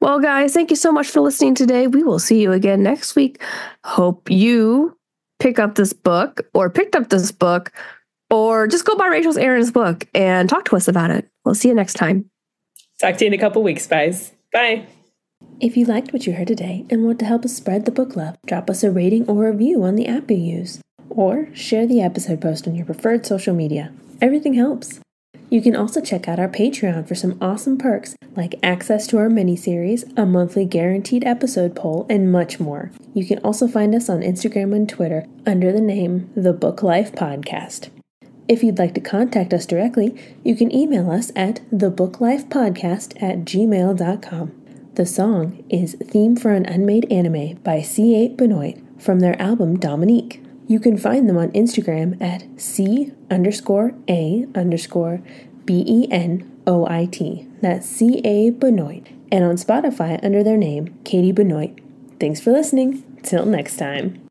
Well, 0.00 0.20
guys, 0.20 0.52
thank 0.54 0.70
you 0.70 0.76
so 0.76 0.92
much 0.92 1.08
for 1.08 1.20
listening 1.20 1.54
today. 1.54 1.86
We 1.86 2.02
will 2.02 2.18
see 2.18 2.40
you 2.40 2.52
again 2.52 2.82
next 2.82 3.16
week. 3.16 3.42
Hope 3.84 4.30
you 4.30 4.97
pick 5.38 5.58
up 5.58 5.74
this 5.74 5.92
book 5.92 6.42
or 6.54 6.70
picked 6.70 6.96
up 6.96 7.08
this 7.08 7.32
book 7.32 7.72
or 8.30 8.66
just 8.66 8.84
go 8.84 8.94
buy 8.96 9.06
Rachel's 9.06 9.36
Aaron's 9.36 9.70
book 9.70 10.06
and 10.14 10.48
talk 10.48 10.64
to 10.66 10.76
us 10.76 10.88
about 10.88 11.10
it. 11.10 11.28
We'll 11.44 11.54
see 11.54 11.68
you 11.68 11.74
next 11.74 11.94
time. 11.94 12.30
Talk 13.00 13.16
to 13.18 13.24
you 13.24 13.28
in 13.28 13.34
a 13.34 13.38
couple 13.38 13.62
weeks, 13.62 13.86
guys. 13.86 14.32
Bye. 14.52 14.86
If 15.60 15.76
you 15.76 15.86
liked 15.86 16.12
what 16.12 16.26
you 16.26 16.32
heard 16.32 16.48
today 16.48 16.84
and 16.90 17.04
want 17.04 17.18
to 17.20 17.24
help 17.24 17.44
us 17.44 17.56
spread 17.56 17.84
the 17.84 17.92
book 17.92 18.16
love, 18.16 18.36
drop 18.46 18.68
us 18.68 18.82
a 18.82 18.90
rating 18.90 19.26
or 19.28 19.50
review 19.50 19.84
on 19.84 19.94
the 19.94 20.06
app 20.06 20.30
you 20.30 20.36
use, 20.36 20.80
or 21.08 21.48
share 21.54 21.86
the 21.86 22.00
episode 22.00 22.40
post 22.40 22.66
on 22.66 22.74
your 22.74 22.86
preferred 22.86 23.24
social 23.24 23.54
media. 23.54 23.92
Everything 24.20 24.54
helps. 24.54 25.00
You 25.50 25.62
can 25.62 25.74
also 25.74 26.00
check 26.02 26.28
out 26.28 26.38
our 26.38 26.48
Patreon 26.48 27.08
for 27.08 27.14
some 27.14 27.38
awesome 27.40 27.78
perks 27.78 28.16
like 28.36 28.54
access 28.62 29.06
to 29.08 29.18
our 29.18 29.30
mini-series, 29.30 30.04
a 30.16 30.26
monthly 30.26 30.64
guaranteed 30.64 31.24
episode 31.24 31.74
poll, 31.74 32.06
and 32.10 32.30
much 32.30 32.60
more. 32.60 32.90
You 33.14 33.24
can 33.26 33.38
also 33.38 33.66
find 33.66 33.94
us 33.94 34.08
on 34.08 34.20
Instagram 34.20 34.74
and 34.74 34.88
Twitter 34.88 35.26
under 35.46 35.72
the 35.72 35.80
name 35.80 36.30
The 36.36 36.52
Book 36.52 36.82
Life 36.82 37.12
Podcast. 37.12 37.88
If 38.46 38.62
you'd 38.62 38.78
like 38.78 38.94
to 38.94 39.00
contact 39.00 39.52
us 39.52 39.66
directly, 39.66 40.14
you 40.44 40.54
can 40.54 40.74
email 40.74 41.10
us 41.10 41.32
at 41.34 41.60
thebooklifepodcast 41.70 43.22
at 43.22 43.44
gmail.com. 43.44 44.52
The 44.94 45.06
song 45.06 45.64
is 45.68 45.94
Theme 45.94 46.36
for 46.36 46.52
an 46.52 46.66
Unmade 46.66 47.10
Anime 47.10 47.56
by 47.62 47.82
C.A. 47.82 48.28
Benoit 48.28 48.76
from 48.98 49.20
their 49.20 49.40
album 49.40 49.78
Dominique. 49.78 50.42
You 50.68 50.78
can 50.78 50.98
find 50.98 51.26
them 51.26 51.38
on 51.38 51.50
Instagram 51.52 52.20
at 52.22 52.44
C 52.60 53.12
underscore 53.30 53.94
A 54.06 54.46
underscore 54.54 55.22
B 55.64 55.82
E 55.86 56.06
N 56.10 56.48
O 56.66 56.86
I 56.86 57.06
T. 57.06 57.48
That's 57.62 57.88
C 57.88 58.20
A 58.22 58.50
Benoit. 58.50 59.06
And 59.32 59.44
on 59.44 59.56
Spotify 59.56 60.22
under 60.22 60.44
their 60.44 60.58
name, 60.58 60.98
Katie 61.04 61.32
Benoit. 61.32 61.78
Thanks 62.20 62.40
for 62.40 62.52
listening. 62.52 63.02
Till 63.22 63.46
next 63.46 63.78
time. 63.78 64.27